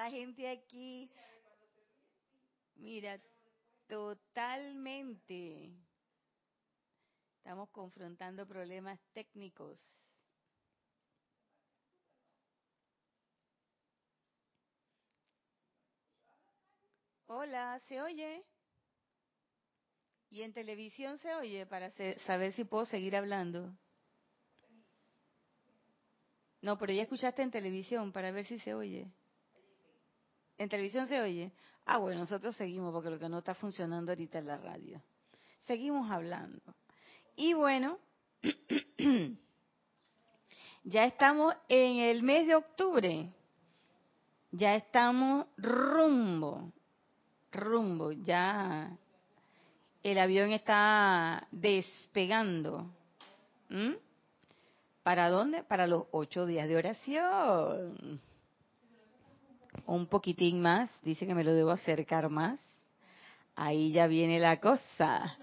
la 0.00 0.10
gente 0.10 0.48
aquí. 0.48 1.10
Mira, 2.76 3.20
totalmente. 3.86 5.76
Estamos 7.36 7.68
confrontando 7.68 8.46
problemas 8.46 8.98
técnicos. 9.12 9.78
Hola, 17.26 17.78
¿se 17.80 18.00
oye? 18.00 18.42
Y 20.30 20.40
en 20.42 20.54
televisión 20.54 21.18
se 21.18 21.34
oye 21.34 21.66
para 21.66 21.90
saber 21.90 22.52
si 22.52 22.64
puedo 22.64 22.86
seguir 22.86 23.16
hablando. 23.16 23.76
No, 26.62 26.78
pero 26.78 26.94
ya 26.94 27.02
escuchaste 27.02 27.42
en 27.42 27.50
televisión 27.50 28.12
para 28.12 28.32
ver 28.32 28.46
si 28.46 28.58
se 28.58 28.72
oye. 28.72 29.12
¿En 30.60 30.68
televisión 30.68 31.06
se 31.06 31.18
oye? 31.18 31.50
Ah, 31.86 31.96
bueno, 31.96 32.20
nosotros 32.20 32.54
seguimos 32.54 32.92
porque 32.92 33.08
lo 33.08 33.18
que 33.18 33.30
no 33.30 33.38
está 33.38 33.54
funcionando 33.54 34.12
ahorita 34.12 34.40
es 34.40 34.44
la 34.44 34.58
radio. 34.58 35.00
Seguimos 35.62 36.10
hablando. 36.10 36.60
Y 37.34 37.54
bueno, 37.54 37.96
ya 40.84 41.06
estamos 41.06 41.54
en 41.66 42.00
el 42.00 42.22
mes 42.22 42.46
de 42.46 42.56
octubre. 42.56 43.32
Ya 44.50 44.74
estamos 44.74 45.46
rumbo, 45.56 46.70
rumbo, 47.52 48.12
ya 48.12 48.94
el 50.02 50.18
avión 50.18 50.52
está 50.52 51.48
despegando. 51.52 52.84
¿Para 55.02 55.30
dónde? 55.30 55.62
Para 55.62 55.86
los 55.86 56.04
ocho 56.10 56.44
días 56.44 56.68
de 56.68 56.76
oración. 56.76 58.20
Un 59.90 60.06
poquitín 60.06 60.62
más, 60.62 60.88
dice 61.02 61.26
que 61.26 61.34
me 61.34 61.42
lo 61.42 61.52
debo 61.52 61.72
acercar 61.72 62.28
más. 62.28 62.60
Ahí 63.56 63.90
ya 63.90 64.06
viene 64.06 64.38
la 64.38 64.60
cosa. 64.60 65.36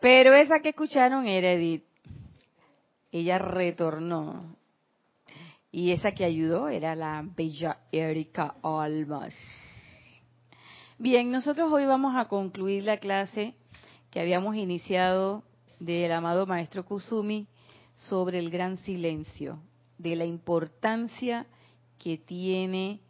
Pero 0.00 0.32
esa 0.32 0.60
que 0.60 0.70
escucharon 0.70 1.28
era 1.28 1.52
Edith. 1.52 1.84
Ella 3.12 3.36
retornó. 3.36 4.56
Y 5.70 5.92
esa 5.92 6.12
que 6.12 6.24
ayudó 6.24 6.70
era 6.70 6.96
la 6.96 7.22
bella 7.22 7.80
Erika 7.92 8.54
Almas. 8.62 9.36
Bien, 10.96 11.30
nosotros 11.30 11.70
hoy 11.70 11.84
vamos 11.84 12.16
a 12.16 12.28
concluir 12.28 12.84
la 12.84 12.96
clase 12.96 13.56
que 14.10 14.20
habíamos 14.20 14.56
iniciado 14.56 15.44
del 15.80 16.10
amado 16.12 16.46
maestro 16.46 16.86
Kusumi 16.86 17.46
sobre 17.94 18.38
el 18.38 18.48
gran 18.48 18.78
silencio, 18.78 19.60
de 19.98 20.16
la 20.16 20.24
importancia 20.24 21.46
que 21.98 22.18
tiene 22.18 23.00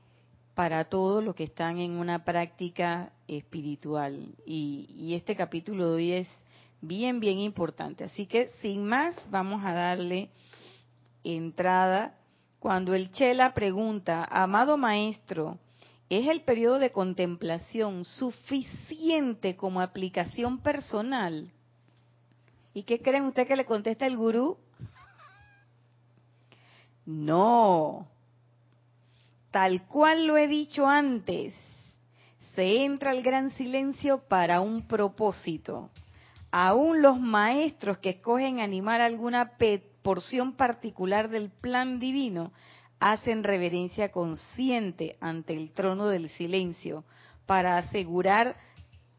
para 0.58 0.86
todos 0.86 1.22
los 1.22 1.36
que 1.36 1.44
están 1.44 1.78
en 1.78 1.92
una 1.92 2.24
práctica 2.24 3.12
espiritual. 3.28 4.34
Y, 4.44 5.14
este 5.14 5.36
capítulo 5.36 5.90
de 5.90 5.94
hoy 5.94 6.12
es 6.12 6.28
bien, 6.80 7.20
bien 7.20 7.38
importante. 7.38 8.02
Así 8.02 8.26
que 8.26 8.48
sin 8.60 8.84
más, 8.84 9.14
vamos 9.30 9.64
a 9.64 9.72
darle 9.72 10.30
entrada. 11.22 12.18
Cuando 12.58 12.94
el 12.94 13.12
Chela 13.12 13.54
pregunta, 13.54 14.24
amado 14.24 14.76
maestro, 14.76 15.58
¿es 16.10 16.26
el 16.26 16.40
periodo 16.40 16.80
de 16.80 16.90
contemplación 16.90 18.04
suficiente 18.04 19.54
como 19.54 19.80
aplicación 19.80 20.58
personal? 20.58 21.52
¿Y 22.74 22.82
qué 22.82 23.00
creen 23.00 23.26
usted 23.26 23.46
que 23.46 23.54
le 23.54 23.64
contesta 23.64 24.06
el 24.06 24.16
gurú? 24.16 24.58
No. 27.06 28.06
Tal 29.50 29.86
cual 29.86 30.26
lo 30.26 30.36
he 30.36 30.46
dicho 30.46 30.86
antes, 30.86 31.54
se 32.54 32.84
entra 32.84 33.12
al 33.12 33.22
gran 33.22 33.50
silencio 33.52 34.18
para 34.28 34.60
un 34.60 34.86
propósito. 34.86 35.90
Aún 36.50 37.02
los 37.02 37.18
maestros 37.18 37.98
que 37.98 38.10
escogen 38.10 38.60
animar 38.60 39.00
alguna 39.00 39.52
porción 40.02 40.52
particular 40.52 41.28
del 41.28 41.50
plan 41.50 41.98
divino 41.98 42.52
hacen 43.00 43.44
reverencia 43.44 44.10
consciente 44.10 45.16
ante 45.20 45.54
el 45.54 45.72
trono 45.72 46.08
del 46.08 46.28
silencio 46.30 47.04
para 47.46 47.76
asegurar 47.76 48.56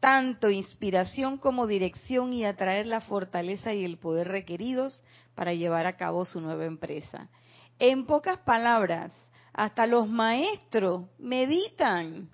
tanto 0.00 0.50
inspiración 0.50 1.38
como 1.38 1.66
dirección 1.66 2.32
y 2.32 2.44
atraer 2.44 2.86
la 2.86 3.00
fortaleza 3.00 3.74
y 3.74 3.84
el 3.84 3.98
poder 3.98 4.28
requeridos 4.28 5.02
para 5.34 5.54
llevar 5.54 5.86
a 5.86 5.96
cabo 5.96 6.24
su 6.24 6.40
nueva 6.40 6.64
empresa. 6.66 7.28
En 7.78 8.06
pocas 8.06 8.38
palabras, 8.38 9.12
hasta 9.60 9.86
los 9.86 10.08
maestros 10.08 11.04
meditan, 11.18 12.30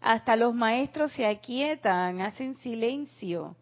hasta 0.00 0.36
los 0.36 0.54
maestros 0.54 1.10
se 1.10 1.26
aquietan, 1.26 2.20
hacen 2.20 2.54
silencio, 2.58 3.56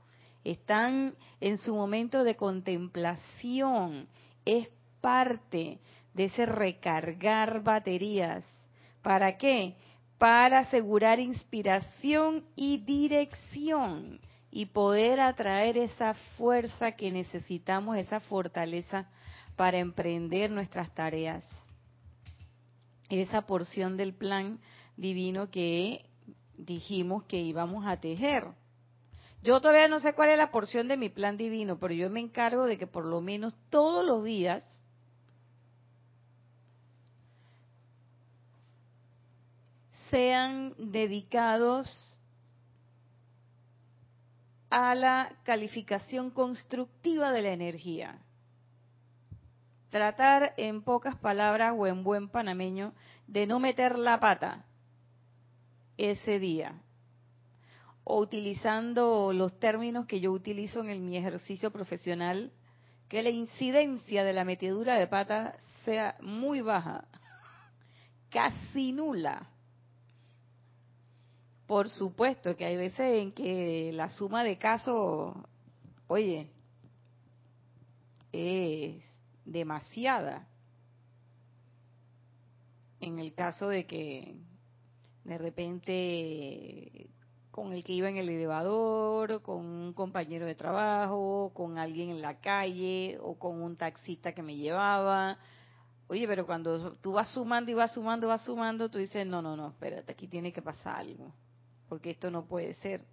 están 0.45 1.15
en 1.41 1.57
su 1.57 1.75
momento 1.75 2.25
de 2.25 2.37
contemplación, 2.37 4.07
es 4.45 4.69
parte 5.01 5.79
de 6.13 6.25
ese 6.25 6.45
recargar 6.45 7.63
baterías. 7.63 8.45
¿Para 9.01 9.39
qué? 9.39 9.77
Para 10.19 10.59
asegurar 10.59 11.21
inspiración 11.21 12.45
y 12.55 12.85
dirección 12.85 14.21
y 14.51 14.67
poder 14.67 15.21
atraer 15.21 15.79
esa 15.79 16.13
fuerza 16.37 16.93
que 16.93 17.11
necesitamos, 17.11 17.97
esa 17.97 18.21
fortaleza 18.21 19.09
para 19.57 19.79
emprender 19.79 20.51
nuestras 20.51 20.95
tareas. 20.95 21.47
Esa 23.21 23.43
porción 23.43 23.97
del 23.97 24.13
plan 24.15 24.59
divino 24.97 25.51
que 25.51 26.05
dijimos 26.57 27.25
que 27.25 27.41
íbamos 27.41 27.87
a 27.87 28.01
tejer. 28.01 28.49
Yo 29.43 29.61
todavía 29.61 29.89
no 29.89 30.01
sé 30.01 30.15
cuál 30.15 30.31
es 30.31 30.39
la 30.39 30.51
porción 30.51 30.89
de 30.89 30.97
mi 30.97 31.11
plan 31.11 31.37
divino, 31.37 31.79
pero 31.79 31.95
yo 31.95 32.11
me 32.11 32.21
encargo 32.21 32.65
de 32.65 32.79
que 32.79 32.87
por 32.87 33.05
lo 33.05 33.21
menos 33.21 33.55
todos 33.71 34.05
los 34.05 34.25
días 34.25 34.65
sean 40.11 40.75
dedicados 40.79 42.19
a 44.71 44.95
la 44.95 45.37
calificación 45.45 46.31
constructiva 46.31 47.31
de 47.31 47.43
la 47.43 47.53
energía. 47.53 48.19
Tratar 49.95 50.55
en 50.57 50.83
pocas 50.83 51.17
palabras 51.19 51.73
o 51.79 51.87
en 51.87 52.03
buen 52.03 52.29
panameño 52.29 52.95
de 53.29 53.47
no 53.47 53.61
meter 53.61 53.97
la 53.97 54.19
pata 54.19 54.65
ese 55.97 56.41
día. 56.41 56.83
O 58.03 58.19
utilizando 58.19 59.33
los 59.33 59.57
términos 59.61 60.09
que 60.09 60.19
yo 60.19 60.33
utilizo 60.33 60.83
en 60.83 61.07
mi 61.07 61.17
ejercicio 61.17 61.71
profesional, 61.71 62.51
que 63.09 63.23
la 63.23 63.31
incidencia 63.31 64.25
de 64.25 64.33
la 64.33 64.45
metedura 64.45 64.99
de 64.99 65.07
pata 65.07 65.57
sea 65.85 66.17
muy 66.21 66.61
baja, 66.61 67.07
casi 68.31 68.91
nula. 68.91 69.49
Por 71.69 71.89
supuesto 71.89 72.57
que 72.57 72.65
hay 72.65 72.77
veces 72.77 73.23
en 73.23 73.31
que 73.31 73.93
la 73.95 74.11
suma 74.11 74.43
de 74.43 74.59
casos, 74.59 75.37
oye, 76.09 76.51
es 78.33 79.14
demasiada. 79.45 80.49
En 83.01 83.19
el 83.19 83.35
caso 83.35 83.69
de 83.69 83.87
que 83.87 84.37
de 85.25 85.39
repente 85.39 87.11
con 87.55 87.73
el 87.73 87.85
que 87.85 87.93
iba 87.93 88.09
en 88.09 88.17
el 88.17 88.29
elevador, 88.29 89.41
con 89.43 89.65
un 89.65 89.93
compañero 89.93 90.45
de 90.45 90.57
trabajo, 90.57 91.53
con 91.55 91.79
alguien 91.79 92.11
en 92.11 92.21
la 92.21 92.41
calle 92.41 93.17
o 93.23 93.39
con 93.39 93.63
un 93.63 93.77
taxista 93.77 94.33
que 94.33 94.43
me 94.43 94.57
llevaba. 94.57 95.39
Oye, 96.09 96.27
pero 96.27 96.47
cuando 96.47 96.95
tú 96.97 97.13
vas 97.13 97.29
sumando 97.29 97.71
y 97.71 97.75
vas 97.75 97.95
sumando, 97.95 98.27
vas 98.27 98.45
sumando, 98.45 98.91
tú 98.91 98.99
dices, 98.99 99.25
no, 99.25 99.41
no, 99.41 99.57
no, 99.57 99.69
espérate, 99.69 100.11
aquí 100.11 100.27
tiene 100.27 100.53
que 100.53 100.63
pasar 100.63 100.97
algo, 100.97 101.33
porque 101.89 102.11
esto 102.11 102.29
no 102.29 102.45
puede 102.45 102.75
ser. 102.75 103.05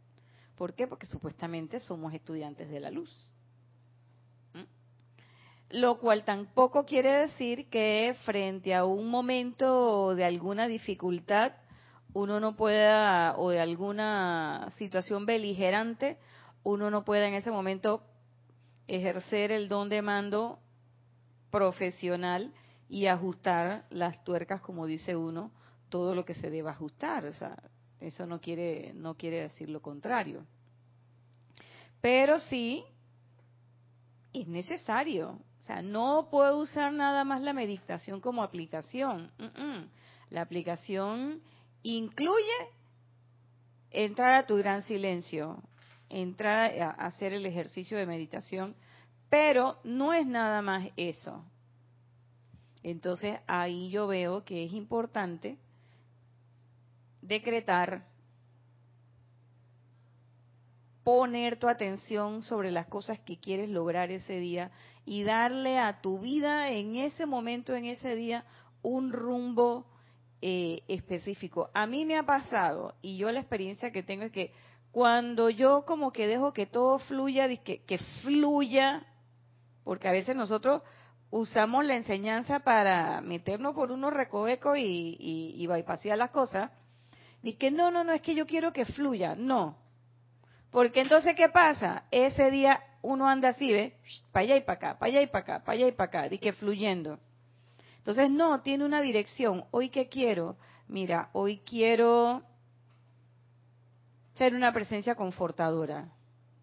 ¿Por 0.57 0.73
qué? 0.73 0.87
Porque 0.87 1.05
supuestamente 1.05 1.79
somos 1.79 2.11
estudiantes 2.11 2.67
de 2.67 2.79
la 2.79 2.89
luz 2.89 3.30
lo 5.73 5.99
cual 5.99 6.23
tampoco 6.23 6.85
quiere 6.85 7.11
decir 7.11 7.69
que 7.69 8.15
frente 8.25 8.73
a 8.73 8.85
un 8.85 9.09
momento 9.09 10.15
de 10.15 10.25
alguna 10.25 10.67
dificultad 10.67 11.53
uno 12.13 12.39
no 12.39 12.55
pueda, 12.55 13.37
o 13.37 13.49
de 13.49 13.59
alguna 13.59 14.67
situación 14.77 15.25
beligerante, 15.25 16.17
uno 16.63 16.91
no 16.91 17.05
pueda 17.05 17.27
en 17.27 17.35
ese 17.35 17.51
momento 17.51 18.03
ejercer 18.87 19.51
el 19.51 19.69
don 19.69 19.87
de 19.87 20.01
mando 20.01 20.59
profesional 21.49 22.53
y 22.89 23.05
ajustar 23.07 23.85
las 23.89 24.23
tuercas, 24.25 24.61
como 24.61 24.85
dice 24.85 25.15
uno, 25.15 25.51
todo 25.87 26.13
lo 26.13 26.25
que 26.25 26.35
se 26.35 26.49
deba 26.49 26.71
ajustar. 26.71 27.25
O 27.25 27.33
sea, 27.33 27.57
eso 28.01 28.25
no 28.25 28.41
quiere, 28.41 28.91
no 28.93 29.15
quiere 29.15 29.43
decir 29.43 29.69
lo 29.69 29.81
contrario. 29.81 30.45
Pero 32.01 32.39
sí 32.39 32.83
es 34.33 34.47
necesario 34.47 35.39
o 35.61 35.63
sea, 35.63 35.83
no 35.83 36.27
puedo 36.31 36.57
usar 36.57 36.91
nada 36.91 37.23
más 37.23 37.41
la 37.41 37.53
meditación 37.53 38.19
como 38.19 38.41
aplicación. 38.41 39.31
La 40.29 40.41
aplicación 40.41 41.41
incluye 41.83 42.57
entrar 43.91 44.33
a 44.33 44.47
tu 44.47 44.57
gran 44.57 44.81
silencio, 44.81 45.61
entrar 46.09 46.71
a 46.81 46.89
hacer 46.89 47.33
el 47.33 47.45
ejercicio 47.45 47.95
de 47.97 48.07
meditación, 48.07 48.75
pero 49.29 49.77
no 49.83 50.13
es 50.13 50.25
nada 50.25 50.63
más 50.63 50.87
eso. 50.97 51.45
Entonces 52.81 53.39
ahí 53.45 53.91
yo 53.91 54.07
veo 54.07 54.43
que 54.43 54.65
es 54.65 54.73
importante 54.73 55.59
decretar, 57.21 58.07
poner 61.03 61.57
tu 61.57 61.67
atención 61.67 62.43
sobre 62.43 62.71
las 62.71 62.87
cosas 62.87 63.19
que 63.19 63.39
quieres 63.39 63.69
lograr 63.69 64.11
ese 64.11 64.39
día 64.39 64.71
y 65.05 65.23
darle 65.23 65.79
a 65.79 66.01
tu 66.01 66.19
vida 66.19 66.69
en 66.69 66.95
ese 66.95 67.25
momento, 67.25 67.75
en 67.75 67.85
ese 67.85 68.15
día, 68.15 68.45
un 68.81 69.11
rumbo 69.11 69.85
eh, 70.41 70.83
específico. 70.87 71.69
A 71.73 71.87
mí 71.87 72.05
me 72.05 72.17
ha 72.17 72.23
pasado, 72.23 72.95
y 73.01 73.17
yo 73.17 73.31
la 73.31 73.39
experiencia 73.39 73.91
que 73.91 74.03
tengo 74.03 74.23
es 74.23 74.31
que 74.31 74.53
cuando 74.91 75.49
yo 75.49 75.85
como 75.85 76.11
que 76.11 76.27
dejo 76.27 76.53
que 76.53 76.65
todo 76.65 76.99
fluya, 76.99 77.47
que, 77.63 77.83
que 77.83 77.97
fluya, 78.21 79.05
porque 79.83 80.07
a 80.07 80.11
veces 80.11 80.35
nosotros 80.35 80.81
usamos 81.31 81.85
la 81.85 81.95
enseñanza 81.95 82.59
para 82.59 83.21
meternos 83.21 83.73
por 83.73 83.91
unos 83.91 84.13
recovecos 84.13 84.77
y, 84.77 85.17
y, 85.19 85.67
las 85.67 86.29
cosas, 86.29 86.71
y 87.41 87.53
que 87.53 87.71
no, 87.71 87.89
no, 87.89 88.03
no, 88.03 88.13
es 88.13 88.21
que 88.21 88.35
yo 88.35 88.45
quiero 88.45 88.73
que 88.73 88.85
fluya, 88.85 89.35
no. 89.35 89.77
Porque 90.71 91.01
entonces, 91.01 91.35
¿qué 91.35 91.49
pasa? 91.49 92.05
Ese 92.11 92.49
día 92.49 92.81
uno 93.01 93.27
anda 93.27 93.49
así, 93.49 93.71
¿ves? 93.71 93.93
Para 94.31 94.43
allá 94.43 94.55
y 94.55 94.61
para 94.61 94.77
acá, 94.77 94.99
para 94.99 95.09
allá 95.11 95.21
y 95.21 95.27
para 95.27 95.39
acá, 95.43 95.63
para 95.63 95.77
allá 95.77 95.87
y 95.87 95.91
para 95.91 96.07
acá, 96.07 96.33
y 96.33 96.37
que 96.37 96.53
fluyendo. 96.53 97.19
Entonces, 97.97 98.31
no, 98.31 98.61
tiene 98.61 98.85
una 98.85 99.01
dirección. 99.01 99.65
Hoy 99.71 99.89
qué 99.89 100.07
quiero? 100.07 100.57
Mira, 100.87 101.29
hoy 101.33 101.57
quiero 101.59 102.41
ser 104.35 104.55
una 104.55 104.73
presencia 104.73 105.15
confortadora. 105.15 106.09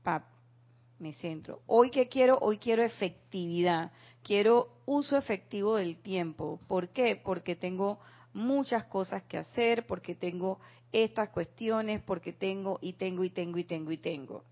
Pap, 0.02 0.24
me 0.98 1.12
centro. 1.12 1.60
Hoy 1.66 1.90
qué 1.90 2.08
quiero? 2.08 2.38
Hoy 2.40 2.58
quiero 2.58 2.82
efectividad. 2.82 3.92
Quiero 4.22 4.80
uso 4.86 5.16
efectivo 5.16 5.76
del 5.76 5.98
tiempo. 5.98 6.60
¿Por 6.66 6.88
qué? 6.88 7.14
Porque 7.14 7.56
tengo 7.56 8.00
muchas 8.32 8.84
cosas 8.84 9.22
que 9.24 9.38
hacer, 9.38 9.86
porque 9.86 10.14
tengo 10.14 10.58
estas 10.92 11.30
cuestiones, 11.30 12.02
porque 12.02 12.32
tengo 12.32 12.78
y 12.80 12.94
tengo 12.94 13.24
y 13.24 13.30
tengo 13.30 13.58
y 13.58 13.64
tengo 13.64 13.92
y 13.92 13.98
tengo. 13.98 14.44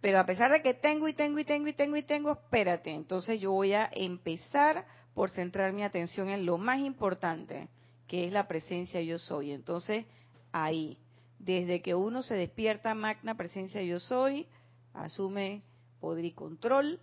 Pero 0.00 0.18
a 0.18 0.26
pesar 0.26 0.50
de 0.50 0.62
que 0.62 0.74
tengo 0.74 1.06
y 1.08 1.14
tengo 1.14 1.38
y 1.38 1.44
tengo 1.44 1.68
y 1.68 1.72
tengo 1.72 1.96
y 1.96 2.02
tengo, 2.02 2.32
espérate, 2.32 2.90
entonces 2.90 3.40
yo 3.40 3.52
voy 3.52 3.72
a 3.72 3.88
empezar 3.92 4.84
por 5.14 5.30
centrar 5.30 5.72
mi 5.72 5.84
atención 5.84 6.28
en 6.28 6.44
lo 6.44 6.58
más 6.58 6.80
importante, 6.80 7.68
que 8.08 8.26
es 8.26 8.32
la 8.32 8.48
presencia 8.48 9.00
yo 9.00 9.18
soy. 9.18 9.52
Entonces, 9.52 10.04
ahí, 10.50 10.98
desde 11.38 11.82
que 11.82 11.94
uno 11.94 12.22
se 12.22 12.34
despierta, 12.34 12.94
magna 12.94 13.36
presencia 13.36 13.80
yo 13.82 14.00
soy, 14.00 14.48
asume 14.92 15.62
poder 16.00 16.24
y 16.24 16.32
control, 16.32 16.98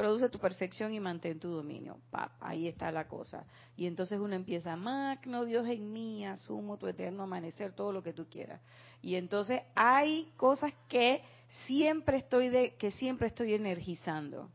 produce 0.00 0.28
tu 0.30 0.38
perfección 0.38 0.94
y 0.94 1.00
mantén 1.00 1.38
tu 1.38 1.50
dominio. 1.50 1.98
ahí 2.40 2.68
está 2.68 2.90
la 2.90 3.06
cosa. 3.06 3.44
Y 3.76 3.86
entonces 3.86 4.18
uno 4.18 4.34
empieza, 4.34 4.76
magno 4.76 5.44
Dios 5.44 5.68
en 5.68 5.92
mí, 5.92 6.24
asumo 6.24 6.78
tu 6.78 6.86
eterno 6.86 7.24
amanecer, 7.24 7.72
todo 7.74 7.92
lo 7.92 8.02
que 8.02 8.12
tú 8.12 8.26
quieras. 8.28 8.60
Y 9.02 9.16
entonces 9.16 9.60
hay 9.74 10.32
cosas 10.36 10.72
que 10.88 11.22
siempre 11.66 12.18
estoy 12.18 12.48
de, 12.48 12.76
que 12.76 12.90
siempre 12.90 13.28
estoy 13.28 13.54
energizando 13.54 14.50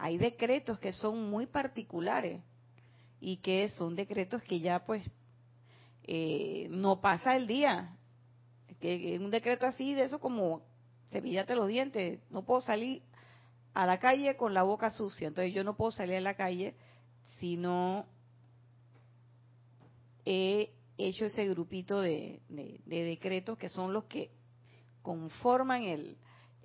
hay 0.00 0.16
decretos 0.16 0.78
que 0.78 0.92
son 0.92 1.28
muy 1.28 1.46
particulares 1.46 2.40
y 3.20 3.38
que 3.38 3.68
son 3.70 3.96
decretos 3.96 4.42
que 4.44 4.60
ya 4.60 4.84
pues 4.86 5.04
eh, 6.04 6.68
no 6.70 7.00
pasa 7.00 7.34
el 7.34 7.48
día. 7.48 7.96
Que 8.80 9.18
un 9.20 9.32
decreto 9.32 9.66
así 9.66 9.94
de 9.94 10.04
eso 10.04 10.20
como 10.20 10.62
cepillate 11.10 11.56
los 11.56 11.66
dientes, 11.66 12.20
no 12.30 12.44
puedo 12.44 12.60
salir 12.60 13.02
a 13.78 13.86
la 13.86 13.98
calle 13.98 14.36
con 14.36 14.54
la 14.54 14.64
boca 14.64 14.90
sucia, 14.90 15.28
entonces 15.28 15.54
yo 15.54 15.62
no 15.62 15.76
puedo 15.76 15.92
salir 15.92 16.16
a 16.16 16.20
la 16.20 16.34
calle 16.34 16.74
si 17.38 17.56
no 17.56 18.06
he 20.24 20.72
hecho 20.96 21.26
ese 21.26 21.46
grupito 21.46 22.00
de, 22.00 22.40
decretos 22.86 23.56
que 23.56 23.68
son 23.68 23.92
los 23.92 24.04
que 24.04 24.30
conforman 25.02 25.84
el, 25.84 26.16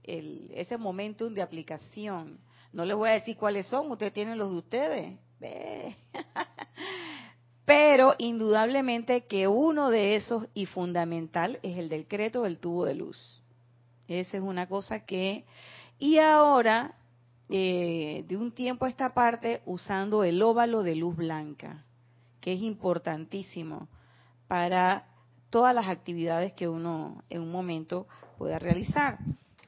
el, 0.04 0.52
ese 0.56 0.78
momentum 0.78 1.34
de 1.34 1.44
aplicación 1.44 2.40
no 2.74 2.86
les 2.86 2.98
voy 2.98 3.10
a 3.10 3.14
decir 3.14 3.38
cuáles 3.38 3.68
son, 3.68 3.92
ustedes 3.92 4.14
tienen 4.14 4.40
los 4.40 4.50
de 4.50 4.58
ustedes. 4.58 5.20
Pero 7.66 8.16
indudablemente 8.18 9.26
que 9.28 9.48
uno 9.48 9.92
de 9.92 10.16
esos 10.16 10.48
y 10.56 10.66
fundamental 10.66 11.60
es 11.62 11.78
el 11.78 11.88
decreto 11.88 12.42
del 12.42 12.60
tubo 12.60 12.86
de 12.86 12.96
luz. 12.96 13.44
Esa 14.08 14.38
es 14.38 14.44
una 14.44 14.68
cosa 14.68 15.06
que... 15.06 15.46
Y 16.00 16.18
ahora, 16.18 16.96
eh, 17.56 18.26
de 18.28 18.36
un 18.36 18.52
tiempo 18.52 18.86
a 18.86 18.90
esta 18.90 19.14
parte, 19.14 19.62
usando 19.68 20.24
el 20.24 20.42
óvalo 20.42 20.82
de 20.82 20.96
luz 20.96 21.16
blanca, 21.16 21.86
que 22.42 22.54
es 22.54 22.62
importantísimo 22.62 23.90
para 24.48 25.06
todas 25.52 25.76
las 25.76 25.88
actividades 25.88 26.54
que 26.54 26.68
uno 26.68 27.24
en 27.30 27.44
un 27.44 27.52
momento 27.52 28.08
pueda 28.40 28.58
realizar. 28.58 29.20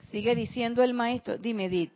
Sigue 0.09 0.33
diciendo 0.33 0.81
el 0.81 0.95
maestro, 0.95 1.37
dime, 1.37 1.65
Edith. 1.65 1.91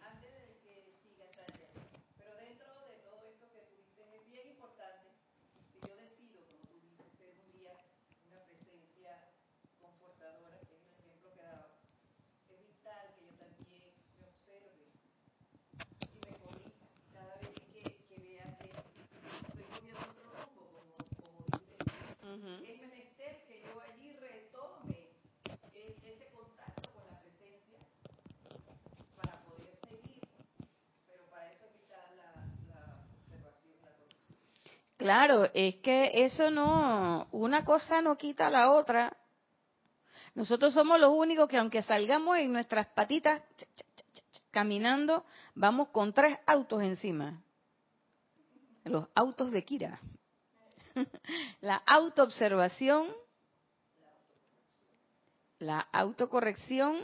Es 22.39 22.81
menester 22.81 23.43
que 23.47 23.61
yo 23.61 23.81
allí 23.81 24.13
retome 24.13 25.09
ese 25.73 26.31
contacto 26.31 26.89
con 26.93 27.05
la 27.05 27.19
presencia 27.19 27.79
para 29.17 29.43
poder 29.43 29.77
seguir, 29.89 30.21
pero 31.05 31.25
para 31.29 31.51
eso 31.51 31.65
evitar 31.65 32.13
la, 32.15 32.45
la 32.73 32.95
observación, 33.13 33.73
la 33.83 33.91
corrupción. 33.91 34.37
Claro, 34.95 35.51
es 35.53 35.75
que 35.77 36.11
eso 36.23 36.49
no, 36.49 37.27
una 37.31 37.65
cosa 37.65 38.01
no 38.01 38.17
quita 38.17 38.49
la 38.49 38.71
otra. 38.71 39.17
Nosotros 40.33 40.73
somos 40.73 40.97
los 40.97 41.11
únicos 41.13 41.49
que 41.49 41.57
aunque 41.57 41.83
salgamos 41.83 42.37
en 42.37 42.53
nuestras 42.53 42.87
patitas 42.87 43.41
caminando, 44.49 45.25
vamos 45.55 45.89
con 45.89 46.13
tres 46.13 46.39
autos 46.45 46.83
encima. 46.83 47.43
Los 48.85 49.09
autos 49.13 49.51
de 49.51 49.65
Kira. 49.65 49.99
la 51.61 51.75
autoobservación, 51.75 53.07
la 55.59 55.79
autocorrección, 55.79 56.97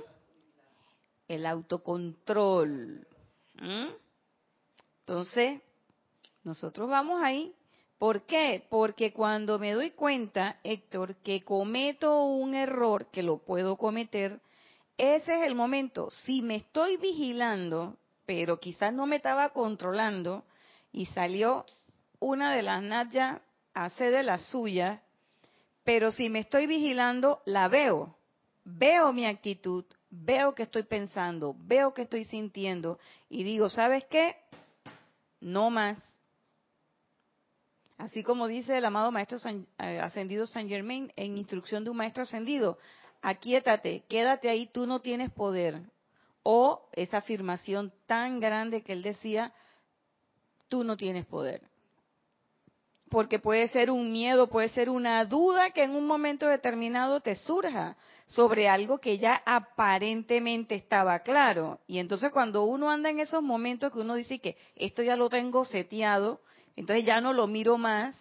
el 1.28 1.46
autocontrol. 1.46 3.08
Entonces, 5.00 5.62
nosotros 6.44 6.90
vamos 6.90 7.22
ahí. 7.24 7.54
¿Por 7.98 8.26
qué? 8.26 8.66
Porque 8.70 9.14
cuando 9.14 9.58
me 9.58 9.74
doy 9.74 9.92
cuenta, 9.92 10.60
Héctor, 10.64 11.16
que 11.18 11.42
cometo 11.42 12.24
un 12.24 12.54
error, 12.54 13.08
que 13.08 13.24
lo 13.24 13.38
puedo 13.38 13.78
cometer, 13.78 14.42
ese 14.98 15.40
es 15.40 15.44
el 15.48 15.56
momento. 15.56 16.10
Si 16.10 16.42
me 16.42 16.58
estoy 16.58 16.98
vigilando, 16.98 17.98
pero 18.26 18.60
quizás 18.60 18.94
no 18.94 19.06
me 19.06 19.18
estaba 19.18 19.50
controlando 19.50 20.44
y 20.92 21.06
salió 21.08 21.66
una 22.20 22.54
de 22.54 22.64
las 22.64 22.82
Natya 22.82 23.42
hace 23.76 24.10
de 24.10 24.24
la 24.24 24.40
suya, 24.40 25.04
pero 25.84 26.10
si 26.12 26.30
me 26.30 26.40
estoy 26.40 26.66
vigilando, 26.66 27.42
la 27.46 27.68
veo. 27.68 28.18
Veo 28.64 29.14
mi 29.14 29.28
actitud, 29.28 29.86
veo 30.10 30.56
que 30.56 30.64
estoy 30.64 30.84
pensando, 30.84 31.56
veo 31.60 31.94
que 31.94 32.04
estoy 32.04 32.24
sintiendo 32.24 32.98
y 33.30 33.44
digo, 33.44 33.70
¿sabes 33.70 34.06
qué? 34.06 34.38
No 35.40 35.70
más. 35.70 36.00
Así 37.98 38.24
como 38.24 38.48
dice 38.48 38.78
el 38.78 38.86
amado 38.86 39.12
Maestro 39.12 39.38
eh, 39.78 40.00
Ascendido 40.00 40.48
San 40.48 40.68
Germain 40.68 41.14
en 41.16 41.38
instrucción 41.38 41.84
de 41.84 41.92
un 41.92 41.98
Maestro 41.98 42.24
Ascendido, 42.24 42.80
aquíétate, 43.22 44.04
quédate 44.10 44.50
ahí, 44.50 44.68
tú 44.68 44.88
no 44.88 45.02
tienes 45.02 45.30
poder. 45.32 45.82
O 46.42 46.90
esa 46.94 47.18
afirmación 47.18 47.94
tan 48.06 48.40
grande 48.40 48.84
que 48.84 48.94
él 48.94 49.04
decía, 49.04 49.54
tú 50.70 50.84
no 50.84 50.98
tienes 50.98 51.26
poder 51.26 51.62
porque 53.16 53.40
puede 53.40 53.70
ser 53.70 53.92
un 53.92 54.12
miedo, 54.12 54.48
puede 54.48 54.68
ser 54.68 54.90
una 54.90 55.24
duda 55.24 55.72
que 55.72 55.84
en 55.84 55.92
un 55.92 56.06
momento 56.06 56.50
determinado 56.50 57.22
te 57.22 57.36
surja 57.36 57.96
sobre 58.26 58.68
algo 58.68 58.98
que 58.98 59.18
ya 59.18 59.42
aparentemente 59.46 60.76
estaba 60.76 61.20
claro. 61.20 61.80
Y 61.88 62.00
entonces 62.00 62.30
cuando 62.34 62.66
uno 62.66 62.92
anda 62.92 63.10
en 63.10 63.22
esos 63.22 63.42
momentos 63.42 63.94
que 63.94 64.00
uno 64.00 64.16
dice 64.16 64.40
que 64.40 64.58
esto 64.76 65.02
ya 65.02 65.16
lo 65.16 65.30
tengo 65.30 65.64
seteado, 65.64 66.42
entonces 66.76 67.06
ya 67.06 67.22
no 67.22 67.32
lo 67.32 67.48
miro 67.48 67.78
más, 67.78 68.18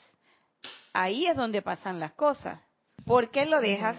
ahí 0.92 1.26
es 1.26 1.34
donde 1.34 1.60
pasan 1.60 1.98
las 1.98 2.12
cosas. 2.12 2.60
¿Por 3.04 3.32
qué 3.32 3.46
lo 3.46 3.58
dejas 3.60 3.98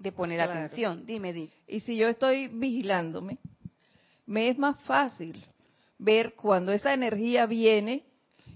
de 0.00 0.10
poner 0.10 0.38
Claro. 0.38 0.54
atención? 0.54 1.06
Dime, 1.06 1.32
Di. 1.32 1.48
Y 1.68 1.78
si 1.78 1.96
yo 1.96 2.08
estoy 2.08 2.48
vigilándome, 2.48 3.38
me 4.26 4.48
es 4.48 4.58
más 4.58 4.76
fácil 4.80 5.40
ver 5.98 6.34
cuando 6.34 6.72
esa 6.72 6.92
energía 6.92 7.46
viene 7.46 8.02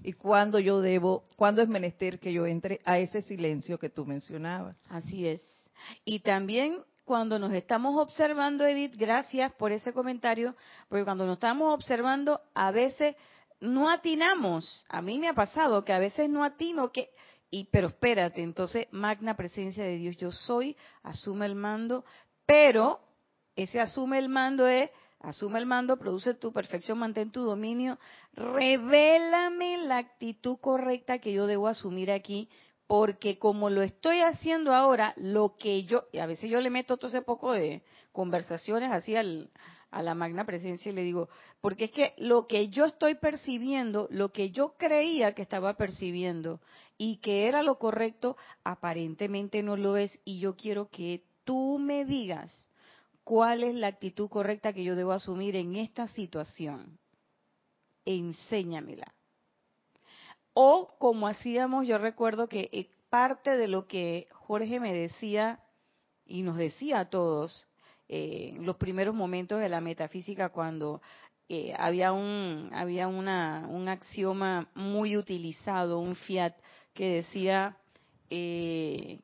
y 0.02 0.12
cuando 0.14 0.58
yo 0.58 0.80
debo, 0.80 1.24
cuando 1.36 1.62
es 1.62 1.68
menester 1.68 2.18
que 2.18 2.32
yo 2.32 2.46
entre 2.46 2.80
a 2.84 2.98
ese 2.98 3.22
silencio 3.22 3.78
que 3.78 3.90
tú 3.90 4.06
mencionabas. 4.06 4.76
Así 4.90 5.26
es. 5.26 5.42
Y 6.04 6.20
también 6.20 6.78
cuando 7.04 7.38
nos 7.38 7.52
estamos 7.52 8.00
observando, 8.00 8.66
Edith, 8.66 8.94
gracias 8.96 9.52
por 9.54 9.72
ese 9.72 9.92
comentario, 9.92 10.54
porque 10.88 11.04
cuando 11.04 11.26
nos 11.26 11.34
estamos 11.34 11.74
observando, 11.74 12.40
a 12.54 12.70
veces 12.70 13.16
no 13.60 13.90
atinamos. 13.90 14.84
A 14.88 15.02
mí 15.02 15.18
me 15.18 15.28
ha 15.28 15.34
pasado 15.34 15.84
que 15.84 15.92
a 15.92 15.98
veces 15.98 16.30
no 16.30 16.44
atino, 16.44 16.90
que 16.92 17.10
y 17.50 17.64
pero 17.64 17.88
espérate, 17.88 18.42
entonces 18.42 18.86
magna 18.92 19.36
presencia 19.36 19.82
de 19.82 19.96
Dios, 19.96 20.16
yo 20.16 20.30
soy, 20.30 20.76
asume 21.02 21.46
el 21.46 21.56
mando, 21.56 22.04
pero 22.46 23.00
ese 23.56 23.80
asume 23.80 24.18
el 24.18 24.28
mando 24.28 24.68
es 24.68 24.88
asume 25.20 25.58
el 25.58 25.66
mando, 25.66 25.98
produce 25.98 26.34
tu 26.34 26.52
perfección, 26.52 26.98
mantén 26.98 27.30
tu 27.30 27.44
dominio, 27.44 27.98
revélame 28.34 29.76
la 29.78 29.98
actitud 29.98 30.58
correcta 30.58 31.18
que 31.18 31.32
yo 31.32 31.46
debo 31.46 31.68
asumir 31.68 32.10
aquí, 32.10 32.48
porque 32.86 33.38
como 33.38 33.70
lo 33.70 33.82
estoy 33.82 34.20
haciendo 34.20 34.74
ahora, 34.74 35.14
lo 35.16 35.56
que 35.56 35.84
yo, 35.84 36.06
y 36.12 36.18
a 36.18 36.26
veces 36.26 36.50
yo 36.50 36.60
le 36.60 36.70
meto 36.70 36.96
todo 36.96 37.08
ese 37.08 37.22
poco 37.22 37.52
de 37.52 37.82
conversaciones 38.12 38.90
así 38.90 39.14
al, 39.14 39.50
a 39.90 40.02
la 40.02 40.14
magna 40.14 40.44
presencia 40.44 40.90
y 40.90 40.94
le 40.94 41.02
digo, 41.02 41.28
porque 41.60 41.84
es 41.84 41.90
que 41.90 42.14
lo 42.16 42.46
que 42.46 42.68
yo 42.68 42.86
estoy 42.86 43.14
percibiendo, 43.16 44.08
lo 44.10 44.32
que 44.32 44.50
yo 44.50 44.74
creía 44.76 45.34
que 45.34 45.42
estaba 45.42 45.74
percibiendo 45.74 46.60
y 46.96 47.18
que 47.18 47.46
era 47.46 47.62
lo 47.62 47.78
correcto, 47.78 48.36
aparentemente 48.64 49.62
no 49.62 49.76
lo 49.76 49.96
es 49.96 50.18
y 50.24 50.38
yo 50.40 50.56
quiero 50.56 50.88
que 50.88 51.22
tú 51.44 51.78
me 51.78 52.04
digas 52.04 52.66
cuál 53.30 53.62
es 53.62 53.76
la 53.76 53.86
actitud 53.86 54.28
correcta 54.28 54.72
que 54.72 54.82
yo 54.82 54.96
debo 54.96 55.12
asumir 55.12 55.54
en 55.54 55.76
esta 55.76 56.08
situación. 56.08 56.98
Enséñamela. 58.04 59.14
O 60.52 60.96
como 60.98 61.28
hacíamos, 61.28 61.86
yo 61.86 61.96
recuerdo 61.98 62.48
que 62.48 62.68
eh, 62.72 62.90
parte 63.08 63.56
de 63.56 63.68
lo 63.68 63.86
que 63.86 64.26
Jorge 64.32 64.80
me 64.80 64.92
decía 64.92 65.60
y 66.26 66.42
nos 66.42 66.56
decía 66.56 66.98
a 66.98 67.08
todos 67.08 67.68
eh, 68.08 68.56
los 68.58 68.74
primeros 68.74 69.14
momentos 69.14 69.60
de 69.60 69.68
la 69.68 69.80
metafísica 69.80 70.48
cuando 70.48 71.00
eh, 71.48 71.72
había 71.78 72.10
un 72.10 72.70
había 72.74 73.06
una, 73.06 73.68
un 73.70 73.88
axioma 73.88 74.72
muy 74.74 75.16
utilizado, 75.16 76.00
un 76.00 76.16
fiat 76.16 76.54
que 76.94 77.08
decía 77.10 77.76
eh, 78.28 79.20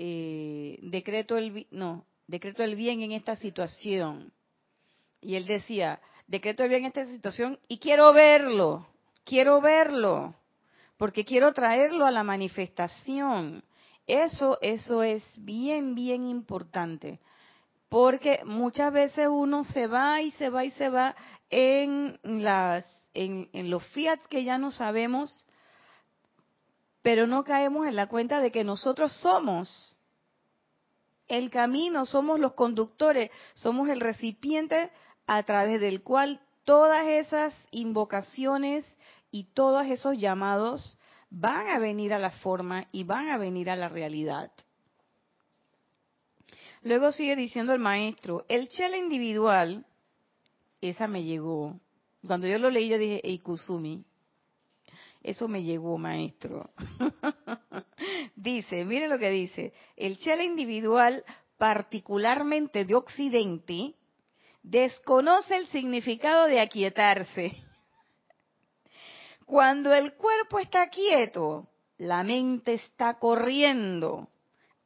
eh, 0.00 0.78
decreto 0.82 1.36
el 1.36 1.66
no 1.72 2.06
decreto 2.28 2.62
el 2.62 2.76
bien 2.76 3.02
en 3.02 3.10
esta 3.10 3.34
situación. 3.34 4.32
Y 5.20 5.34
él 5.34 5.46
decía 5.46 6.00
decreto 6.28 6.62
el 6.62 6.68
bien 6.68 6.82
en 6.82 6.86
esta 6.86 7.06
situación 7.06 7.58
y 7.66 7.78
quiero 7.78 8.12
verlo 8.12 8.86
quiero 9.24 9.60
verlo 9.60 10.36
porque 10.98 11.24
quiero 11.24 11.52
traerlo 11.52 12.06
a 12.06 12.12
la 12.12 12.22
manifestación. 12.22 13.64
Eso 14.06 14.58
eso 14.62 15.02
es 15.02 15.24
bien 15.36 15.96
bien 15.96 16.24
importante 16.24 17.18
porque 17.88 18.40
muchas 18.44 18.92
veces 18.92 19.26
uno 19.28 19.64
se 19.64 19.88
va 19.88 20.22
y 20.22 20.30
se 20.32 20.48
va 20.48 20.64
y 20.64 20.70
se 20.72 20.90
va 20.90 21.16
en 21.50 22.20
las 22.22 22.86
en, 23.14 23.48
en 23.52 23.68
los 23.68 23.84
fiats 23.88 24.28
que 24.28 24.44
ya 24.44 24.58
no 24.58 24.70
sabemos 24.70 25.44
pero 27.08 27.26
no 27.26 27.42
caemos 27.42 27.86
en 27.86 27.96
la 27.96 28.06
cuenta 28.06 28.42
de 28.42 28.50
que 28.50 28.64
nosotros 28.64 29.14
somos 29.22 29.96
el 31.26 31.48
camino, 31.48 32.04
somos 32.04 32.38
los 32.38 32.52
conductores, 32.52 33.30
somos 33.54 33.88
el 33.88 34.00
recipiente 34.00 34.90
a 35.26 35.42
través 35.44 35.80
del 35.80 36.02
cual 36.02 36.38
todas 36.64 37.06
esas 37.06 37.54
invocaciones 37.70 38.84
y 39.30 39.44
todos 39.54 39.86
esos 39.86 40.18
llamados 40.18 40.98
van 41.30 41.68
a 41.68 41.78
venir 41.78 42.12
a 42.12 42.18
la 42.18 42.30
forma 42.30 42.86
y 42.92 43.04
van 43.04 43.30
a 43.30 43.38
venir 43.38 43.70
a 43.70 43.76
la 43.76 43.88
realidad. 43.88 44.52
Luego 46.82 47.10
sigue 47.12 47.36
diciendo 47.36 47.72
el 47.72 47.78
maestro, 47.78 48.44
el 48.50 48.68
chela 48.68 48.98
individual, 48.98 49.86
esa 50.82 51.08
me 51.08 51.24
llegó. 51.24 51.80
Cuando 52.26 52.46
yo 52.46 52.58
lo 52.58 52.68
leí 52.68 52.90
yo 52.90 52.98
dije, 52.98 53.26
Eikusumi, 53.26 54.04
eso 55.22 55.48
me 55.48 55.62
llegó, 55.62 55.98
maestro. 55.98 56.70
dice, 58.36 58.84
mire 58.84 59.08
lo 59.08 59.18
que 59.18 59.30
dice, 59.30 59.72
el 59.96 60.18
chela 60.18 60.44
individual, 60.44 61.24
particularmente 61.56 62.84
de 62.84 62.94
Occidente, 62.94 63.94
desconoce 64.62 65.56
el 65.56 65.66
significado 65.68 66.46
de 66.46 66.60
aquietarse. 66.60 67.56
Cuando 69.44 69.94
el 69.94 70.14
cuerpo 70.14 70.58
está 70.58 70.88
quieto, 70.88 71.68
la 71.96 72.22
mente 72.22 72.74
está 72.74 73.18
corriendo, 73.18 74.28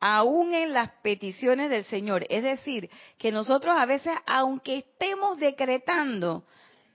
aún 0.01 0.55
en 0.55 0.73
las 0.73 0.91
peticiones 1.03 1.69
del 1.69 1.85
Señor. 1.85 2.25
Es 2.31 2.43
decir, 2.43 2.89
que 3.19 3.33
nosotros 3.33 3.77
a 3.77 3.87
veces, 3.87 4.15
aunque 4.27 4.79
estemos 4.79 5.39
decretando, 5.39 6.45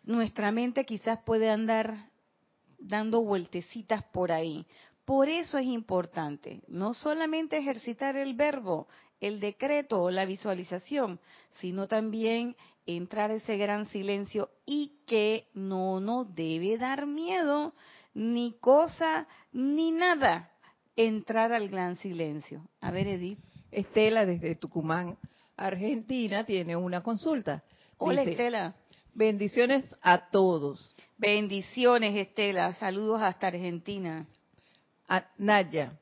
nuestra 0.04 0.52
mente 0.52 0.86
quizás 0.86 1.20
puede 1.24 1.50
andar 1.50 2.07
dando 2.88 3.22
vueltecitas 3.22 4.04
por 4.04 4.32
ahí. 4.32 4.66
Por 5.06 5.30
eso 5.30 5.58
es 5.58 5.66
importante 5.66 6.62
no 6.68 6.94
solamente 6.94 7.58
ejercitar 7.58 8.18
el 8.18 8.34
verbo, 8.34 8.88
el 9.20 9.40
decreto 9.40 10.04
o 10.04 10.12
la 10.12 10.26
visualización, 10.26 11.20
sino 11.60 11.88
también 11.88 12.56
entrar 12.86 13.32
ese 13.32 13.58
gran 13.58 13.86
silencio 13.88 14.50
y 14.66 15.00
que 15.06 15.48
no 15.54 16.00
nos 16.00 16.34
debe 16.36 16.78
dar 16.78 17.06
miedo, 17.06 17.74
ni 18.14 18.54
cosa, 18.60 19.28
ni 19.52 19.92
nada, 19.92 20.52
entrar 20.96 21.54
al 21.54 21.70
gran 21.70 21.96
silencio. 21.98 22.68
A 22.82 22.92
ver, 22.92 23.08
Edith. 23.08 23.40
Estela 23.72 24.26
desde 24.26 24.56
Tucumán, 24.56 25.18
Argentina, 25.56 26.46
tiene 26.46 26.76
una 26.76 27.04
consulta. 27.04 27.64
Hola, 27.98 28.22
Dice, 28.22 28.32
Estela. 28.32 28.76
Bendiciones 29.14 29.84
a 30.02 30.30
todos. 30.30 30.96
Bendiciones, 31.18 32.16
Estela. 32.16 32.74
Saludos 32.76 33.22
hasta 33.24 33.48
Argentina. 33.48 34.28
A 35.08 35.26
Naya, 35.40 35.98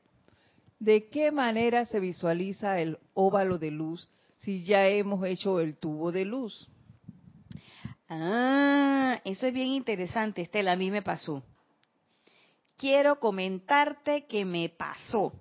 ¿de 0.78 1.08
qué 1.08 1.32
manera 1.32 1.86
se 1.86 2.00
visualiza 2.00 2.80
el 2.80 2.98
óvalo 3.14 3.56
de 3.58 3.70
luz 3.70 4.10
si 4.36 4.64
ya 4.64 4.86
hemos 4.88 5.24
hecho 5.24 5.58
el 5.60 5.78
tubo 5.78 6.12
de 6.12 6.26
luz? 6.26 6.68
Ah, 8.10 9.18
eso 9.24 9.46
es 9.46 9.54
bien 9.54 9.68
interesante, 9.68 10.42
Estela. 10.42 10.72
A 10.72 10.76
mí 10.76 10.90
me 10.90 11.00
pasó. 11.00 11.42
Quiero 12.76 13.18
comentarte 13.18 14.26
que 14.26 14.44
me 14.44 14.68
pasó. 14.68 15.32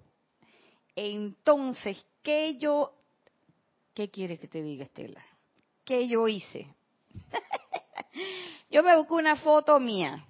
Entonces, 0.96 2.02
¿qué 2.24 2.58
yo... 2.58 2.94
¿Qué 3.94 4.10
quieres 4.10 4.40
que 4.40 4.48
te 4.48 4.62
diga, 4.62 4.86
Estela? 4.86 5.24
¿Qué 5.84 6.08
yo 6.08 6.30
hice? 6.30 6.68
yo 8.76 8.84
me 8.84 8.98
busqué 8.98 9.14
una 9.14 9.38
foto 9.38 9.80
mía 9.80 10.28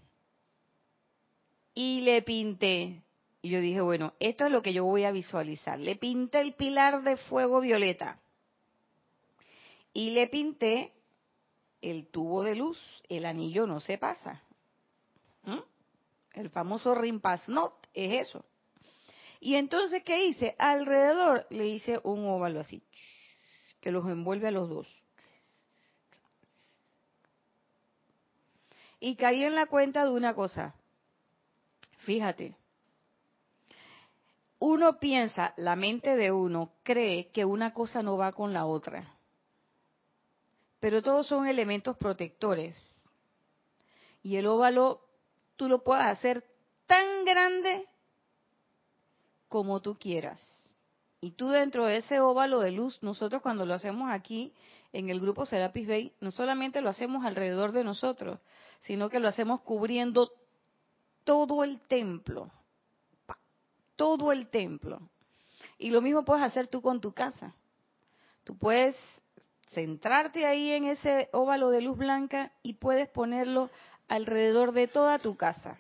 y 1.73 2.01
le 2.01 2.21
pinté. 2.21 3.01
Y 3.41 3.49
yo 3.49 3.59
dije, 3.59 3.81
bueno, 3.81 4.13
esto 4.19 4.45
es 4.45 4.51
lo 4.51 4.61
que 4.61 4.71
yo 4.71 4.85
voy 4.85 5.03
a 5.03 5.09
visualizar. 5.09 5.79
Le 5.79 5.95
pinté 5.95 6.41
el 6.41 6.53
pilar 6.53 7.01
de 7.01 7.17
fuego 7.17 7.59
violeta. 7.59 8.19
Y 9.93 10.11
le 10.11 10.27
pinté 10.27 10.93
el 11.81 12.05
tubo 12.11 12.43
de 12.43 12.53
luz, 12.53 12.77
el 13.09 13.25
anillo 13.25 13.65
no 13.65 13.79
se 13.79 13.97
pasa. 13.97 14.43
¿Mm? 15.41 15.61
El 16.35 16.51
famoso 16.51 16.93
Rimpasnot 16.93 17.87
es 17.95 18.27
eso. 18.27 18.45
Y 19.39 19.55
entonces, 19.55 20.03
¿qué 20.03 20.23
hice? 20.23 20.53
Alrededor 20.59 21.47
le 21.49 21.65
hice 21.65 21.99
un 22.03 22.27
óvalo 22.27 22.59
así, 22.59 22.83
que 23.81 23.91
los 23.91 24.05
envuelve 24.05 24.49
a 24.49 24.51
los 24.51 24.69
dos. 24.69 25.04
Y 29.05 29.15
caí 29.15 29.43
en 29.43 29.53
la 29.53 29.67
cuenta 29.67 30.03
de 30.03 30.11
una 30.11 30.33
cosa. 30.33 30.73
Fíjate, 31.99 32.55
uno 34.59 34.99
piensa, 34.99 35.53
la 35.57 35.75
mente 35.75 36.15
de 36.15 36.31
uno 36.31 36.71
cree 36.83 37.29
que 37.31 37.45
una 37.45 37.73
cosa 37.73 38.01
no 38.01 38.17
va 38.17 38.31
con 38.31 38.53
la 38.53 38.65
otra 38.65 39.15
pero 40.85 41.01
todos 41.01 41.25
son 41.25 41.47
elementos 41.47 41.97
protectores. 41.97 42.75
Y 44.21 44.35
el 44.35 44.45
óvalo 44.45 45.01
tú 45.55 45.67
lo 45.67 45.83
puedes 45.83 46.05
hacer 46.05 46.43
tan 46.85 47.25
grande 47.25 47.87
como 49.47 49.81
tú 49.81 49.97
quieras. 49.97 50.39
Y 51.21 51.31
tú 51.31 51.49
dentro 51.49 51.87
de 51.87 51.97
ese 51.97 52.19
óvalo 52.19 52.59
de 52.59 52.69
luz, 52.69 53.01
nosotros 53.01 53.41
cuando 53.41 53.65
lo 53.65 53.73
hacemos 53.73 54.11
aquí 54.11 54.53
en 54.93 55.09
el 55.09 55.19
grupo 55.19 55.47
Serapis 55.47 55.87
Bay, 55.87 56.13
no 56.21 56.29
solamente 56.29 56.81
lo 56.81 56.89
hacemos 56.89 57.25
alrededor 57.25 57.71
de 57.71 57.83
nosotros, 57.83 58.39
sino 58.81 59.09
que 59.09 59.19
lo 59.19 59.27
hacemos 59.27 59.61
cubriendo 59.61 60.31
todo 61.23 61.63
el 61.63 61.79
templo. 61.81 62.51
Todo 63.95 64.31
el 64.31 64.47
templo. 64.49 65.01
Y 65.77 65.89
lo 65.89 66.01
mismo 66.01 66.23
puedes 66.23 66.43
hacer 66.43 66.67
tú 66.67 66.81
con 66.81 67.01
tu 67.01 67.13
casa. 67.13 67.55
Tú 68.43 68.57
puedes 68.57 68.95
centrarte 69.73 70.45
ahí 70.45 70.71
en 70.71 70.85
ese 70.85 71.29
óvalo 71.33 71.69
de 71.69 71.81
luz 71.81 71.97
blanca 71.97 72.51
y 72.61 72.75
puedes 72.75 73.09
ponerlo 73.09 73.69
alrededor 74.07 74.71
de 74.71 74.87
toda 74.87 75.19
tu 75.19 75.35
casa. 75.35 75.79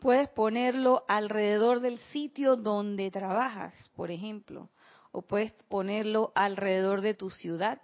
Puedes 0.00 0.28
ponerlo 0.28 1.04
alrededor 1.08 1.80
del 1.80 1.98
sitio 2.12 2.56
donde 2.56 3.10
trabajas, 3.10 3.90
por 3.94 4.10
ejemplo, 4.10 4.70
o 5.10 5.22
puedes 5.22 5.52
ponerlo 5.68 6.32
alrededor 6.34 7.02
de 7.02 7.14
tu 7.14 7.30
ciudad 7.30 7.80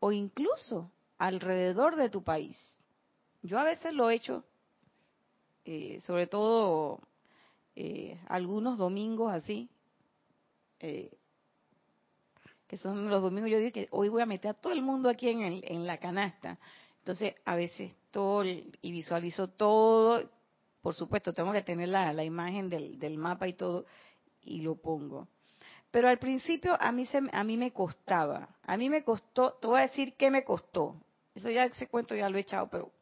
o 0.00 0.12
incluso 0.12 0.90
alrededor 1.18 1.96
de 1.96 2.10
tu 2.10 2.22
país. 2.22 2.58
Yo 3.42 3.58
a 3.58 3.64
veces 3.64 3.94
lo 3.94 4.10
he 4.10 4.14
hecho, 4.14 4.44
eh, 5.64 6.00
sobre 6.06 6.26
todo 6.26 7.00
eh, 7.74 8.18
algunos 8.28 8.76
domingos 8.76 9.32
así, 9.32 9.70
eh, 10.78 11.10
que 12.66 12.76
son 12.76 13.08
los 13.08 13.22
domingos, 13.22 13.50
yo 13.50 13.58
digo 13.58 13.72
que 13.72 13.88
hoy 13.90 14.08
voy 14.08 14.22
a 14.22 14.26
meter 14.26 14.52
a 14.52 14.54
todo 14.54 14.72
el 14.72 14.82
mundo 14.82 15.08
aquí 15.08 15.28
en, 15.28 15.60
en 15.64 15.86
la 15.86 15.98
canasta. 15.98 16.58
Entonces, 16.98 17.34
a 17.44 17.56
veces 17.56 17.92
todo 18.10 18.44
y 18.44 18.92
visualizo 18.92 19.48
todo, 19.48 20.30
por 20.82 20.94
supuesto, 20.94 21.32
tengo 21.32 21.52
que 21.52 21.62
tener 21.62 21.88
la, 21.88 22.24
imagen 22.24 22.68
del, 22.68 22.98
del, 22.98 23.18
mapa 23.18 23.48
y 23.48 23.54
todo, 23.54 23.86
y 24.42 24.60
lo 24.60 24.76
pongo. 24.76 25.28
Pero 25.90 26.08
al 26.08 26.18
principio 26.18 26.76
a 26.80 26.92
mí, 26.92 27.06
se, 27.06 27.20
a 27.32 27.44
mí 27.44 27.56
me 27.56 27.72
costaba, 27.72 28.56
a 28.62 28.76
mí 28.76 28.88
me 28.88 29.02
costó, 29.02 29.54
te 29.54 29.66
voy 29.66 29.78
a 29.78 29.88
decir 29.88 30.14
qué 30.14 30.30
me 30.30 30.44
costó. 30.44 30.96
Eso 31.34 31.50
ya 31.50 31.64
ese 31.64 31.88
cuento 31.88 32.14
ya 32.14 32.28
lo 32.28 32.38
he 32.38 32.42
echado, 32.42 32.68
pero 32.70 32.92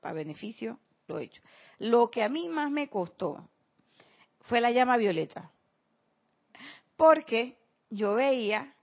para 0.00 0.14
beneficio 0.14 0.78
lo 1.08 1.18
he 1.18 1.24
hecho. 1.24 1.42
Lo 1.78 2.10
que 2.10 2.22
a 2.22 2.28
mí 2.28 2.48
más 2.48 2.70
me 2.70 2.88
costó 2.88 3.48
fue 4.42 4.60
la 4.60 4.70
llama 4.70 4.96
violeta. 4.96 5.50
Porque 6.96 7.56
yo 7.90 8.14
veía 8.14 8.74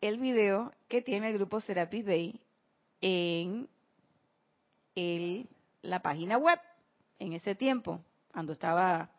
el 0.00 0.18
video 0.18 0.72
que 0.88 1.02
tiene 1.02 1.28
el 1.28 1.34
grupo 1.34 1.60
Serapis 1.60 2.04
Bay 2.04 2.40
en 3.00 3.68
el, 4.94 5.48
la 5.82 6.00
página 6.00 6.36
web 6.38 6.58
en 7.18 7.32
ese 7.34 7.54
tiempo, 7.54 8.00
cuando 8.32 8.52
estaba 8.52 9.10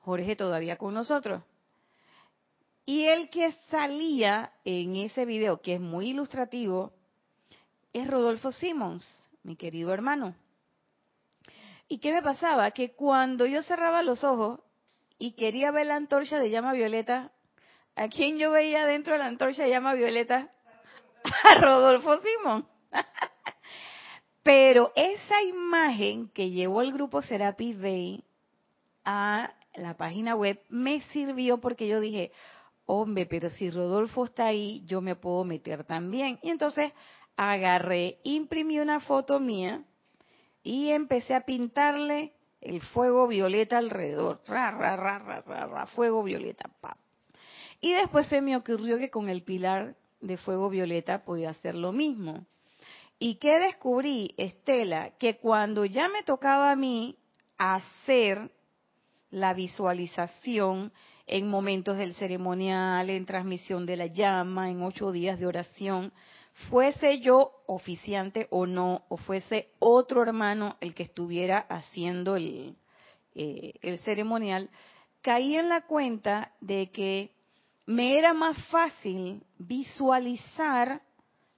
Jorge 0.00 0.36
todavía 0.36 0.76
con 0.76 0.94
nosotros. 0.94 1.42
Y 2.86 3.06
el 3.06 3.30
que 3.30 3.52
salía 3.70 4.52
en 4.64 4.96
ese 4.96 5.24
video, 5.24 5.60
que 5.60 5.74
es 5.74 5.80
muy 5.80 6.10
ilustrativo, 6.10 6.92
es 7.92 8.06
Rodolfo 8.08 8.52
Simmons, 8.52 9.06
mi 9.42 9.56
querido 9.56 9.92
hermano. 9.92 10.34
¿Y 11.88 11.98
qué 11.98 12.12
me 12.12 12.22
pasaba? 12.22 12.70
Que 12.70 12.94
cuando 12.94 13.46
yo 13.46 13.62
cerraba 13.62 14.02
los 14.02 14.24
ojos 14.24 14.60
y 15.18 15.32
quería 15.32 15.70
ver 15.70 15.86
la 15.86 15.96
antorcha 15.96 16.38
de 16.38 16.50
llama 16.50 16.72
violeta, 16.72 17.32
¿a 17.94 18.08
quién 18.08 18.38
yo 18.38 18.50
veía 18.50 18.86
dentro 18.86 19.12
de 19.12 19.20
la 19.20 19.26
antorcha 19.26 19.64
de 19.64 19.70
llama 19.70 19.94
violeta? 19.94 20.50
A 21.44 21.54
Rodolfo 21.56 22.18
Simón. 22.18 22.66
Pero 24.42 24.92
esa 24.94 25.42
imagen 25.42 26.28
que 26.28 26.50
llevó 26.50 26.82
el 26.82 26.92
grupo 26.92 27.22
Serapis 27.22 27.80
Bay 27.80 28.24
a 29.04 29.54
la 29.74 29.96
página 29.96 30.36
web 30.36 30.60
me 30.68 31.00
sirvió 31.12 31.58
porque 31.58 31.88
yo 31.88 32.00
dije, 32.00 32.30
hombre, 32.86 33.26
pero 33.26 33.48
si 33.48 33.70
Rodolfo 33.70 34.26
está 34.26 34.46
ahí, 34.46 34.82
yo 34.84 35.00
me 35.00 35.16
puedo 35.16 35.44
meter 35.44 35.84
también. 35.84 36.38
Y 36.42 36.50
entonces 36.50 36.92
agarré, 37.36 38.18
imprimí 38.22 38.78
una 38.80 39.00
foto 39.00 39.40
mía 39.40 39.82
y 40.64 40.90
empecé 40.90 41.34
a 41.34 41.42
pintarle 41.42 42.32
el 42.62 42.80
fuego 42.80 43.28
violeta 43.28 43.78
alrededor. 43.78 44.40
Ra, 44.46 44.70
ra, 44.70 44.96
ra, 44.96 45.18
ra, 45.18 45.42
ra, 45.42 45.66
ra 45.66 45.86
fuego 45.86 46.24
violeta. 46.24 46.70
Pa. 46.80 46.96
Y 47.80 47.92
después 47.92 48.26
se 48.28 48.40
me 48.40 48.56
ocurrió 48.56 48.98
que 48.98 49.10
con 49.10 49.28
el 49.28 49.42
pilar 49.42 49.94
de 50.22 50.38
fuego 50.38 50.70
violeta 50.70 51.24
podía 51.24 51.50
hacer 51.50 51.74
lo 51.74 51.92
mismo. 51.92 52.46
¿Y 53.18 53.36
qué 53.36 53.58
descubrí, 53.58 54.34
Estela? 54.38 55.10
Que 55.18 55.36
cuando 55.36 55.84
ya 55.84 56.08
me 56.08 56.22
tocaba 56.22 56.72
a 56.72 56.76
mí 56.76 57.16
hacer 57.58 58.50
la 59.30 59.52
visualización 59.52 60.92
en 61.26 61.48
momentos 61.48 61.98
del 61.98 62.14
ceremonial, 62.14 63.10
en 63.10 63.26
transmisión 63.26 63.84
de 63.84 63.96
la 63.96 64.06
llama, 64.06 64.70
en 64.70 64.82
ocho 64.82 65.12
días 65.12 65.38
de 65.38 65.46
oración, 65.46 66.12
fuese 66.70 67.20
yo 67.20 67.52
oficiante 67.66 68.46
o 68.50 68.66
no, 68.66 69.02
o 69.08 69.16
fuese 69.16 69.70
otro 69.78 70.22
hermano 70.22 70.76
el 70.80 70.94
que 70.94 71.02
estuviera 71.04 71.58
haciendo 71.58 72.36
el, 72.36 72.76
eh, 73.34 73.74
el 73.82 73.98
ceremonial, 74.00 74.70
caí 75.20 75.56
en 75.56 75.68
la 75.68 75.82
cuenta 75.82 76.52
de 76.60 76.90
que 76.90 77.30
me 77.86 78.18
era 78.18 78.32
más 78.32 78.56
fácil 78.68 79.42
visualizar 79.58 81.02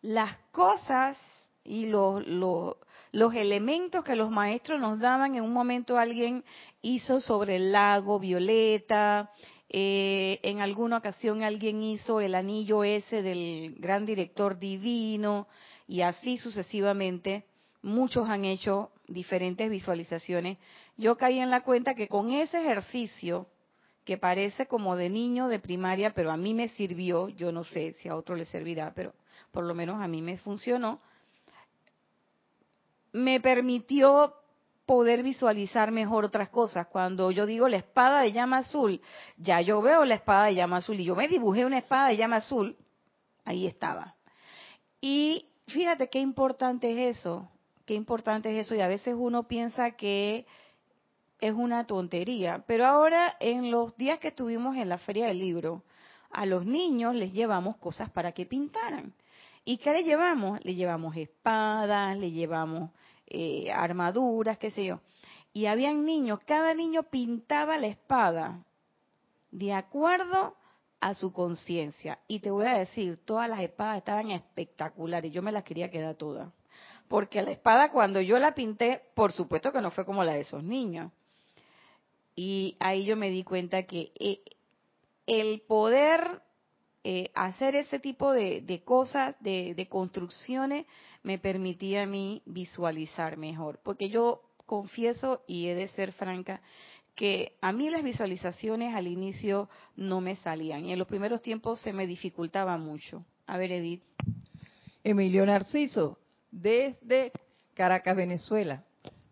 las 0.03 0.37
cosas 0.53 1.17
y 1.65 1.87
los, 1.87 2.27
los, 2.27 2.77
los, 3.13 3.35
elementos 3.35 4.05
que 4.05 4.17
los 4.17 4.31
maestros 4.31 4.81
nos 4.81 4.99
daban. 4.99 5.35
En 5.35 5.43
un 5.43 5.53
momento 5.53 5.99
alguien 5.99 6.45
hizo 6.81 7.21
sobre 7.21 7.57
el 7.57 7.73
lago 7.73 8.19
violeta, 8.19 9.31
eh, 9.69 10.39
en 10.43 10.61
alguna 10.61 10.99
ocasión 10.99 11.43
alguien 11.43 11.83
hizo 11.83 12.21
el 12.21 12.35
anillo 12.35 12.85
ese 12.85 13.23
del 13.23 13.77
gran 13.79 14.07
director 14.07 14.59
divino 14.59 15.49
y 15.89 16.03
así 16.03 16.39
sucesivamente. 16.39 17.45
Muchos 17.83 18.29
han 18.29 18.45
hecho 18.45 18.91
diferentes 19.09 19.69
visualizaciones. 19.71 20.59
Yo 20.97 21.17
caí 21.17 21.39
en 21.39 21.51
la 21.51 21.63
cuenta 21.63 21.95
que 21.95 22.09
con 22.09 22.33
ese 22.33 22.61
ejercicio, 22.61 23.47
que 24.05 24.17
parece 24.17 24.67
como 24.67 24.97
de 24.97 25.09
niño 25.09 25.49
de 25.49 25.59
primaria, 25.59 26.15
pero 26.15 26.31
a 26.31 26.37
mí 26.37 26.55
me 26.55 26.69
sirvió, 26.71 27.29
yo 27.29 27.53
no 27.53 27.65
sé 27.65 27.95
si 27.95 28.09
a 28.09 28.17
otro 28.17 28.37
le 28.37 28.47
servirá, 28.47 28.93
pero 28.95 29.13
por 29.51 29.65
lo 29.65 29.75
menos 29.75 30.01
a 30.01 30.09
mí 30.09 30.23
me 30.23 30.37
funcionó, 30.39 31.01
me 33.13 33.41
permitió 33.41 34.35
poder 34.87 35.25
visualizar 35.25 35.90
mejor 35.90 36.25
otras 36.25 36.49
cosas. 36.49 36.87
Cuando 36.87 37.31
yo 37.33 37.44
digo 37.44 37.68
la 37.68 37.77
espada 37.77 38.22
de 38.22 38.33
llama 38.33 38.59
azul, 38.59 39.01
ya 39.37 39.61
yo 39.61 39.83
veo 39.83 40.05
la 40.05 40.14
espada 40.14 40.46
de 40.46 40.55
llama 40.55 40.79
azul 40.79 40.99
y 40.99 41.05
yo 41.05 41.16
me 41.16 41.29
dibujé 41.29 41.66
una 41.66 41.79
espada 41.79 42.09
de 42.09 42.16
llama 42.16 42.37
azul, 42.37 42.77
ahí 43.44 43.66
estaba. 43.66 44.14
Y 45.01 45.46
fíjate 45.66 46.09
qué 46.09 46.20
importante 46.20 46.90
es 46.92 47.18
eso, 47.18 47.51
qué 47.85 47.94
importante 47.94 48.51
es 48.51 48.66
eso 48.66 48.75
y 48.77 48.81
a 48.81 48.88
veces 48.88 49.14
uno 49.18 49.42
piensa 49.49 49.90
que 49.90 50.46
es 51.40 51.53
una 51.53 51.87
tontería, 51.87 52.64
pero 52.66 52.87
ahora 52.87 53.37
en 53.40 53.70
los 53.70 53.94
días 53.96 54.20
que 54.20 54.29
estuvimos 54.29 54.77
en 54.77 54.88
la 54.88 54.99
feria 54.99 55.27
del 55.27 55.38
libro, 55.38 55.83
a 56.31 56.46
los 56.46 56.64
niños 56.64 57.14
les 57.14 57.33
llevamos 57.33 57.77
cosas 57.77 58.11
para 58.11 58.33
que 58.33 58.46
pintaran. 58.46 59.12
¿Y 59.64 59.79
qué 59.79 59.92
le 59.92 60.05
llevamos? 60.05 60.64
Le 60.64 60.75
llevamos 60.75 61.16
espadas, 61.16 62.16
le 62.16 62.31
llevamos 62.31 62.90
eh, 63.27 63.71
armaduras, 63.73 64.59
qué 64.59 64.71
sé 64.71 64.85
yo. 64.85 65.01
Y 65.53 65.67
habían 65.67 66.05
niños, 66.05 66.41
cada 66.45 66.75
niño 66.75 67.05
pintaba 67.05 67.77
la 67.77 67.87
espada 67.87 68.65
de 69.51 69.73
acuerdo 69.73 70.55
a 71.01 71.15
su 71.15 71.33
conciencia. 71.33 72.19
Y 72.29 72.41
te 72.41 72.51
voy 72.51 72.67
a 72.67 72.79
decir, 72.79 73.19
todas 73.25 73.49
las 73.49 73.61
espadas 73.61 73.99
estaban 73.99 74.31
espectaculares, 74.31 75.33
yo 75.33 75.43
me 75.43 75.53
las 75.53 75.65
quería 75.65 75.91
quedar 75.91 76.15
todas. 76.15 76.53
Porque 77.09 77.41
la 77.43 77.53
espada 77.53 77.91
cuando 77.91 78.21
yo 78.21 78.39
la 78.39 78.55
pinté, 78.55 79.03
por 79.15 79.33
supuesto 79.33 79.73
que 79.73 79.81
no 79.81 79.91
fue 79.91 80.05
como 80.05 80.25
la 80.25 80.35
de 80.35 80.41
esos 80.41 80.62
niños. 80.62 81.12
Y 82.35 82.77
ahí 82.81 83.05
yo 83.05 83.17
me 83.17 83.31
di 83.31 83.45
cuenta 83.45 83.85
que 83.85 84.12
eh, 84.19 84.43
el 85.27 85.62
poder 85.62 86.43
eh, 87.09 87.31
hacer 87.37 87.77
ese 87.77 88.01
tipo 88.01 88.33
de, 88.33 88.62
de 88.62 88.83
cosas, 88.83 89.37
de, 89.38 89.75
de, 89.77 89.87
construcciones, 89.87 90.87
me 91.23 91.38
permitía 91.38 92.03
a 92.03 92.07
mí 92.07 92.42
visualizar 92.47 93.37
mejor. 93.37 93.79
Porque 93.85 94.09
yo 94.09 94.42
confieso, 94.66 95.45
y 95.47 95.69
he 95.69 95.77
de 95.77 95.87
ser 95.87 96.11
franca, 96.11 96.61
que 97.14 97.53
a 97.61 97.71
mí 97.71 97.90
las 97.90 98.03
visualizaciones 98.03 98.92
al 98.92 99.07
inicio 99.07 99.69
no 99.95 100.21
me 100.21 100.35
salían. 100.35 100.85
Y 100.85 100.92
en 100.92 100.99
los 100.99 101.07
primeros 101.07 101.42
tiempos 101.42 101.79
se 101.81 101.92
me 101.92 102.09
dificultaba 102.09 102.77
mucho. 102.77 103.25
A 103.47 103.57
ver, 103.57 103.71
Edith. 103.71 104.03
Emilio 105.05 105.47
Narciso, 105.47 106.19
desde 106.51 107.31
Caracas, 107.75 108.16
Venezuela, 108.16 108.83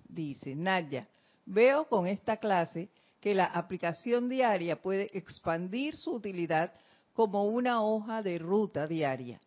dice, 0.09 0.55
Nadia, 0.55 1.09
veo 1.45 1.89
con 1.89 2.07
esta 2.07 2.37
clase 2.37 2.89
que 3.21 3.35
la 3.35 3.47
aplicación 3.47 4.29
diaria 4.29 4.81
puede 4.81 5.11
expandir 5.13 5.97
su 5.97 6.13
utilidad 6.13 6.73
como 7.15 7.45
una 7.45 7.83
hoja 7.83 8.23
de 8.23 8.39
ruta 8.39 8.87
diaria 8.87 9.41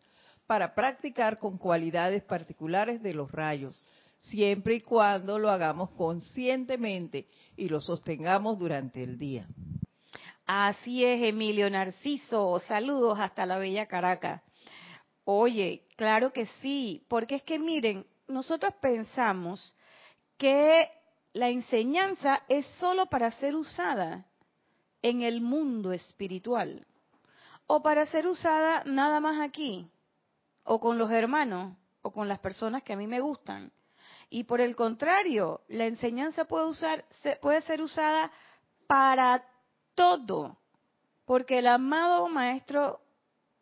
para 0.46 0.74
practicar 0.74 1.38
con 1.38 1.58
cualidades 1.58 2.24
particulares 2.24 3.02
de 3.02 3.12
los 3.12 3.30
rayos, 3.30 3.84
siempre 4.18 4.76
y 4.76 4.80
cuando 4.80 5.38
lo 5.38 5.50
hagamos 5.50 5.90
conscientemente 5.90 7.28
y 7.56 7.68
lo 7.68 7.80
sostengamos 7.80 8.58
durante 8.58 9.02
el 9.02 9.18
día. 9.18 9.46
Así 10.46 11.04
es, 11.04 11.22
Emilio 11.22 11.68
Narciso. 11.68 12.58
Saludos 12.60 13.20
hasta 13.20 13.44
la 13.44 13.58
bella 13.58 13.84
Caracas. 13.86 14.42
Oye, 15.24 15.84
claro 15.96 16.32
que 16.32 16.46
sí, 16.62 17.04
porque 17.08 17.34
es 17.34 17.42
que 17.42 17.58
miren, 17.58 18.06
nosotros 18.26 18.72
pensamos 18.80 19.74
que 20.38 20.88
la 21.34 21.50
enseñanza 21.50 22.42
es 22.48 22.66
solo 22.80 23.06
para 23.06 23.30
ser 23.32 23.54
usada 23.54 24.26
en 25.02 25.22
el 25.22 25.42
mundo 25.42 25.92
espiritual 25.92 26.87
o 27.68 27.82
para 27.82 28.06
ser 28.06 28.26
usada 28.26 28.82
nada 28.84 29.20
más 29.20 29.40
aquí 29.40 29.88
o 30.64 30.80
con 30.80 30.98
los 30.98 31.12
hermanos 31.12 31.76
o 32.02 32.10
con 32.10 32.26
las 32.26 32.40
personas 32.40 32.82
que 32.82 32.94
a 32.94 32.96
mí 32.96 33.06
me 33.06 33.20
gustan. 33.20 33.70
Y 34.30 34.44
por 34.44 34.60
el 34.60 34.74
contrario, 34.74 35.60
la 35.68 35.86
enseñanza 35.86 36.46
puede, 36.46 36.66
usar, 36.66 37.04
puede 37.40 37.60
ser 37.62 37.80
usada 37.80 38.32
para 38.86 39.44
todo, 39.94 40.56
porque 41.24 41.58
el 41.58 41.66
amado 41.66 42.28
maestro 42.28 43.00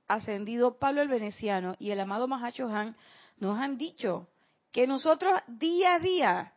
ascendido 0.06 0.78
Pablo 0.78 1.02
el 1.02 1.08
Veneciano 1.08 1.74
y 1.78 1.90
el 1.90 1.98
amado 2.00 2.28
Mahacho 2.28 2.68
Han 2.68 2.96
nos 3.38 3.58
han 3.58 3.76
dicho 3.76 4.28
que 4.70 4.86
nosotros 4.86 5.32
día 5.48 5.94
a 5.94 5.98
día, 5.98 6.52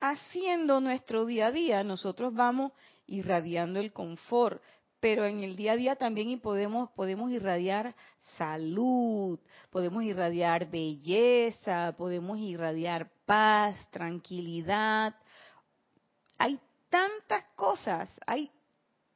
haciendo 0.00 0.80
nuestro 0.80 1.24
día 1.24 1.46
a 1.46 1.52
día, 1.52 1.82
nosotros 1.82 2.34
vamos 2.34 2.72
irradiando 3.06 3.80
el 3.80 3.92
confort, 3.92 4.62
pero 5.00 5.24
en 5.24 5.42
el 5.42 5.56
día 5.56 5.72
a 5.72 5.76
día 5.76 5.96
también 5.96 6.38
podemos, 6.40 6.90
podemos 6.90 7.30
irradiar 7.30 7.94
salud, 8.36 9.40
podemos 9.70 10.04
irradiar 10.04 10.70
belleza, 10.70 11.94
podemos 11.96 12.38
irradiar 12.38 13.10
paz, 13.24 13.76
tranquilidad. 13.90 15.14
Hay 16.36 16.60
tantas 16.90 17.44
cosas, 17.56 18.10
hay 18.26 18.50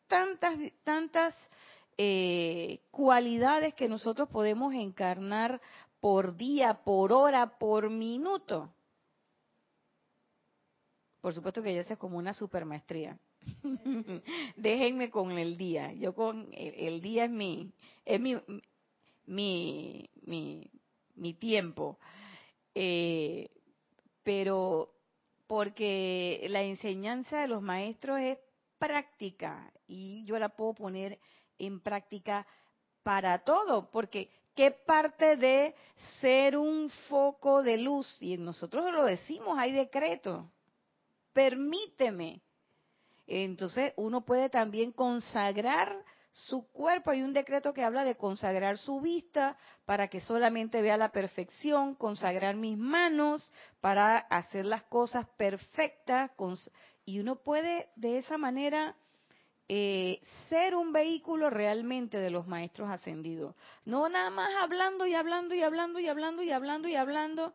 tantas, 0.07 0.57
tantas 0.83 1.35
eh, 1.99 2.81
cualidades 2.90 3.75
que 3.75 3.88
nosotros 3.88 4.29
podemos 4.31 4.75
encarnar 4.75 5.61
por 6.01 6.37
día, 6.37 6.83
por 6.83 7.12
hora, 7.12 7.59
por 7.59 7.90
minuto. 7.90 8.73
Por 11.20 11.35
supuesto 11.35 11.62
que 11.62 11.75
ya 11.75 11.81
es 11.81 11.99
como 11.99 12.18
una 12.18 12.35
supermaestría. 12.35 13.18
Déjenme 14.57 15.11
con 15.11 15.33
el 15.33 15.57
día. 15.57 15.92
Yo 15.92 16.14
con 16.14 16.48
el, 16.52 17.00
día 17.00 17.24
es 17.24 17.30
mi 17.30 17.72
es 18.04 18.20
mi 18.20 18.37
mi 19.26 20.11
mi, 21.14 21.35
tiempo. 21.35 21.98
Eh, 22.74 23.50
pero 24.22 24.94
porque 25.46 26.46
la 26.48 26.62
enseñanza 26.62 27.40
de 27.40 27.48
los 27.48 27.62
maestros 27.62 28.18
es 28.20 28.38
práctica 28.78 29.72
y 29.87 30.24
yo 30.24 30.38
la 30.38 30.48
puedo 30.48 30.74
poner 30.74 31.18
en 31.59 31.80
práctica 31.80 32.46
para 33.02 33.44
todo, 33.44 33.90
porque 33.90 34.30
qué 34.54 34.70
parte 34.70 35.37
de 35.37 35.74
ser 36.20 36.57
un 36.57 36.90
foco 37.09 37.62
de 37.62 37.76
luz, 37.76 38.20
y 38.20 38.37
nosotros 38.37 38.90
lo 38.92 39.04
decimos, 39.04 39.59
hay 39.59 39.72
decreto, 39.72 40.50
permíteme 41.33 42.40
entonces 43.26 43.92
uno 43.96 44.24
puede 44.24 44.48
también 44.50 44.92
consagrar 44.92 45.94
su 46.34 46.68
cuerpo. 46.72 47.10
Hay 47.10 47.22
un 47.22 47.32
decreto 47.32 47.72
que 47.72 47.84
habla 47.84 48.04
de 48.04 48.16
consagrar 48.16 48.76
su 48.76 49.00
vista 49.00 49.56
para 49.84 50.08
que 50.08 50.20
solamente 50.20 50.82
vea 50.82 50.96
la 50.96 51.12
perfección, 51.12 51.94
consagrar 51.94 52.56
mis 52.56 52.76
manos 52.76 53.52
para 53.80 54.18
hacer 54.18 54.66
las 54.66 54.82
cosas 54.84 55.26
perfectas. 55.37 56.32
Y 57.04 57.20
uno 57.20 57.37
puede 57.37 57.88
de 57.96 58.18
esa 58.18 58.37
manera 58.37 58.96
eh, 59.68 60.20
ser 60.48 60.74
un 60.74 60.92
vehículo 60.92 61.48
realmente 61.50 62.18
de 62.18 62.30
los 62.30 62.46
maestros 62.46 62.90
ascendidos. 62.90 63.54
No 63.84 64.08
nada 64.08 64.30
más 64.30 64.50
hablando 64.60 65.06
y 65.06 65.14
hablando 65.14 65.54
y 65.54 65.62
hablando 65.62 66.00
y 66.00 66.08
hablando 66.08 66.42
y 66.42 66.50
hablando 66.50 66.88
y 66.88 66.96
hablando 66.96 67.54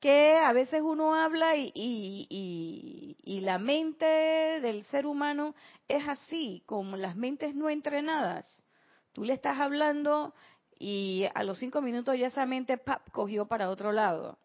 que 0.00 0.38
a 0.38 0.52
veces 0.52 0.80
uno 0.82 1.14
habla 1.14 1.56
y, 1.56 1.72
y, 1.74 3.40
la 3.42 3.58
mente 3.58 4.06
del 4.06 4.84
ser 4.84 5.06
humano 5.06 5.54
es 5.88 6.06
así, 6.08 6.62
como 6.66 6.96
las 6.96 7.16
mentes 7.16 7.54
no 7.54 7.68
entrenadas. 7.68 8.64
Tú 9.12 9.24
le 9.24 9.34
estás 9.34 9.58
hablando 9.58 10.34
y 10.78 11.26
a 11.34 11.42
los 11.44 11.58
cinco 11.58 11.82
minutos 11.82 12.18
ya 12.18 12.28
esa 12.28 12.46
mente 12.46 12.80
cogió 13.12 13.46
para 13.46 13.70
otro 13.70 13.92
lado. 13.92 14.38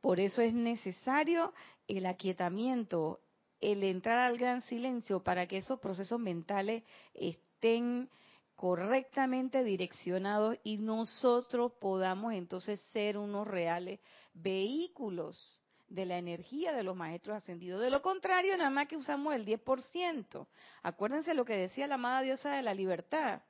Por 0.00 0.20
eso 0.20 0.40
es 0.42 0.54
necesario 0.54 1.52
el 1.86 2.06
aquietamiento, 2.06 3.20
el 3.60 3.82
entrar 3.82 4.18
al 4.18 4.38
gran 4.38 4.62
silencio 4.62 5.22
para 5.22 5.46
que 5.46 5.58
esos 5.58 5.80
procesos 5.80 6.20
mentales 6.20 6.84
estén 7.14 8.08
correctamente 8.58 9.62
direccionados 9.62 10.58
y 10.64 10.78
nosotros 10.78 11.70
podamos 11.80 12.32
entonces 12.32 12.80
ser 12.92 13.16
unos 13.16 13.46
reales 13.46 14.00
vehículos 14.34 15.62
de 15.88 16.04
la 16.04 16.18
energía 16.18 16.72
de 16.72 16.82
los 16.82 16.96
maestros 16.96 17.36
ascendidos. 17.36 17.80
De 17.80 17.88
lo 17.88 18.02
contrario, 18.02 18.56
nada 18.56 18.68
más 18.68 18.88
que 18.88 18.96
usamos 18.96 19.32
el 19.32 19.46
10%. 19.46 20.44
Acuérdense 20.82 21.34
lo 21.34 21.44
que 21.44 21.56
decía 21.56 21.86
la 21.86 21.94
amada 21.94 22.22
diosa 22.22 22.50
de 22.50 22.62
la 22.62 22.74
libertad. 22.74 23.42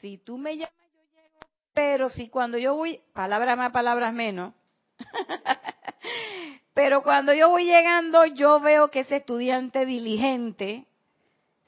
Si 0.00 0.16
tú 0.16 0.38
me 0.38 0.56
llamas, 0.56 0.72
yo 0.72 1.02
llego, 1.12 1.38
pero 1.74 2.08
si 2.08 2.30
cuando 2.30 2.56
yo 2.56 2.74
voy, 2.74 2.98
palabras 3.12 3.58
más, 3.58 3.72
palabras 3.72 4.14
menos, 4.14 4.54
pero 6.72 7.02
cuando 7.02 7.34
yo 7.34 7.50
voy 7.50 7.66
llegando, 7.66 8.24
yo 8.24 8.58
veo 8.58 8.90
que 8.90 9.00
ese 9.00 9.16
estudiante 9.16 9.84
diligente 9.84 10.86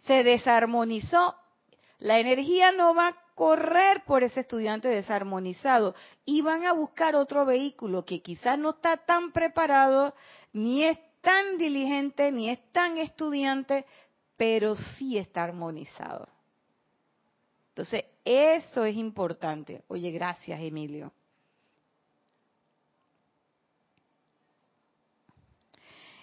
se 0.07 0.25
desarmonizó 0.25 1.37
la 2.03 2.19
energía 2.19 2.73
no 2.73 2.95
va 2.97 3.09
a 3.09 3.17
correr 3.37 4.03
por 4.05 4.25
ese 4.25 4.41
estudiante 4.41 4.89
desarmonizado 4.89 5.95
y 6.25 6.43
van 6.43 6.67
a 6.67 6.73
buscar 6.73 7.15
otro 7.15 7.47
vehículo 7.47 8.05
que 8.05 8.21
quizás 8.21 8.59
no 8.59 8.71
está 8.71 8.97
tan 8.97 9.31
preparado, 9.31 10.13
ni 10.53 10.83
es 10.83 10.99
tan 11.21 11.59
diligente, 11.59 12.33
ni 12.33 12.51
es 12.51 12.59
tan 12.73 12.99
estudiante, 12.99 13.87
pero 14.37 14.75
sí 14.75 15.17
está 15.17 15.45
armonizado. 15.45 16.29
Entonces, 17.69 18.05
eso 18.25 18.85
es 18.85 18.97
importante. 18.97 19.85
Oye, 19.87 20.11
gracias, 20.11 20.61
Emilio. 20.61 21.13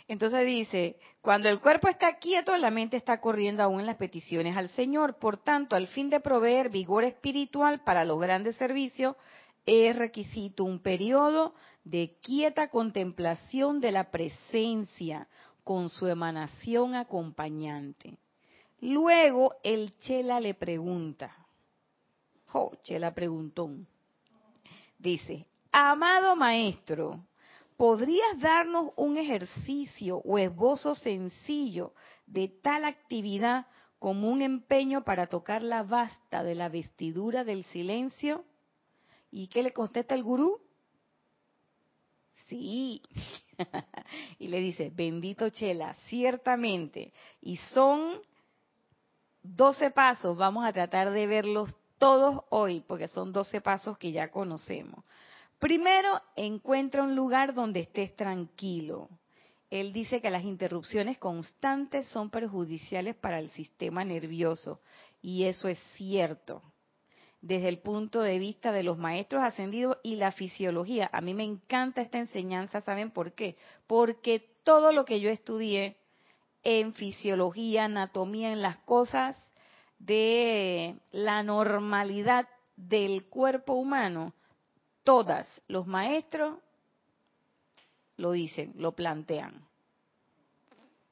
Entonces 0.10 0.44
dice, 0.44 0.98
cuando 1.22 1.50
el 1.50 1.60
cuerpo 1.60 1.88
está 1.88 2.18
quieto, 2.18 2.58
la 2.58 2.72
mente 2.72 2.98
está 2.98 3.22
corriendo 3.22 3.62
aún 3.62 3.80
en 3.80 3.86
las 3.86 3.98
peticiones 3.98 4.58
al 4.58 4.68
Señor. 4.70 5.20
Por 5.20 5.38
tanto, 5.38 5.76
al 5.76 5.86
fin 5.86 6.10
de 6.10 6.20
proveer 6.20 6.70
vigor 6.72 7.04
espiritual 7.04 7.84
para 7.84 8.04
los 8.06 8.20
grandes 8.20 8.56
servicios, 8.56 9.16
es 9.68 9.96
requisito 9.96 10.64
un 10.64 10.80
periodo 10.80 11.54
de 11.84 12.18
quieta 12.24 12.70
contemplación 12.70 13.80
de 13.80 13.92
la 13.92 14.10
presencia 14.10 15.28
con 15.64 15.90
su 15.90 16.08
emanación 16.08 16.96
acompañante. 16.96 18.18
Luego 18.82 19.58
el 19.62 19.96
Chela 20.00 20.40
le 20.40 20.56
pregunta, 20.56 21.36
oh, 22.52 22.72
Chela 22.82 23.14
preguntó, 23.14 23.70
dice, 24.98 25.46
amado 25.72 26.36
maestro, 26.36 27.24
¿podrías 27.80 28.38
darnos 28.40 28.92
un 28.98 29.16
ejercicio 29.16 30.18
o 30.26 30.38
esbozo 30.38 30.96
sencillo 30.96 31.94
de 32.26 32.50
tal 32.50 32.84
actividad 32.84 33.68
como 34.00 34.30
un 34.30 34.42
empeño 34.42 35.06
para 35.06 35.28
tocar 35.28 35.64
la 35.64 35.84
basta 35.84 36.44
de 36.44 36.56
la 36.56 36.68
vestidura 36.68 37.46
del 37.46 37.64
silencio? 37.64 38.44
¿Y 39.32 39.48
qué 39.48 39.64
le 39.64 39.72
contesta 39.72 40.14
el 40.14 40.24
gurú? 40.24 40.60
Sí. 42.50 43.02
y 44.40 44.50
le 44.50 44.60
dice, 44.60 44.92
bendito 44.94 45.50
Chela, 45.50 45.96
ciertamente. 46.10 47.14
Y 47.40 47.56
son 47.72 48.20
12 49.42 49.92
pasos, 49.92 50.36
vamos 50.36 50.66
a 50.66 50.74
tratar 50.74 51.12
de 51.12 51.28
verlos 51.28 51.74
todos 51.98 52.44
hoy, 52.50 52.82
porque 52.82 53.08
son 53.08 53.32
12 53.32 53.62
pasos 53.62 53.98
que 53.98 54.12
ya 54.12 54.30
conocemos. 54.30 55.06
Primero, 55.60 56.22
encuentra 56.38 57.04
un 57.04 57.16
lugar 57.16 57.54
donde 57.54 57.82
estés 57.82 58.16
tranquilo. 58.16 59.10
Él 59.70 59.92
dice 59.92 60.22
que 60.22 60.32
las 60.32 60.46
interrupciones 60.46 61.18
constantes 61.18 62.08
son 62.08 62.30
perjudiciales 62.30 63.16
para 63.16 63.40
el 63.40 63.52
sistema 63.52 64.06
nervioso 64.06 64.80
y 65.22 65.44
eso 65.44 65.68
es 65.68 65.78
cierto. 65.96 66.64
Desde 67.42 67.68
el 67.68 67.80
punto 67.80 68.22
de 68.22 68.40
vista 68.40 68.72
de 68.72 68.84
los 68.84 68.98
maestros 68.98 69.44
ascendidos 69.44 69.98
y 70.02 70.16
la 70.16 70.32
fisiología, 70.32 71.10
a 71.12 71.22
mí 71.22 71.34
me 71.34 71.44
encanta 71.44 72.02
esta 72.02 72.18
enseñanza, 72.18 72.82
¿saben 72.82 73.12
por 73.12 73.34
qué? 73.34 73.58
Porque 73.86 74.40
todo 74.64 74.94
lo 74.94 75.04
que 75.06 75.20
yo 75.20 75.30
estudié 75.30 75.98
en 76.64 76.94
fisiología, 76.94 77.86
anatomía, 77.86 78.52
en 78.52 78.62
las 78.62 78.78
cosas 78.78 79.38
de 80.00 80.96
la 81.12 81.44
normalidad 81.44 82.48
del 82.76 83.26
cuerpo 83.26 83.74
humano, 83.74 84.34
todas, 85.10 85.60
los 85.68 85.88
maestros 85.88 86.60
lo 88.18 88.32
dicen, 88.32 88.74
lo 88.76 88.92
plantean. 88.92 89.68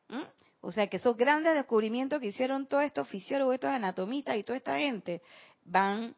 ¿Mm? 0.07 0.21
O 0.61 0.71
sea 0.71 0.85
que 0.85 0.97
esos 0.97 1.17
grandes 1.17 1.55
descubrimientos 1.55 2.19
que 2.19 2.27
hicieron 2.27 2.67
todos 2.67 2.83
estos 2.83 3.07
fisiólogos, 3.07 3.55
estos 3.55 3.71
anatomistas 3.71 4.37
y 4.37 4.43
toda 4.43 4.55
esta 4.55 4.77
gente 4.77 5.23
van 5.65 6.15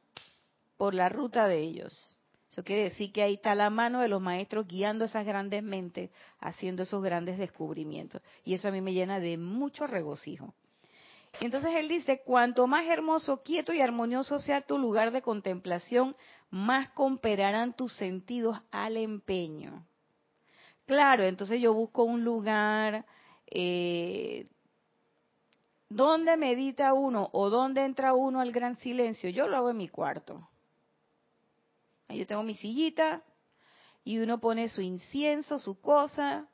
por 0.75 0.93
la 0.93 1.07
ruta 1.07 1.47
de 1.47 1.59
ellos. 1.59 2.19
Eso 2.51 2.65
quiere 2.65 2.83
decir 2.83 3.13
que 3.13 3.23
ahí 3.23 3.35
está 3.35 3.55
la 3.55 3.69
mano 3.69 4.01
de 4.01 4.09
los 4.09 4.19
maestros 4.19 4.67
guiando 4.67 5.05
esas 5.05 5.23
grandes 5.23 5.63
mentes, 5.63 6.11
haciendo 6.41 6.83
esos 6.83 7.01
grandes 7.01 7.37
descubrimientos. 7.37 8.21
Y 8.43 8.55
eso 8.55 8.67
a 8.67 8.71
mí 8.71 8.81
me 8.81 8.91
llena 8.91 9.21
de 9.21 9.37
mucho 9.37 9.87
regocijo. 9.87 10.53
Entonces 11.41 11.73
él 11.75 11.87
dice, 11.87 12.21
cuanto 12.25 12.67
más 12.67 12.85
hermoso, 12.85 13.41
quieto 13.43 13.73
y 13.73 13.81
armonioso 13.81 14.39
sea 14.39 14.61
tu 14.61 14.77
lugar 14.77 15.11
de 15.11 15.21
contemplación, 15.21 16.15
más 16.49 16.89
cooperarán 16.89 17.75
tus 17.75 17.93
sentidos 17.93 18.59
al 18.71 18.97
empeño. 18.97 19.85
Claro, 20.85 21.23
entonces 21.23 21.61
yo 21.61 21.73
busco 21.73 22.03
un 22.03 22.23
lugar 22.23 23.05
eh, 23.45 24.49
donde 25.87 26.35
medita 26.35 26.93
uno 26.93 27.29
o 27.31 27.49
donde 27.49 27.85
entra 27.85 28.13
uno 28.13 28.41
al 28.41 28.51
gran 28.51 28.77
silencio. 28.77 29.29
Yo 29.29 29.47
lo 29.47 29.57
hago 29.57 29.69
en 29.69 29.77
mi 29.77 29.87
cuarto. 29.87 30.49
Yo 32.09 32.25
tengo 32.25 32.41
mi 32.41 32.55
sillita 32.55 33.23
y 34.03 34.17
uno 34.17 34.39
pone 34.39 34.67
su 34.67 34.81
incienso, 34.81 35.59
su 35.59 35.79
cosa. 35.79 36.47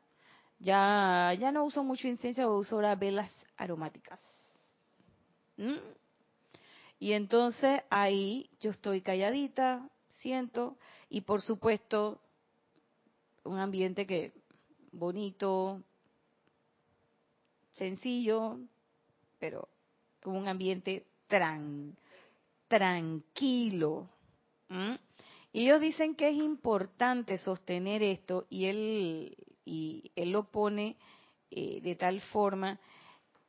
Ya, 0.59 1.33
ya 1.39 1.51
no 1.51 1.63
uso 1.63 1.83
mucho 1.83 2.07
incienso, 2.07 2.57
uso 2.57 2.75
ahora 2.75 2.95
velas 2.95 3.31
aromáticas. 3.55 4.19
¿Mm? 5.57 5.75
Y 6.99 7.13
entonces 7.13 7.81
ahí 7.89 8.49
yo 8.59 8.71
estoy 8.71 9.01
calladita, 9.01 9.89
siento, 10.19 10.77
y 11.09 11.21
por 11.21 11.41
supuesto 11.41 12.21
un 13.43 13.59
ambiente 13.59 14.07
que 14.07 14.33
bonito, 14.91 15.83
sencillo, 17.73 18.59
pero 19.39 19.67
un 20.25 20.47
ambiente 20.47 21.05
tran, 21.27 21.95
tranquilo. 22.67 24.09
Y 25.51 25.63
ellos 25.63 25.79
dicen 25.79 26.15
que 26.15 26.29
es 26.29 26.35
importante 26.35 27.37
sostener 27.37 28.01
esto 28.03 28.47
y 28.49 28.65
él, 28.65 29.37
y 29.63 30.11
él 30.15 30.31
lo 30.31 30.45
pone 30.45 30.97
eh, 31.51 31.81
de 31.81 31.95
tal 31.95 32.19
forma 32.21 32.79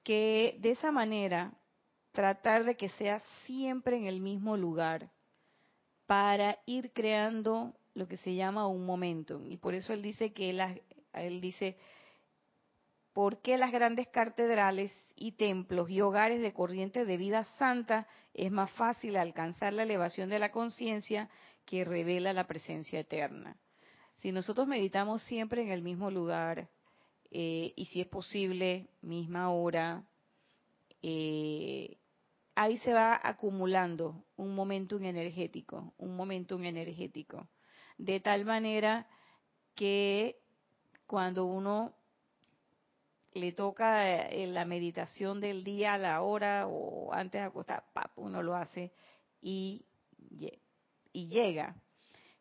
que 0.02 0.56
de 0.60 0.72
esa 0.72 0.92
manera 0.92 1.52
tratar 2.16 2.64
de 2.64 2.78
que 2.78 2.88
sea 2.88 3.20
siempre 3.44 3.98
en 3.98 4.06
el 4.06 4.22
mismo 4.22 4.56
lugar 4.56 5.10
para 6.06 6.58
ir 6.64 6.94
creando 6.94 7.74
lo 7.92 8.08
que 8.08 8.16
se 8.16 8.34
llama 8.34 8.66
un 8.66 8.86
momento. 8.86 9.44
Y 9.44 9.58
por 9.58 9.74
eso 9.74 9.92
él 9.92 10.00
dice 10.00 10.32
que 10.32 10.48
él, 10.48 10.82
él 11.12 11.42
dice, 11.42 11.76
¿por 13.12 13.42
qué 13.42 13.58
las 13.58 13.70
grandes 13.70 14.08
catedrales 14.08 14.92
y 15.14 15.32
templos 15.32 15.90
y 15.90 16.00
hogares 16.00 16.40
de 16.40 16.54
corriente 16.54 17.04
de 17.04 17.18
vida 17.18 17.44
santa 17.44 18.06
es 18.32 18.50
más 18.50 18.70
fácil 18.72 19.18
alcanzar 19.18 19.74
la 19.74 19.82
elevación 19.82 20.30
de 20.30 20.38
la 20.38 20.50
conciencia 20.52 21.28
que 21.66 21.84
revela 21.84 22.32
la 22.32 22.46
presencia 22.46 23.00
eterna. 23.00 23.58
Si 24.20 24.32
nosotros 24.32 24.66
meditamos 24.66 25.22
siempre 25.24 25.60
en 25.60 25.70
el 25.70 25.82
mismo 25.82 26.10
lugar 26.10 26.70
eh, 27.30 27.74
y 27.76 27.84
si 27.86 28.00
es 28.00 28.06
posible, 28.06 28.88
misma 29.02 29.50
hora, 29.50 30.02
eh, 31.02 31.98
ahí 32.56 32.78
se 32.78 32.92
va 32.92 33.20
acumulando 33.22 34.24
un 34.36 34.54
momentum 34.54 35.04
energético, 35.04 35.94
un 35.98 36.16
momentum 36.16 36.64
energético, 36.64 37.48
de 37.98 38.18
tal 38.18 38.44
manera 38.44 39.06
que 39.74 40.40
cuando 41.06 41.46
uno 41.46 41.94
le 43.34 43.52
toca 43.52 44.28
eh, 44.28 44.46
la 44.48 44.64
meditación 44.64 45.40
del 45.40 45.62
día 45.62 45.94
a 45.94 45.98
la 45.98 46.22
hora 46.22 46.66
o 46.66 47.12
antes 47.12 47.40
de 47.40 47.46
acostar, 47.46 47.84
uno 48.16 48.42
lo 48.42 48.56
hace 48.56 48.92
y 49.40 49.84
y 51.16 51.28
llega. 51.28 51.74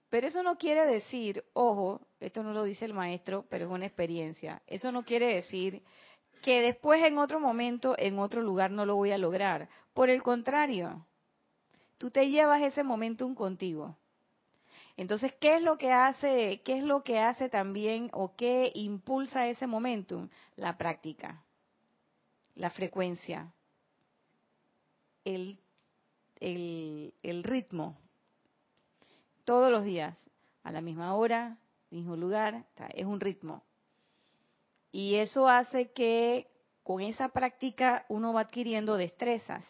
Pero 0.10 0.28
eso 0.28 0.44
no 0.44 0.58
quiere 0.58 0.86
decir, 0.86 1.44
ojo, 1.54 2.08
esto 2.20 2.44
no 2.44 2.52
lo 2.52 2.64
dice 2.64 2.86
el 2.86 2.94
maestro, 2.94 3.46
pero 3.50 3.66
es 3.66 3.72
una 3.72 3.86
experiencia. 3.86 4.62
Eso 4.68 4.92
no 4.92 5.04
quiere 5.04 5.34
decir 5.34 5.82
que 6.46 6.62
después 6.62 7.04
en 7.04 7.18
otro 7.18 7.40
momento, 7.40 7.96
en 7.98 8.20
otro 8.20 8.44
lugar 8.44 8.70
no 8.70 8.86
lo 8.86 8.96
voy 8.96 9.10
a 9.10 9.18
lograr. 9.18 9.68
Por 9.96 10.12
el 10.12 10.22
contrario, 10.22 11.04
tú 11.98 12.12
te 12.12 12.30
llevas 12.30 12.62
ese 12.62 12.84
momentum 12.84 13.34
contigo. 13.34 13.98
Entonces, 14.96 15.34
¿qué 15.42 15.56
es 15.56 15.64
lo 15.64 15.80
que 15.80 15.92
hace, 15.92 16.62
qué 16.64 16.78
es 16.78 16.84
lo 16.84 17.04
que 17.04 17.18
hace 17.18 17.50
también 17.50 18.12
o 18.14 18.36
qué 18.36 18.72
impulsa 18.76 19.48
ese 19.48 19.66
momentum? 19.66 20.30
La 20.56 20.78
práctica, 20.78 21.44
la 22.54 22.70
frecuencia, 22.70 23.52
el, 25.24 25.58
el, 26.40 27.16
el 27.24 27.44
ritmo, 27.44 27.98
todos 29.46 29.72
los 29.72 29.84
días, 29.84 30.16
a 30.62 30.72
la 30.72 30.82
misma 30.82 31.16
hora, 31.16 31.58
mismo 31.90 32.16
lugar, 32.16 32.68
es 32.94 33.06
un 33.08 33.20
ritmo. 33.20 33.65
Y 34.98 35.16
eso 35.16 35.50
hace 35.50 35.92
que 35.92 36.46
con 36.82 37.02
esa 37.02 37.28
práctica 37.28 38.06
uno 38.08 38.32
va 38.32 38.40
adquiriendo 38.40 38.96
destrezas. 38.96 39.66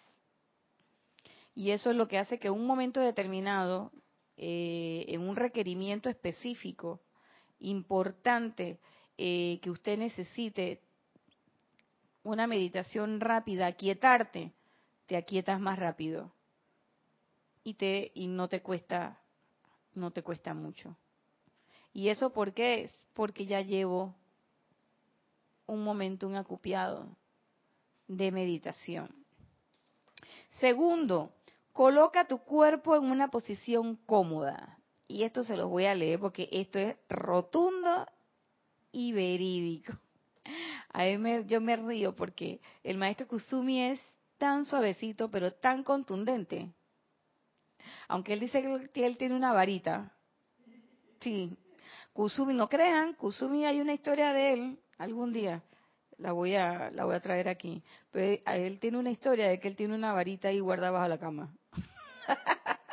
Y 1.55 1.71
eso 1.71 1.89
es 1.89 1.95
lo 1.95 2.07
que 2.07 2.19
hace 2.19 2.38
que 2.38 2.51
un 2.51 2.67
momento 2.67 2.99
determinado, 2.99 3.91
eh, 4.38 5.03
en 5.07 5.27
un 5.27 5.35
requerimiento 5.35 6.09
específico, 6.09 7.01
importante, 7.57 8.79
eh, 9.17 9.57
que 9.63 9.71
usted 9.71 9.97
necesite 9.97 10.83
una 12.21 12.45
meditación 12.45 13.19
rápida, 13.19 13.65
aquietarte, 13.65 14.53
te 15.07 15.17
aquietas 15.17 15.59
más 15.59 15.79
rápido 15.79 16.35
y 17.63 17.73
te 17.73 18.11
y 18.13 18.27
no 18.27 18.47
te 18.47 18.61
cuesta 18.61 19.19
no 19.95 20.11
te 20.11 20.21
cuesta 20.21 20.53
mucho. 20.53 20.95
¿Y 21.93 22.09
eso 22.09 22.31
por 22.31 22.53
qué 22.53 22.83
es? 22.83 22.91
Porque 23.15 23.47
ya 23.47 23.61
llevo 23.61 24.13
un 25.67 25.84
momento, 25.84 26.28
un 26.28 26.36
acupiado 26.36 27.08
de 28.08 28.32
meditación. 28.32 29.10
Segundo, 30.51 31.34
coloca 31.73 32.28
tu 32.28 32.39
cuerpo 32.39 32.95
en 32.95 33.06
una 33.06 33.30
posición 33.30 33.95
cómoda. 34.06 34.78
Y 35.08 35.23
esto 35.23 35.43
se 35.43 35.56
los 35.56 35.69
voy 35.69 35.86
a 35.86 35.95
leer 35.95 36.19
porque 36.19 36.49
esto 36.51 36.80
es 36.80 36.95
rotundo 37.10 38.08
y 38.91 39.12
verídico. 39.12 39.93
A 40.93 41.04
mí 41.04 41.43
yo 41.45 41.62
me 41.62 41.75
río 41.75 42.15
porque 42.15 42.62
el 42.84 42.97
maestro 42.97 43.28
Kusumi 43.28 43.82
es 43.82 44.01
tan 44.38 44.65
suavecito 44.65 45.30
pero 45.30 45.54
tan 45.54 45.84
contundente 45.84 46.71
aunque 48.08 48.34
él 48.34 48.39
dice 48.39 48.62
que 48.93 49.06
él 49.06 49.17
tiene 49.17 49.36
una 49.36 49.54
varita. 49.54 50.12
Sí. 51.21 51.56
Kusumi, 52.13 52.54
no 52.54 52.69
crean, 52.69 53.13
Kusumi 53.13 53.65
hay 53.65 53.82
una 53.82 53.93
historia 53.93 54.32
de 54.32 54.54
él 54.54 54.80
algún 54.97 55.34
día. 55.34 55.63
La 56.17 56.31
voy 56.31 56.55
a 56.55 56.91
la 56.91 57.05
voy 57.05 57.15
a 57.15 57.19
traer 57.19 57.49
aquí. 57.49 57.84
Pero 58.12 58.41
él 58.45 58.79
tiene 58.79 58.97
una 58.97 59.12
historia 59.12 59.47
de 59.47 59.60
que 59.60 59.67
él 59.67 59.75
tiene 59.75 59.95
una 59.95 60.13
varita 60.13 60.47
ahí 60.47 60.60
guardada 60.60 60.91
bajo 60.91 61.08
la 61.08 61.17
cama. 61.17 61.53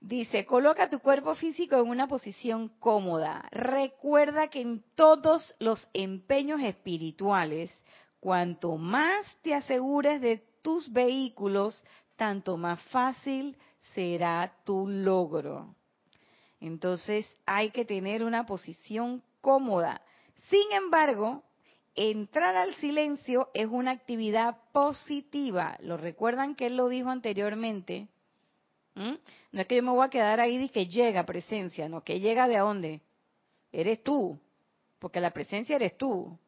Dice, 0.00 0.46
coloca 0.46 0.88
tu 0.88 1.00
cuerpo 1.00 1.34
físico 1.34 1.76
en 1.76 1.90
una 1.90 2.08
posición 2.08 2.68
cómoda. 2.78 3.46
Recuerda 3.50 4.48
que 4.48 4.62
en 4.62 4.82
todos 4.94 5.54
los 5.58 5.86
empeños 5.92 6.62
espirituales, 6.62 7.70
cuanto 8.18 8.78
más 8.78 9.26
te 9.42 9.54
asegures 9.54 10.22
de 10.22 10.42
tus 10.62 10.90
vehículos, 10.90 11.84
tanto 12.16 12.56
más 12.56 12.80
fácil 12.84 13.56
será 13.94 14.54
tu 14.64 14.88
logro. 14.88 15.74
Entonces 16.60 17.26
hay 17.44 17.70
que 17.70 17.84
tener 17.84 18.24
una 18.24 18.46
posición 18.46 19.22
cómoda. 19.48 20.02
Sin 20.50 20.72
embargo, 20.72 21.42
entrar 21.94 22.54
al 22.54 22.74
silencio 22.74 23.48
es 23.54 23.66
una 23.66 23.92
actividad 23.92 24.58
positiva. 24.72 25.78
¿Lo 25.80 25.96
recuerdan 25.96 26.54
que 26.54 26.66
él 26.66 26.76
lo 26.76 26.88
dijo 26.90 27.08
anteriormente? 27.08 28.08
¿Mm? 28.94 29.14
No 29.52 29.60
es 29.62 29.66
que 29.66 29.76
yo 29.76 29.82
me 29.82 29.92
voy 29.92 30.04
a 30.04 30.10
quedar 30.10 30.38
ahí 30.38 30.58
y 30.62 30.68
que 30.68 30.86
llega 30.86 31.24
presencia, 31.24 31.88
no, 31.88 32.04
que 32.04 32.20
llega 32.20 32.46
de 32.46 32.58
dónde? 32.58 33.00
Eres 33.72 34.04
tú, 34.04 34.38
porque 34.98 35.18
la 35.18 35.30
presencia 35.30 35.76
eres 35.76 35.96
tú. 35.96 36.38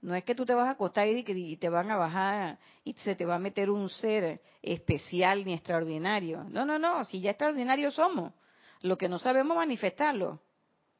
No 0.00 0.14
es 0.14 0.22
que 0.22 0.36
tú 0.36 0.46
te 0.46 0.54
vas 0.54 0.68
a 0.68 0.72
acostar 0.72 1.08
y 1.08 1.56
te 1.56 1.68
van 1.68 1.90
a 1.90 1.96
bajar 1.96 2.60
y 2.84 2.92
se 2.92 3.16
te 3.16 3.24
va 3.24 3.34
a 3.34 3.40
meter 3.40 3.68
un 3.68 3.88
ser 3.88 4.40
especial 4.62 5.44
ni 5.44 5.54
extraordinario. 5.54 6.44
No, 6.44 6.64
no, 6.64 6.78
no, 6.78 7.04
si 7.04 7.20
ya 7.20 7.30
extraordinario 7.30 7.90
somos. 7.90 8.32
Lo 8.80 8.96
que 8.96 9.08
no 9.08 9.18
sabemos 9.18 9.56
manifestarlo. 9.56 10.40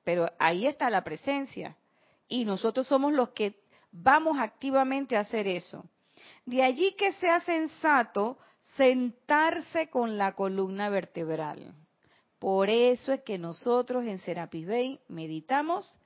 Pero 0.05 0.31
ahí 0.39 0.67
está 0.67 0.91
la 0.91 1.03
presencia. 1.03 1.77
Y 2.29 2.45
nosotros 2.45 2.87
somos 2.87 3.13
los 3.13 3.31
que 3.31 3.61
vamos 3.91 4.39
activamente 4.39 5.17
a 5.17 5.21
hacer 5.21 5.49
eso. 5.49 5.85
De 6.47 6.63
allí 6.63 6.95
que 6.97 7.13
sea 7.13 7.41
sensato 7.41 8.39
sentarse 8.77 9.89
con 9.89 10.19
la 10.19 10.33
columna 10.33 10.89
vertebral. 10.89 11.75
Por 12.39 12.69
eso 12.69 13.13
es 13.13 13.23
que 13.23 13.39
nosotros 13.39 14.05
en 14.05 14.19
Serapis 14.19 14.67
Bay 14.67 15.01
meditamos 15.09 15.99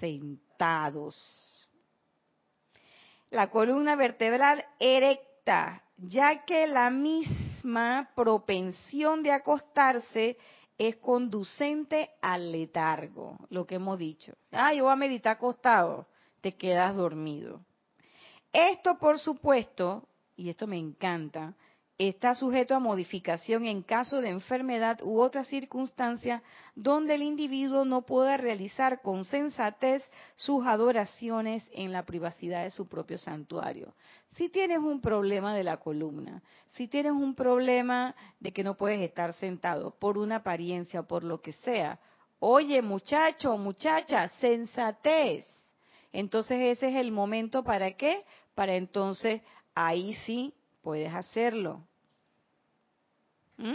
sentados 0.00 1.56
la 3.30 3.50
columna 3.50 3.96
vertebral 3.96 4.64
erecta, 4.78 5.82
ya 5.98 6.44
que 6.44 6.66
la 6.66 6.90
misma 6.90 8.10
propensión 8.14 9.22
de 9.22 9.32
acostarse 9.32 10.38
es 10.78 10.96
conducente 10.96 12.10
al 12.20 12.52
letargo, 12.52 13.36
lo 13.48 13.66
que 13.66 13.76
hemos 13.76 13.98
dicho. 13.98 14.34
Ah, 14.50 14.74
yo 14.74 14.84
voy 14.84 14.92
a 14.92 14.96
meditar 14.96 15.36
acostado, 15.36 16.06
te 16.40 16.54
quedas 16.54 16.96
dormido. 16.96 17.60
Esto, 18.52 18.98
por 18.98 19.18
supuesto, 19.18 20.08
y 20.36 20.50
esto 20.50 20.66
me 20.66 20.78
encanta, 20.78 21.54
está 21.98 22.34
sujeto 22.34 22.74
a 22.74 22.78
modificación 22.78 23.64
en 23.64 23.82
caso 23.82 24.20
de 24.20 24.28
enfermedad 24.28 25.00
u 25.02 25.20
otra 25.20 25.44
circunstancia 25.44 26.42
donde 26.74 27.14
el 27.14 27.22
individuo 27.22 27.86
no 27.86 28.02
pueda 28.02 28.36
realizar 28.36 29.00
con 29.00 29.24
sensatez 29.24 30.02
sus 30.34 30.66
adoraciones 30.66 31.68
en 31.72 31.92
la 31.92 32.04
privacidad 32.04 32.64
de 32.64 32.70
su 32.70 32.86
propio 32.86 33.16
santuario. 33.16 33.94
Si 34.36 34.50
tienes 34.50 34.78
un 34.78 35.00
problema 35.00 35.54
de 35.54 35.64
la 35.64 35.78
columna, 35.78 36.42
si 36.72 36.86
tienes 36.86 37.12
un 37.12 37.34
problema 37.34 38.14
de 38.40 38.52
que 38.52 38.62
no 38.62 38.76
puedes 38.76 39.00
estar 39.00 39.32
sentado 39.32 39.92
por 39.98 40.18
una 40.18 40.36
apariencia 40.36 41.00
o 41.00 41.06
por 41.06 41.24
lo 41.24 41.40
que 41.40 41.52
sea, 41.52 41.98
oye 42.40 42.82
muchacho 42.82 43.56
muchacha, 43.56 44.28
sensatez. 44.28 45.46
Entonces 46.12 46.76
ese 46.76 46.88
es 46.88 46.96
el 46.96 47.10
momento 47.10 47.64
para 47.64 47.92
qué? 47.92 48.22
Para 48.54 48.74
entonces 48.74 49.40
ahí 49.74 50.12
sí 50.26 50.52
puedes 50.86 51.12
hacerlo. 51.12 51.84
¿Mm? 53.56 53.74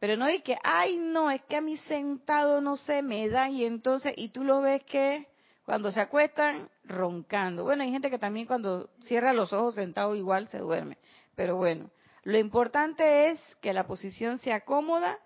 Pero 0.00 0.16
no 0.16 0.24
hay 0.24 0.40
que, 0.40 0.58
ay 0.64 0.96
no, 0.96 1.30
es 1.30 1.40
que 1.42 1.54
a 1.54 1.60
mí 1.60 1.76
sentado 1.76 2.60
no 2.60 2.76
se 2.76 3.02
me 3.02 3.28
da 3.28 3.48
y 3.48 3.64
entonces, 3.64 4.14
y 4.16 4.30
tú 4.30 4.42
lo 4.42 4.60
ves 4.60 4.84
que 4.84 5.28
cuando 5.64 5.92
se 5.92 6.00
acuestan 6.00 6.68
roncando. 6.82 7.62
Bueno, 7.62 7.84
hay 7.84 7.92
gente 7.92 8.10
que 8.10 8.18
también 8.18 8.48
cuando 8.48 8.90
cierra 9.02 9.32
los 9.32 9.52
ojos 9.52 9.76
sentado 9.76 10.16
igual 10.16 10.48
se 10.48 10.58
duerme. 10.58 10.98
Pero 11.36 11.54
bueno, 11.54 11.88
lo 12.24 12.36
importante 12.36 13.28
es 13.28 13.38
que 13.62 13.72
la 13.72 13.86
posición 13.86 14.38
sea 14.38 14.62
cómoda 14.62 15.20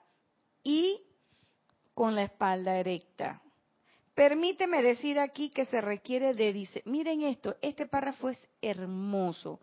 y 0.62 1.06
con 1.94 2.14
la 2.14 2.24
espalda 2.24 2.76
erecta. 2.76 3.40
Permíteme 4.14 4.82
decir 4.82 5.18
aquí 5.18 5.48
que 5.48 5.64
se 5.64 5.80
requiere 5.80 6.34
de... 6.34 6.82
Miren 6.84 7.22
esto, 7.22 7.56
este 7.62 7.86
párrafo 7.86 8.28
es 8.28 8.48
hermoso 8.60 9.60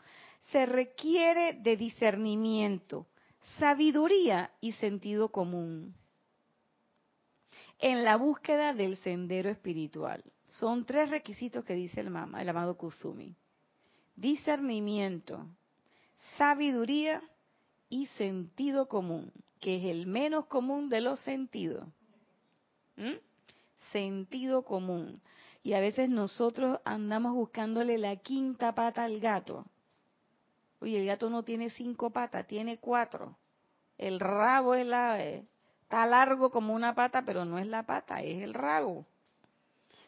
se 0.49 0.65
requiere 0.65 1.53
de 1.53 1.77
discernimiento, 1.77 3.07
sabiduría 3.59 4.51
y 4.59 4.73
sentido 4.73 5.29
común 5.29 5.95
en 7.81 8.03
la 8.03 8.15
búsqueda 8.15 8.73
del 8.73 8.95
sendero 8.97 9.49
espiritual. 9.49 10.23
Son 10.47 10.85
tres 10.85 11.09
requisitos 11.09 11.65
que 11.65 11.73
dice 11.73 11.99
el, 11.99 12.11
mama, 12.11 12.41
el 12.41 12.49
amado 12.49 12.77
Kusumi. 12.77 13.35
Discernimiento, 14.15 15.47
sabiduría 16.37 17.23
y 17.89 18.05
sentido 18.05 18.87
común, 18.87 19.31
que 19.59 19.77
es 19.77 19.85
el 19.85 20.05
menos 20.05 20.45
común 20.45 20.89
de 20.89 21.01
los 21.01 21.19
sentidos. 21.21 21.87
¿Mm? 22.97 23.15
Sentido 23.91 24.63
común. 24.63 25.19
Y 25.63 25.73
a 25.73 25.79
veces 25.79 26.09
nosotros 26.09 26.79
andamos 26.85 27.33
buscándole 27.33 27.97
la 27.97 28.15
quinta 28.17 28.75
pata 28.75 29.03
al 29.03 29.19
gato. 29.19 29.65
Oye, 30.81 30.99
el 30.99 31.05
gato 31.05 31.29
no 31.29 31.43
tiene 31.43 31.69
cinco 31.69 32.09
patas, 32.09 32.47
tiene 32.47 32.79
cuatro. 32.79 33.37
El 33.99 34.19
rabo 34.19 34.73
es 34.73 34.85
la, 34.85 35.23
eh, 35.23 35.45
está 35.83 36.07
largo 36.07 36.49
como 36.49 36.73
una 36.73 36.95
pata, 36.95 37.21
pero 37.23 37.45
no 37.45 37.59
es 37.59 37.67
la 37.67 37.83
pata, 37.83 38.21
es 38.21 38.41
el 38.41 38.55
rabo. 38.55 39.05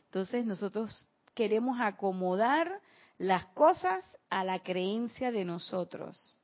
Entonces 0.06 0.46
nosotros 0.46 1.08
queremos 1.36 1.80
acomodar 1.80 2.82
las 3.20 3.46
cosas 3.48 4.04
a 4.32 4.44
la 4.44 4.64
creencia 4.64 5.32
de 5.32 5.46
nosotros. 5.46 6.40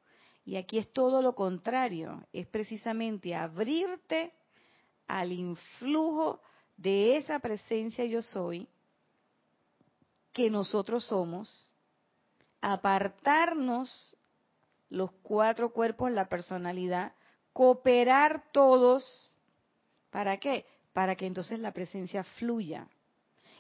Y 0.46 0.58
aquí 0.58 0.78
es 0.78 0.94
todo 0.94 1.24
lo 1.24 1.34
contrario, 1.34 2.24
es 2.32 2.46
precisamente 2.48 3.34
abrirte 3.34 4.32
al 5.08 5.32
influjo 5.32 6.40
de 6.78 7.18
esa 7.18 7.40
presencia 7.40 8.06
yo 8.06 8.22
soy 8.22 8.68
que 10.32 10.52
nosotros 10.52 11.06
somos, 11.06 11.74
apartarnos 12.62 14.16
los 14.90 15.12
cuatro 15.24 15.72
cuerpos, 15.72 16.12
la 16.12 16.30
personalidad, 16.30 17.14
cooperar 17.54 18.52
todos, 18.52 19.36
¿para 20.10 20.38
qué? 20.38 20.66
Para 20.94 21.16
que 21.16 21.26
entonces 21.26 21.60
la 21.60 21.72
presencia 21.72 22.24
fluya. 22.24 22.88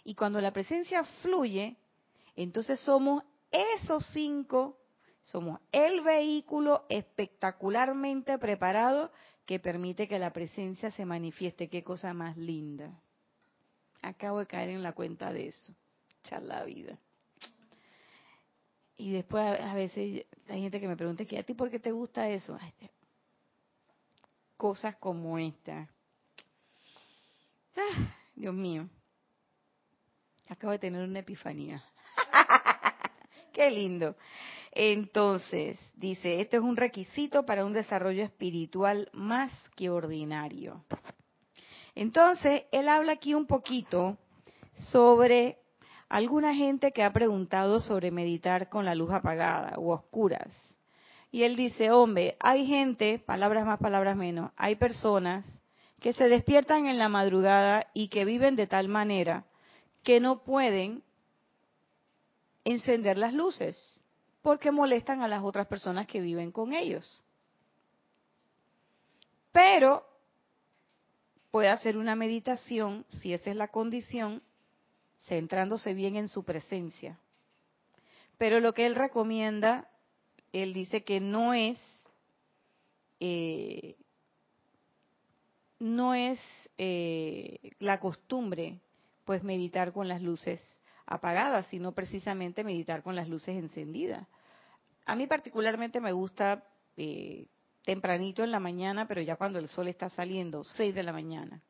Y 0.03 0.15
cuando 0.15 0.41
la 0.41 0.51
presencia 0.51 1.03
fluye, 1.21 1.77
entonces 2.35 2.79
somos 2.79 3.23
esos 3.51 4.05
cinco, 4.07 4.77
somos 5.23 5.59
el 5.71 6.01
vehículo 6.01 6.85
espectacularmente 6.89 8.37
preparado 8.37 9.11
que 9.45 9.59
permite 9.59 10.07
que 10.07 10.19
la 10.19 10.31
presencia 10.31 10.91
se 10.91 11.05
manifieste. 11.05 11.69
Qué 11.69 11.83
cosa 11.83 12.13
más 12.13 12.37
linda. 12.37 13.01
Acabo 14.01 14.39
de 14.39 14.47
caer 14.47 14.69
en 14.69 14.83
la 14.83 14.93
cuenta 14.93 15.33
de 15.33 15.47
eso. 15.47 15.73
Echar 16.23 16.43
la 16.43 16.63
vida. 16.63 16.97
Y 18.99 19.11
después 19.13 19.41
a, 19.61 19.73
veces 19.73 20.25
hay 20.49 20.61
gente 20.61 20.81
que 20.81 20.87
me 20.87 20.97
pregunta, 20.97 21.23
¿a 21.23 21.43
ti 21.43 21.53
por 21.53 21.71
qué 21.71 21.79
te 21.79 21.93
gusta 21.93 22.27
eso? 22.27 22.59
cosas 24.57 24.97
como 24.97 25.39
esta. 25.39 25.87
Ah, 27.77 28.13
Dios 28.35 28.53
mío. 28.53 28.89
Acabo 30.49 30.73
de 30.73 30.79
tener 30.79 31.01
una 31.01 31.19
epifanía. 31.19 31.81
qué 33.53 33.71
lindo. 33.71 34.17
Entonces, 34.73 35.79
dice, 35.95 36.41
esto 36.41 36.57
es 36.57 36.63
un 36.63 36.75
requisito 36.75 37.45
para 37.45 37.63
un 37.63 37.71
desarrollo 37.71 38.21
espiritual 38.21 39.09
más 39.13 39.49
que 39.77 39.89
ordinario. 39.89 40.83
Entonces, 41.95 42.63
él 42.73 42.89
habla 42.89 43.13
aquí 43.13 43.33
un 43.33 43.47
poquito 43.47 44.17
sobre 44.89 45.58
alguna 46.09 46.55
gente 46.55 46.91
que 46.91 47.03
ha 47.03 47.13
preguntado 47.13 47.79
sobre 47.79 48.11
meditar 48.11 48.67
con 48.67 48.83
la 48.83 48.95
luz 48.95 49.11
apagada 49.11 49.77
o 49.77 49.93
oscuras. 49.93 50.51
Y 51.31 51.43
él 51.43 51.55
dice, 51.55 51.91
hombre, 51.91 52.35
hay 52.39 52.65
gente, 52.65 53.19
palabras 53.19 53.65
más, 53.65 53.79
palabras 53.79 54.17
menos, 54.17 54.51
hay 54.57 54.75
personas 54.75 55.45
que 55.99 56.11
se 56.11 56.27
despiertan 56.27 56.87
en 56.87 56.97
la 56.97 57.09
madrugada 57.09 57.87
y 57.93 58.07
que 58.07 58.25
viven 58.25 58.55
de 58.55 58.65
tal 58.65 58.87
manera 58.87 59.45
que 60.01 60.19
no 60.19 60.43
pueden 60.43 61.03
encender 62.63 63.17
las 63.17 63.33
luces 63.33 64.01
porque 64.41 64.71
molestan 64.71 65.21
a 65.21 65.27
las 65.27 65.43
otras 65.43 65.67
personas 65.67 66.07
que 66.07 66.21
viven 66.21 66.51
con 66.51 66.73
ellos. 66.73 67.23
Pero 69.51 70.03
puede 71.51 71.69
hacer 71.69 71.97
una 71.97 72.15
meditación, 72.15 73.05
si 73.21 73.33
esa 73.33 73.49
es 73.51 73.55
la 73.55 73.67
condición, 73.67 74.41
centrándose 75.21 75.93
bien 75.93 76.15
en 76.15 76.27
su 76.27 76.43
presencia. 76.43 77.19
Pero 78.37 78.59
lo 78.59 78.73
que 78.73 78.85
él 78.85 78.95
recomienda, 78.95 79.89
él 80.53 80.73
dice 80.73 81.03
que 81.03 81.19
no 81.19 81.53
es, 81.53 81.77
eh, 83.19 83.95
no 85.79 86.13
es 86.13 86.39
eh, 86.77 87.71
la 87.79 87.99
costumbre, 87.99 88.79
pues 89.25 89.43
meditar 89.43 89.91
con 89.93 90.07
las 90.07 90.21
luces 90.21 90.61
apagadas, 91.05 91.67
sino 91.67 91.91
precisamente 91.91 92.63
meditar 92.63 93.03
con 93.03 93.15
las 93.15 93.27
luces 93.27 93.55
encendidas. 93.57 94.27
A 95.05 95.15
mí 95.15 95.27
particularmente 95.27 95.99
me 95.99 96.11
gusta 96.11 96.63
eh, 96.95 97.47
tempranito 97.83 98.43
en 98.43 98.51
la 98.51 98.59
mañana, 98.59 99.07
pero 99.07 99.21
ya 99.21 99.35
cuando 99.35 99.59
el 99.59 99.67
sol 99.67 99.87
está 99.87 100.09
saliendo, 100.09 100.63
6 100.63 100.93
de 100.93 101.03
la 101.03 101.11
mañana. 101.11 101.61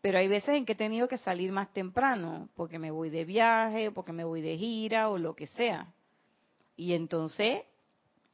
Pero 0.00 0.18
hay 0.18 0.28
veces 0.28 0.50
en 0.50 0.64
que 0.64 0.72
he 0.72 0.76
tenido 0.76 1.08
que 1.08 1.18
salir 1.18 1.50
más 1.50 1.72
temprano, 1.72 2.48
porque 2.54 2.78
me 2.78 2.90
voy 2.90 3.10
de 3.10 3.24
viaje, 3.24 3.90
porque 3.90 4.12
me 4.12 4.24
voy 4.24 4.40
de 4.40 4.56
gira 4.56 5.08
o 5.08 5.18
lo 5.18 5.34
que 5.34 5.48
sea. 5.48 5.92
Y 6.76 6.94
entonces, 6.94 7.62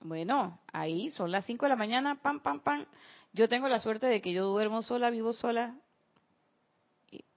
bueno, 0.01 0.61
ahí 0.73 1.11
son 1.13 1.33
las 1.33 1.47
5 1.47 1.65
de 1.65 1.71
la 1.71 1.77
mañana, 1.77 2.17
pam, 2.21 2.41
pam, 2.41 2.61
pam. 2.61 2.85
Yo 3.33 3.49
tengo 3.49 3.69
la 3.69 3.81
suerte 3.81 4.07
de 4.07 4.21
que 4.21 4.33
yo 4.33 4.47
duermo 4.47 4.83
sola, 4.83 5.09
vivo 5.09 5.33
sola. 5.33 5.77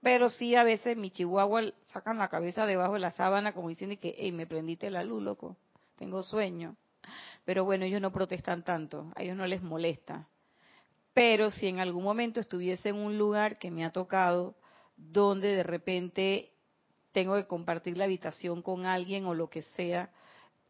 Pero 0.02 0.28
sí, 0.28 0.54
a 0.54 0.64
veces 0.64 0.96
mi 0.96 1.10
chihuahua 1.10 1.72
sacan 1.92 2.18
la 2.18 2.28
cabeza 2.28 2.66
debajo 2.66 2.94
de 2.94 3.00
la 3.00 3.10
sábana 3.12 3.52
como 3.52 3.68
diciendo 3.68 3.96
que, 4.00 4.14
hey, 4.18 4.32
me 4.32 4.46
prendiste 4.46 4.90
la 4.90 5.02
luz, 5.02 5.22
loco, 5.22 5.56
tengo 5.96 6.22
sueño. 6.22 6.76
Pero 7.44 7.64
bueno, 7.64 7.86
ellos 7.86 8.00
no 8.02 8.12
protestan 8.12 8.62
tanto, 8.62 9.10
a 9.16 9.22
ellos 9.22 9.36
no 9.36 9.46
les 9.46 9.62
molesta. 9.62 10.28
Pero 11.18 11.50
si 11.50 11.66
en 11.66 11.80
algún 11.80 12.04
momento 12.04 12.38
estuviese 12.38 12.90
en 12.90 12.94
un 12.94 13.18
lugar 13.18 13.58
que 13.58 13.72
me 13.72 13.84
ha 13.84 13.90
tocado, 13.90 14.54
donde 14.96 15.48
de 15.48 15.64
repente 15.64 16.52
tengo 17.10 17.34
que 17.34 17.48
compartir 17.48 17.98
la 17.98 18.04
habitación 18.04 18.62
con 18.62 18.86
alguien 18.86 19.26
o 19.26 19.34
lo 19.34 19.50
que 19.50 19.62
sea, 19.62 20.12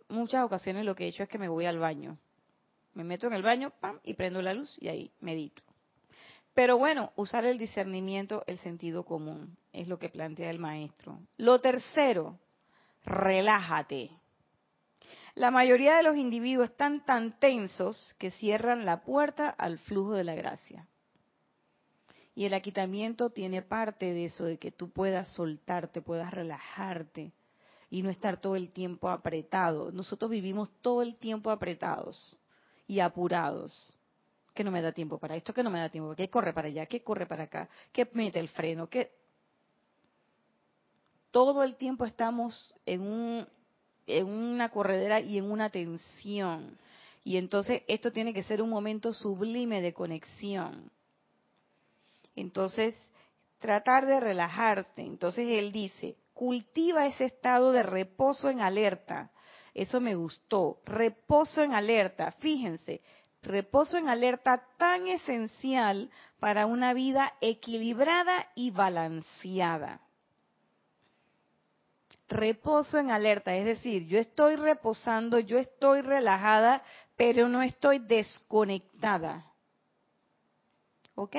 muchas 0.08 0.46
ocasiones 0.46 0.86
lo 0.86 0.94
que 0.94 1.04
he 1.04 1.08
hecho 1.08 1.22
es 1.22 1.28
que 1.28 1.36
me 1.36 1.50
voy 1.50 1.66
al 1.66 1.78
baño. 1.78 2.16
Me 2.94 3.04
meto 3.04 3.26
en 3.26 3.34
el 3.34 3.42
baño, 3.42 3.74
pam, 3.78 4.00
y 4.02 4.14
prendo 4.14 4.40
la 4.40 4.54
luz 4.54 4.74
y 4.80 4.88
ahí 4.88 5.12
medito. 5.20 5.62
Pero 6.54 6.78
bueno, 6.78 7.12
usar 7.16 7.44
el 7.44 7.58
discernimiento, 7.58 8.42
el 8.46 8.56
sentido 8.60 9.04
común, 9.04 9.54
es 9.74 9.86
lo 9.86 9.98
que 9.98 10.08
plantea 10.08 10.48
el 10.48 10.58
maestro. 10.58 11.20
Lo 11.36 11.60
tercero, 11.60 12.38
relájate. 13.04 14.12
La 15.38 15.52
mayoría 15.52 15.96
de 15.96 16.02
los 16.02 16.16
individuos 16.16 16.68
están 16.68 17.04
tan 17.04 17.38
tensos 17.38 18.12
que 18.18 18.32
cierran 18.32 18.84
la 18.84 19.02
puerta 19.02 19.48
al 19.48 19.78
flujo 19.78 20.14
de 20.14 20.24
la 20.24 20.34
gracia. 20.34 20.88
Y 22.34 22.46
el 22.46 22.54
aquitamiento 22.54 23.30
tiene 23.30 23.62
parte 23.62 24.12
de 24.12 24.24
eso, 24.24 24.46
de 24.46 24.58
que 24.58 24.72
tú 24.72 24.90
puedas 24.90 25.28
soltarte, 25.28 26.02
puedas 26.02 26.32
relajarte 26.32 27.30
y 27.88 28.02
no 28.02 28.10
estar 28.10 28.40
todo 28.40 28.56
el 28.56 28.70
tiempo 28.70 29.10
apretado. 29.10 29.92
Nosotros 29.92 30.28
vivimos 30.28 30.70
todo 30.80 31.02
el 31.02 31.14
tiempo 31.14 31.52
apretados 31.52 32.36
y 32.88 32.98
apurados. 32.98 33.96
Que 34.54 34.64
no 34.64 34.72
me 34.72 34.82
da 34.82 34.90
tiempo 34.90 35.18
para 35.18 35.36
esto, 35.36 35.54
que 35.54 35.62
no 35.62 35.70
me 35.70 35.78
da 35.78 35.88
tiempo, 35.88 36.16
que 36.16 36.28
corre 36.28 36.52
para 36.52 36.66
allá, 36.66 36.86
que 36.86 37.04
corre 37.04 37.26
para 37.26 37.44
acá, 37.44 37.68
que 37.92 38.10
mete 38.12 38.40
el 38.40 38.48
freno, 38.48 38.88
que 38.88 39.12
todo 41.30 41.62
el 41.62 41.76
tiempo 41.76 42.04
estamos 42.04 42.74
en 42.84 43.02
un 43.02 43.57
en 44.08 44.26
una 44.26 44.70
corredera 44.70 45.20
y 45.20 45.38
en 45.38 45.50
una 45.50 45.70
tensión. 45.70 46.78
Y 47.24 47.36
entonces 47.36 47.82
esto 47.88 48.10
tiene 48.10 48.32
que 48.32 48.42
ser 48.42 48.62
un 48.62 48.70
momento 48.70 49.12
sublime 49.12 49.82
de 49.82 49.92
conexión. 49.92 50.90
Entonces, 52.34 52.94
tratar 53.58 54.06
de 54.06 54.18
relajarte. 54.18 55.02
Entonces 55.02 55.46
él 55.48 55.70
dice, 55.70 56.16
cultiva 56.32 57.06
ese 57.06 57.26
estado 57.26 57.72
de 57.72 57.82
reposo 57.82 58.48
en 58.48 58.60
alerta. 58.60 59.30
Eso 59.74 60.00
me 60.00 60.14
gustó. 60.14 60.80
Reposo 60.86 61.62
en 61.62 61.74
alerta. 61.74 62.32
Fíjense, 62.38 63.02
reposo 63.42 63.98
en 63.98 64.08
alerta 64.08 64.64
tan 64.78 65.06
esencial 65.06 66.10
para 66.40 66.66
una 66.66 66.94
vida 66.94 67.34
equilibrada 67.40 68.48
y 68.54 68.70
balanceada 68.70 70.00
reposo 72.28 72.98
en 72.98 73.10
alerta, 73.10 73.56
es 73.56 73.64
decir, 73.64 74.06
yo 74.06 74.18
estoy 74.18 74.56
reposando, 74.56 75.38
yo 75.38 75.58
estoy 75.58 76.02
relajada, 76.02 76.82
pero 77.16 77.48
no 77.48 77.62
estoy 77.62 77.98
desconectada. 77.98 79.46
¿Ok? 81.14 81.36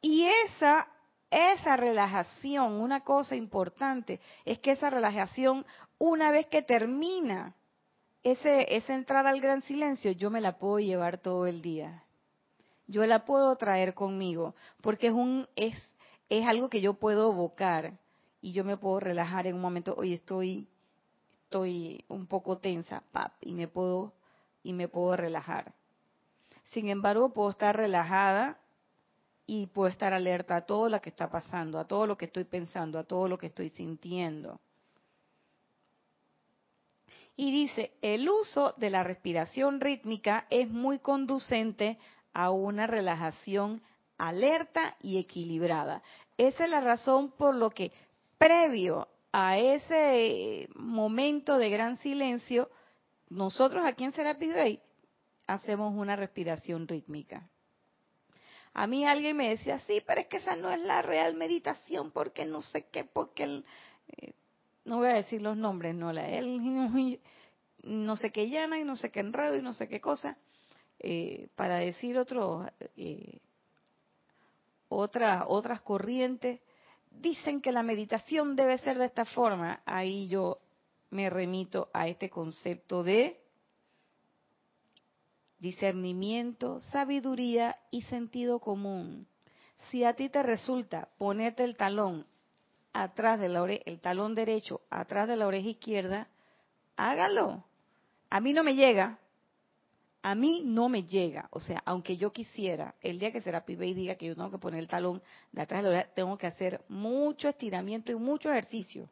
Y 0.00 0.26
esa, 0.44 0.86
esa 1.30 1.76
relajación, 1.76 2.74
una 2.74 3.00
cosa 3.00 3.34
importante, 3.34 4.20
es 4.44 4.58
que 4.60 4.70
esa 4.70 4.90
relajación, 4.90 5.66
una 5.98 6.30
vez 6.30 6.48
que 6.48 6.62
termina 6.62 7.54
ese, 8.22 8.76
esa 8.76 8.94
entrada 8.94 9.30
al 9.30 9.40
gran 9.40 9.62
silencio, 9.62 10.12
yo 10.12 10.30
me 10.30 10.40
la 10.40 10.58
puedo 10.58 10.78
llevar 10.78 11.18
todo 11.18 11.46
el 11.46 11.62
día. 11.62 12.04
Yo 12.86 13.04
la 13.04 13.24
puedo 13.24 13.56
traer 13.56 13.94
conmigo, 13.94 14.54
porque 14.80 15.08
es 15.08 15.12
un, 15.12 15.48
es, 15.56 15.74
es 16.28 16.46
algo 16.46 16.70
que 16.70 16.80
yo 16.80 16.94
puedo 16.94 17.32
evocar 17.32 17.94
y 18.46 18.52
yo 18.52 18.62
me 18.62 18.76
puedo 18.76 19.00
relajar 19.00 19.48
en 19.48 19.56
un 19.56 19.60
momento, 19.60 19.92
hoy 19.98 20.12
estoy, 20.12 20.68
estoy 21.42 22.04
un 22.06 22.28
poco 22.28 22.58
tensa, 22.58 23.02
y 23.40 23.54
me 23.54 23.66
puedo, 23.66 24.12
y 24.62 24.72
me 24.72 24.86
puedo 24.86 25.16
relajar. 25.16 25.74
Sin 26.62 26.88
embargo, 26.88 27.32
puedo 27.32 27.50
estar 27.50 27.76
relajada 27.76 28.60
y 29.48 29.66
puedo 29.66 29.88
estar 29.88 30.12
alerta 30.12 30.54
a 30.54 30.60
todo 30.60 30.88
lo 30.88 31.00
que 31.00 31.08
está 31.08 31.28
pasando, 31.28 31.80
a 31.80 31.88
todo 31.88 32.06
lo 32.06 32.14
que 32.14 32.26
estoy 32.26 32.44
pensando, 32.44 33.00
a 33.00 33.02
todo 33.02 33.26
lo 33.26 33.36
que 33.36 33.46
estoy 33.46 33.68
sintiendo. 33.70 34.60
Y 37.34 37.50
dice, 37.50 37.94
el 38.00 38.28
uso 38.28 38.74
de 38.76 38.90
la 38.90 39.02
respiración 39.02 39.80
rítmica 39.80 40.46
es 40.50 40.70
muy 40.70 41.00
conducente 41.00 41.98
a 42.32 42.52
una 42.52 42.86
relajación 42.86 43.82
alerta 44.18 44.96
y 45.02 45.18
equilibrada. 45.18 46.04
Esa 46.38 46.64
es 46.64 46.70
la 46.70 46.80
razón 46.80 47.32
por 47.32 47.56
lo 47.56 47.70
que 47.70 47.90
previo 48.38 49.08
a 49.32 49.58
ese 49.58 50.68
momento 50.74 51.58
de 51.58 51.70
gran 51.70 51.98
silencio, 51.98 52.70
nosotros 53.28 53.84
aquí 53.84 54.04
en 54.04 54.12
Serapis 54.12 54.54
hacemos 55.46 55.94
una 55.94 56.16
respiración 56.16 56.88
rítmica. 56.88 57.48
A 58.72 58.86
mí 58.86 59.06
alguien 59.06 59.36
me 59.36 59.48
decía, 59.48 59.78
sí, 59.80 60.02
pero 60.06 60.20
es 60.20 60.26
que 60.26 60.36
esa 60.36 60.54
no 60.54 60.70
es 60.70 60.80
la 60.80 61.00
real 61.02 61.34
meditación, 61.34 62.10
porque 62.10 62.44
no 62.44 62.62
sé 62.62 62.86
qué, 62.90 63.04
porque 63.04 63.44
el, 63.44 63.64
eh, 64.08 64.34
no 64.84 64.98
voy 64.98 65.08
a 65.08 65.14
decir 65.14 65.40
los 65.40 65.56
nombres, 65.56 65.94
no 65.94 66.12
la 66.12 66.28
él, 66.28 67.18
no 67.82 68.16
sé 68.16 68.32
qué 68.32 68.48
llana 68.50 68.78
y 68.78 68.84
no 68.84 68.96
sé 68.96 69.10
qué 69.10 69.20
enredo 69.20 69.56
y 69.56 69.62
no 69.62 69.72
sé 69.72 69.88
qué 69.88 70.00
cosa, 70.00 70.36
eh, 70.98 71.48
para 71.56 71.76
decir 71.78 72.18
otro, 72.18 72.66
eh, 72.96 73.38
otras 74.88 75.80
corrientes 75.80 76.60
dicen 77.20 77.60
que 77.60 77.72
la 77.72 77.82
meditación 77.82 78.56
debe 78.56 78.78
ser 78.78 78.98
de 78.98 79.06
esta 79.06 79.24
forma, 79.24 79.80
ahí 79.84 80.28
yo 80.28 80.58
me 81.10 81.30
remito 81.30 81.88
a 81.92 82.08
este 82.08 82.30
concepto 82.30 83.02
de 83.02 83.40
discernimiento, 85.58 86.80
sabiduría 86.80 87.76
y 87.90 88.02
sentido 88.02 88.60
común. 88.60 89.26
Si 89.90 90.04
a 90.04 90.14
ti 90.14 90.28
te 90.28 90.42
resulta 90.42 91.08
ponerte 91.18 91.64
el 91.64 91.76
talón 91.76 92.26
atrás 92.92 93.40
de 93.40 93.48
la 93.48 93.62
oreja, 93.62 93.82
el 93.86 94.00
talón 94.00 94.34
derecho 94.34 94.80
atrás 94.90 95.28
de 95.28 95.36
la 95.36 95.46
oreja 95.46 95.68
izquierda, 95.68 96.28
hágalo. 96.96 97.64
A 98.30 98.40
mí 98.40 98.52
no 98.52 98.64
me 98.64 98.74
llega, 98.74 99.18
a 100.26 100.34
mí 100.34 100.62
no 100.64 100.88
me 100.88 101.04
llega. 101.04 101.46
O 101.52 101.60
sea, 101.60 101.80
aunque 101.84 102.16
yo 102.16 102.32
quisiera, 102.32 102.96
el 103.00 103.20
día 103.20 103.30
que 103.30 103.40
será 103.40 103.64
pibe 103.64 103.86
y 103.86 103.94
diga 103.94 104.16
que 104.16 104.26
yo 104.26 104.34
tengo 104.34 104.50
que 104.50 104.58
poner 104.58 104.80
el 104.80 104.88
talón 104.88 105.22
de 105.52 105.62
atrás 105.62 105.84
de 105.84 105.90
la 105.90 106.02
tengo 106.02 106.36
que 106.36 106.48
hacer 106.48 106.80
mucho 106.88 107.48
estiramiento 107.48 108.10
y 108.10 108.16
mucho 108.16 108.50
ejercicio. 108.50 109.08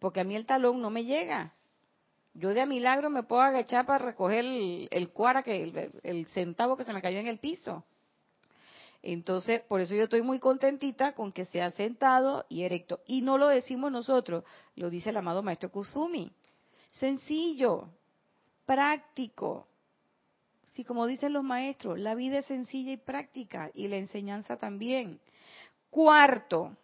Porque 0.00 0.18
a 0.18 0.24
mí 0.24 0.34
el 0.34 0.44
talón 0.44 0.82
no 0.82 0.90
me 0.90 1.04
llega. 1.04 1.54
Yo 2.34 2.54
de 2.54 2.60
a 2.60 2.66
milagro 2.66 3.08
me 3.08 3.22
puedo 3.22 3.40
agachar 3.40 3.86
para 3.86 4.04
recoger 4.04 4.44
el, 4.44 5.10
cuara, 5.10 5.44
que 5.44 5.92
el, 6.02 6.26
centavo 6.34 6.76
que 6.76 6.82
se 6.82 6.92
me 6.92 7.02
cayó 7.02 7.20
en 7.20 7.28
el 7.28 7.38
piso. 7.38 7.84
Entonces, 9.00 9.60
por 9.60 9.80
eso 9.80 9.94
yo 9.94 10.04
estoy 10.04 10.22
muy 10.22 10.40
contentita 10.40 11.12
con 11.12 11.30
que 11.30 11.44
sea 11.44 11.70
sentado 11.70 12.46
y 12.48 12.64
erecto. 12.64 12.98
Y 13.06 13.22
no 13.22 13.38
lo 13.38 13.46
decimos 13.46 13.92
nosotros, 13.92 14.42
lo 14.74 14.90
dice 14.90 15.10
el 15.10 15.18
amado 15.18 15.44
maestro 15.44 15.70
Kusumi. 15.70 16.32
Sencillo, 16.90 17.90
práctico, 18.66 19.68
si 20.72 20.84
como 20.84 21.06
dicen 21.06 21.32
los 21.32 21.44
maestros, 21.44 21.98
la 21.98 22.14
vida 22.14 22.38
es 22.38 22.46
sencilla 22.46 22.92
y 22.92 22.96
práctica 22.96 23.70
y 23.74 23.88
la 23.88 23.96
enseñanza 23.96 24.56
también. 24.56 25.20
Cuarto, 25.90 26.76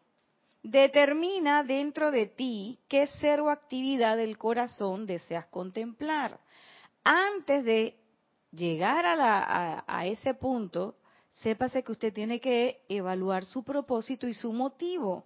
determina 0.63 1.65
dentro 1.65 2.11
de 2.11 2.27
ti 2.27 2.79
qué 2.89 3.07
ser 3.07 3.41
o 3.41 3.51
actividad 3.51 4.17
del 4.17 4.37
corazón 4.37 5.07
deseas 5.07 5.47
contemplar. 5.47 6.39
Antes 7.03 7.65
de 7.65 7.97
llegar 8.53 9.07
a, 9.07 9.85
a 9.87 10.07
ese 10.07 10.35
punto, 10.35 10.97
sépase 11.29 11.83
que 11.83 11.93
usted 11.93 12.13
tiene 12.13 12.41
que 12.41 12.83
evaluar 12.89 13.45
su 13.45 13.63
propósito 13.63 14.29
y 14.29 14.35
su 14.35 14.53
motivo. 14.53 15.25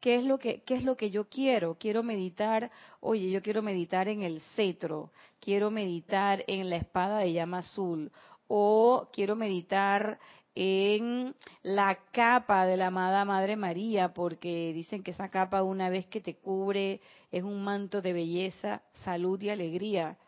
¿Qué 0.00 0.16
es 0.16 0.24
lo 0.24 0.38
que 0.38 0.62
qué 0.62 0.76
es 0.76 0.84
lo 0.84 0.96
que 0.96 1.10
yo 1.10 1.28
quiero? 1.28 1.76
Quiero 1.76 2.02
meditar, 2.02 2.70
oye, 3.00 3.30
yo 3.30 3.42
quiero 3.42 3.62
meditar 3.62 4.08
en 4.08 4.22
el 4.22 4.40
cetro, 4.54 5.10
quiero 5.40 5.70
meditar 5.70 6.44
en 6.46 6.70
la 6.70 6.76
espada 6.76 7.18
de 7.18 7.32
llama 7.32 7.58
azul 7.58 8.12
o 8.46 9.08
quiero 9.12 9.36
meditar 9.36 10.18
en 10.54 11.36
la 11.62 11.98
capa 12.10 12.66
de 12.66 12.76
la 12.76 12.88
amada 12.88 13.24
Madre 13.24 13.54
María, 13.54 14.12
porque 14.12 14.72
dicen 14.72 15.04
que 15.04 15.12
esa 15.12 15.28
capa 15.28 15.62
una 15.62 15.88
vez 15.88 16.06
que 16.06 16.20
te 16.20 16.36
cubre 16.36 17.00
es 17.30 17.44
un 17.44 17.62
manto 17.62 18.02
de 18.02 18.12
belleza, 18.12 18.82
salud 19.04 19.40
y 19.40 19.50
alegría. 19.50 20.18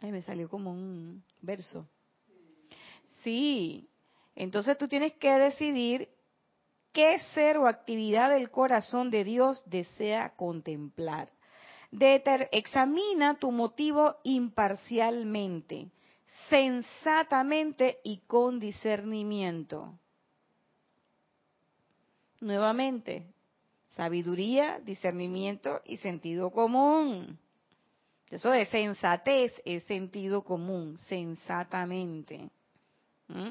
Ay, 0.00 0.10
me 0.10 0.22
salió 0.22 0.48
como 0.48 0.72
un 0.72 1.22
verso. 1.40 1.86
Sí, 3.22 3.88
entonces 4.34 4.76
tú 4.78 4.88
tienes 4.88 5.12
que 5.12 5.30
decidir 5.30 6.08
qué 6.92 7.18
ser 7.34 7.56
o 7.56 7.66
actividad 7.66 8.30
del 8.30 8.50
corazón 8.50 9.10
de 9.10 9.24
Dios 9.24 9.62
desea 9.66 10.34
contemplar. 10.36 11.30
examina 12.52 13.38
tu 13.38 13.50
motivo 13.50 14.16
imparcialmente, 14.24 15.90
sensatamente 16.48 17.98
y 18.04 18.18
con 18.26 18.60
discernimiento. 18.60 19.98
Nuevamente, 22.40 23.26
sabiduría, 23.96 24.80
discernimiento 24.80 25.80
y 25.84 25.98
sentido 25.98 26.50
común. 26.50 27.38
Eso 28.30 28.50
de 28.50 28.64
sensatez 28.66 29.52
es 29.64 29.84
sentido 29.84 30.42
común, 30.42 30.96
sensatamente. 30.96 32.50
¿Mm? 33.28 33.50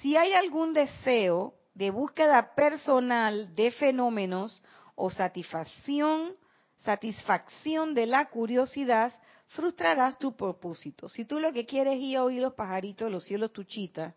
Si 0.00 0.16
hay 0.16 0.32
algún 0.32 0.72
deseo 0.72 1.54
de 1.74 1.90
búsqueda 1.90 2.54
personal 2.54 3.54
de 3.54 3.70
fenómenos 3.70 4.62
o 4.94 5.10
satisfacción, 5.10 6.34
satisfacción 6.76 7.92
de 7.92 8.06
la 8.06 8.30
curiosidad, 8.30 9.12
frustrarás 9.48 10.18
tu 10.18 10.34
propósito. 10.34 11.06
Si 11.08 11.26
tú 11.26 11.38
lo 11.38 11.52
que 11.52 11.66
quieres 11.66 11.96
es 11.96 12.00
ir 12.00 12.16
a 12.16 12.24
oír 12.24 12.40
los 12.40 12.54
pajaritos 12.54 13.10
los 13.10 13.24
cielos 13.24 13.52
tuchita, 13.52 14.14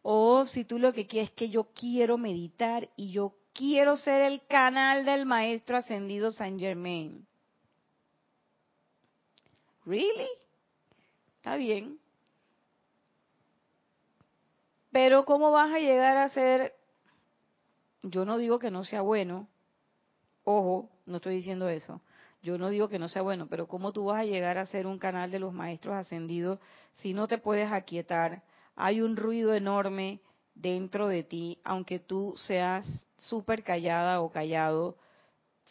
o 0.00 0.46
si 0.46 0.64
tú 0.64 0.78
lo 0.78 0.94
que 0.94 1.06
quieres 1.06 1.30
es 1.30 1.36
que 1.36 1.50
yo 1.50 1.64
quiero 1.74 2.16
meditar 2.16 2.88
y 2.96 3.10
yo 3.10 3.34
quiero 3.52 3.98
ser 3.98 4.22
el 4.22 4.46
canal 4.46 5.04
del 5.04 5.26
maestro 5.26 5.76
ascendido 5.76 6.30
Saint 6.30 6.58
Germain. 6.58 7.26
¿Really? 9.84 10.45
Está 11.46 11.58
bien. 11.58 12.00
Pero 14.90 15.24
¿cómo 15.24 15.52
vas 15.52 15.72
a 15.72 15.78
llegar 15.78 16.16
a 16.16 16.28
ser? 16.28 16.74
Yo 18.02 18.24
no 18.24 18.36
digo 18.36 18.58
que 18.58 18.72
no 18.72 18.82
sea 18.82 19.02
bueno. 19.02 19.46
Ojo, 20.42 20.90
no 21.06 21.18
estoy 21.18 21.36
diciendo 21.36 21.68
eso. 21.68 22.00
Yo 22.42 22.58
no 22.58 22.68
digo 22.68 22.88
que 22.88 22.98
no 22.98 23.08
sea 23.08 23.22
bueno, 23.22 23.46
pero 23.46 23.68
¿cómo 23.68 23.92
tú 23.92 24.06
vas 24.06 24.22
a 24.22 24.24
llegar 24.24 24.58
a 24.58 24.66
ser 24.66 24.88
un 24.88 24.98
canal 24.98 25.30
de 25.30 25.38
los 25.38 25.52
maestros 25.52 25.94
ascendidos 25.94 26.58
si 26.94 27.14
no 27.14 27.28
te 27.28 27.38
puedes 27.38 27.70
aquietar? 27.70 28.42
Hay 28.74 29.00
un 29.00 29.16
ruido 29.16 29.54
enorme 29.54 30.18
dentro 30.56 31.06
de 31.06 31.22
ti, 31.22 31.60
aunque 31.62 32.00
tú 32.00 32.34
seas 32.38 33.06
súper 33.18 33.62
callada 33.62 34.20
o 34.20 34.32
callado, 34.32 34.96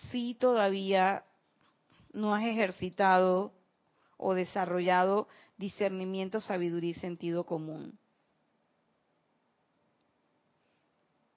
si 0.09 0.35
todavía 0.35 1.25
no 2.13 2.33
has 2.33 2.45
ejercitado 2.45 3.51
o 4.15 4.35
desarrollado 4.35 5.27
discernimiento, 5.57 6.39
sabiduría 6.39 6.91
y 6.91 6.95
sentido 6.95 7.45
común. 7.45 7.97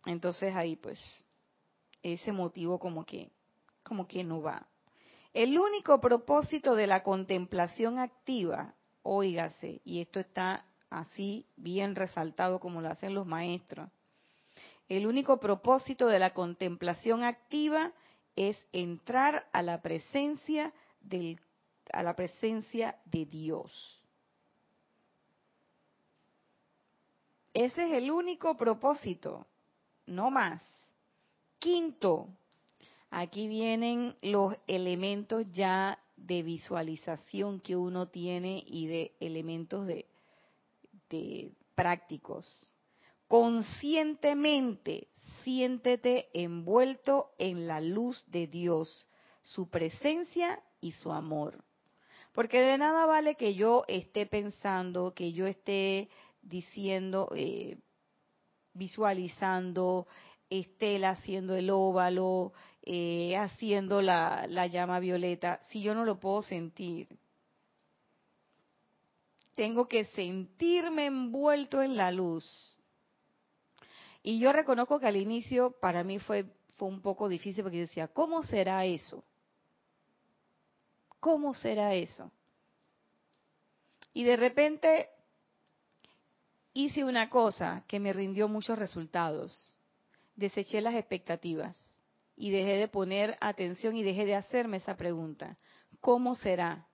Entonces 0.06 0.54
ahí 0.54 0.76
pues 0.76 0.98
ese 2.02 2.32
motivo 2.32 2.78
como 2.78 3.04
que 3.04 3.30
como 3.82 4.06
que 4.06 4.22
no 4.24 4.42
va. 4.42 4.66
El 5.32 5.58
único 5.58 6.00
propósito 6.00 6.74
de 6.74 6.86
la 6.86 7.02
contemplación 7.02 7.98
activa, 7.98 8.74
óigase, 9.02 9.80
y 9.84 10.00
esto 10.00 10.20
está 10.20 10.66
así 10.90 11.46
bien 11.56 11.94
resaltado 11.94 12.60
como 12.60 12.80
lo 12.80 12.88
hacen 12.88 13.14
los 13.14 13.26
maestros. 13.26 13.90
El 14.88 15.06
único 15.06 15.38
propósito 15.38 16.06
de 16.06 16.18
la 16.18 16.32
contemplación 16.32 17.22
activa 17.22 17.92
es 18.36 18.62
entrar 18.72 19.46
a 19.52 19.62
la 19.62 19.82
presencia 19.82 20.72
del 21.00 21.40
a 21.92 22.02
la 22.02 22.14
presencia 22.14 22.98
de 23.06 23.24
Dios. 23.24 23.97
Ese 27.58 27.86
es 27.86 27.92
el 28.04 28.12
único 28.12 28.56
propósito, 28.56 29.44
no 30.06 30.30
más. 30.30 30.62
Quinto, 31.58 32.28
aquí 33.10 33.48
vienen 33.48 34.14
los 34.22 34.54
elementos 34.68 35.44
ya 35.50 35.98
de 36.16 36.44
visualización 36.44 37.58
que 37.58 37.74
uno 37.74 38.06
tiene 38.06 38.62
y 38.64 38.86
de 38.86 39.12
elementos 39.18 39.88
de, 39.88 40.06
de 41.10 41.50
prácticos. 41.74 42.72
Conscientemente 43.26 45.08
siéntete 45.42 46.28
envuelto 46.34 47.32
en 47.38 47.66
la 47.66 47.80
luz 47.80 48.24
de 48.28 48.46
Dios, 48.46 49.08
su 49.42 49.68
presencia 49.68 50.62
y 50.80 50.92
su 50.92 51.10
amor. 51.10 51.64
Porque 52.32 52.60
de 52.60 52.78
nada 52.78 53.04
vale 53.04 53.34
que 53.34 53.56
yo 53.56 53.82
esté 53.88 54.26
pensando, 54.26 55.12
que 55.12 55.32
yo 55.32 55.48
esté 55.48 56.08
diciendo, 56.48 57.28
eh, 57.34 57.78
visualizando, 58.74 60.06
esté 60.48 61.04
haciendo 61.04 61.54
el 61.54 61.70
óvalo, 61.70 62.52
eh, 62.82 63.36
haciendo 63.36 64.00
la, 64.00 64.46
la 64.48 64.66
llama 64.66 64.98
violeta, 64.98 65.60
si 65.70 65.82
yo 65.82 65.94
no 65.94 66.04
lo 66.04 66.18
puedo 66.18 66.42
sentir. 66.42 67.08
Tengo 69.54 69.88
que 69.88 70.04
sentirme 70.04 71.06
envuelto 71.06 71.82
en 71.82 71.96
la 71.96 72.10
luz. 72.12 72.44
Y 74.22 74.38
yo 74.38 74.52
reconozco 74.52 75.00
que 75.00 75.06
al 75.06 75.16
inicio 75.16 75.72
para 75.80 76.04
mí 76.04 76.18
fue, 76.18 76.46
fue 76.76 76.88
un 76.88 77.00
poco 77.00 77.28
difícil 77.28 77.62
porque 77.62 77.78
yo 77.78 77.82
decía, 77.82 78.08
¿cómo 78.08 78.42
será 78.42 78.84
eso? 78.84 79.24
¿Cómo 81.20 81.54
será 81.54 81.94
eso? 81.94 82.30
Y 84.14 84.24
de 84.24 84.36
repente 84.36 85.08
hice 86.78 87.02
una 87.02 87.28
cosa 87.28 87.82
que 87.88 87.98
me 87.98 88.12
rindió 88.12 88.48
muchos 88.48 88.78
resultados. 88.78 89.76
Deseché 90.36 90.80
las 90.80 90.94
expectativas 90.94 91.76
y 92.36 92.52
dejé 92.52 92.76
de 92.76 92.86
poner 92.86 93.36
atención 93.40 93.96
y 93.96 94.04
dejé 94.04 94.24
de 94.24 94.36
hacerme 94.36 94.76
esa 94.76 94.96
pregunta. 94.96 95.58
¿Cómo 96.00 96.36
será? 96.36 96.86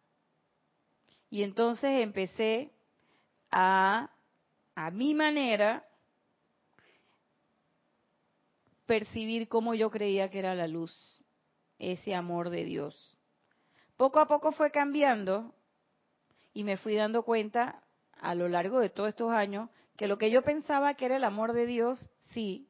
Y 1.28 1.42
entonces 1.42 2.00
empecé 2.00 2.72
a, 3.50 4.10
a 4.74 4.90
mi 4.90 5.12
manera, 5.12 5.86
percibir 8.86 9.48
cómo 9.48 9.74
yo 9.74 9.90
creía 9.90 10.30
que 10.30 10.38
era 10.38 10.54
la 10.54 10.66
luz, 10.66 11.22
ese 11.78 12.14
amor 12.14 12.48
de 12.48 12.64
Dios. 12.64 13.18
Poco 13.98 14.18
a 14.18 14.26
poco 14.26 14.50
fue 14.52 14.70
cambiando 14.70 15.54
y 16.54 16.64
me 16.64 16.78
fui 16.78 16.94
dando 16.94 17.22
cuenta 17.22 17.83
a 18.24 18.34
lo 18.34 18.48
largo 18.48 18.80
de 18.80 18.88
todos 18.88 19.10
estos 19.10 19.30
años 19.30 19.68
que 19.96 20.08
lo 20.08 20.18
que 20.18 20.30
yo 20.30 20.42
pensaba 20.42 20.94
que 20.94 21.04
era 21.04 21.16
el 21.16 21.24
amor 21.24 21.52
de 21.52 21.66
Dios, 21.66 22.10
sí, 22.32 22.68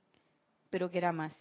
pero 0.68 0.90
que 0.90 0.98
era 0.98 1.12
más, 1.12 1.32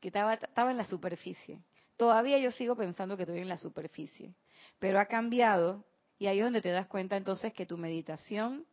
que 0.00 0.08
estaba, 0.08 0.38
en 0.70 0.76
la 0.76 0.86
superficie. 0.86 1.60
Todavía 1.96 2.38
yo 2.38 2.50
sigo 2.50 2.74
pensando 2.74 3.16
que 3.16 3.22
estoy 3.22 3.38
en 3.38 3.48
la 3.48 3.58
superficie, 3.58 4.34
pero 4.78 4.98
ha 4.98 5.06
cambiado 5.06 5.84
y 6.18 6.26
ahí 6.26 6.38
es 6.38 6.44
donde 6.44 6.62
te 6.62 6.70
das 6.70 6.86
cuenta 6.86 7.16
entonces 7.16 7.52
que 7.52 7.66
tu 7.66 7.76
meditación 7.76 8.66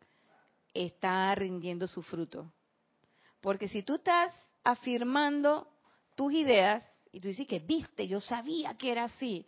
está 0.73 1.36
rindiendo 1.36 1.86
su 1.86 2.01
fruto. 2.01 2.51
Porque 3.41 3.67
si 3.67 3.84
tú 3.84 3.95
estás 3.95 4.34
afirmando 4.63 5.67
tus 6.15 6.34
ideas 6.34 6.84
y 7.11 7.19
tú 7.19 7.27
dices 7.27 7.47
que 7.47 7.59
viste, 7.59 8.07
yo 8.07 8.19
sabía 8.19 8.75
que 8.75 8.91
era 8.91 9.03
así, 9.03 9.45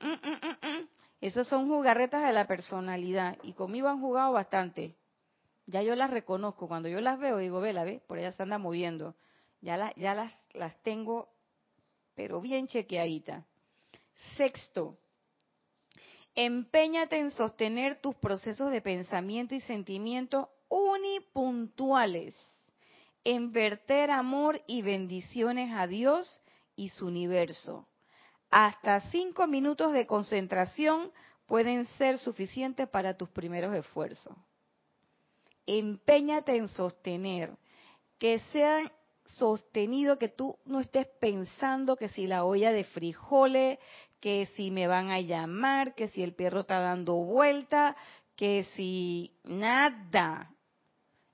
Mm, 0.00 0.12
mm, 0.12 0.66
mm, 0.66 0.88
Esas 1.20 1.48
son 1.48 1.68
jugarretas 1.68 2.24
de 2.24 2.32
la 2.32 2.46
personalidad 2.46 3.36
y 3.42 3.52
conmigo 3.52 3.88
han 3.88 4.00
jugado 4.00 4.32
bastante. 4.32 4.96
Ya 5.66 5.82
yo 5.82 5.94
las 5.94 6.10
reconozco. 6.10 6.66
Cuando 6.66 6.88
yo 6.88 7.00
las 7.00 7.18
veo, 7.18 7.38
digo, 7.38 7.60
vela, 7.60 7.84
ve, 7.84 8.00
por 8.06 8.18
ella 8.18 8.32
se 8.32 8.42
anda 8.42 8.58
moviendo. 8.58 9.14
Ya, 9.60 9.92
ya 9.96 10.14
las, 10.14 10.32
las 10.54 10.82
tengo, 10.82 11.28
pero 12.14 12.40
bien 12.40 12.66
chequeaditas. 12.66 13.44
Sexto, 14.36 14.98
empeñate 16.34 17.18
en 17.18 17.30
sostener 17.30 18.00
tus 18.00 18.14
procesos 18.16 18.70
de 18.70 18.80
pensamiento 18.80 19.54
y 19.54 19.60
sentimiento 19.60 20.50
unipuntuales, 20.68 22.34
en 23.24 23.52
verter 23.52 24.10
amor 24.10 24.62
y 24.66 24.80
bendiciones 24.80 25.74
a 25.76 25.86
Dios 25.86 26.42
y 26.76 26.88
su 26.88 27.06
universo 27.06 27.89
hasta 28.50 29.00
cinco 29.10 29.46
minutos 29.46 29.92
de 29.92 30.06
concentración 30.06 31.12
pueden 31.46 31.86
ser 31.98 32.18
suficientes 32.18 32.88
para 32.88 33.16
tus 33.16 33.28
primeros 33.28 33.74
esfuerzos. 33.74 34.36
Empeñate 35.66 36.56
en 36.56 36.68
sostener, 36.68 37.56
que 38.18 38.40
sean 38.52 38.90
sostenidos, 39.26 40.18
que 40.18 40.28
tú 40.28 40.56
no 40.64 40.80
estés 40.80 41.06
pensando 41.20 41.96
que 41.96 42.08
si 42.08 42.26
la 42.26 42.44
olla 42.44 42.72
de 42.72 42.84
frijoles, 42.84 43.78
que 44.18 44.46
si 44.56 44.70
me 44.70 44.88
van 44.88 45.10
a 45.10 45.20
llamar, 45.20 45.94
que 45.94 46.08
si 46.08 46.22
el 46.22 46.34
perro 46.34 46.60
está 46.60 46.80
dando 46.80 47.14
vuelta, 47.16 47.96
que 48.36 48.64
si 48.74 49.32
nada. 49.44 50.50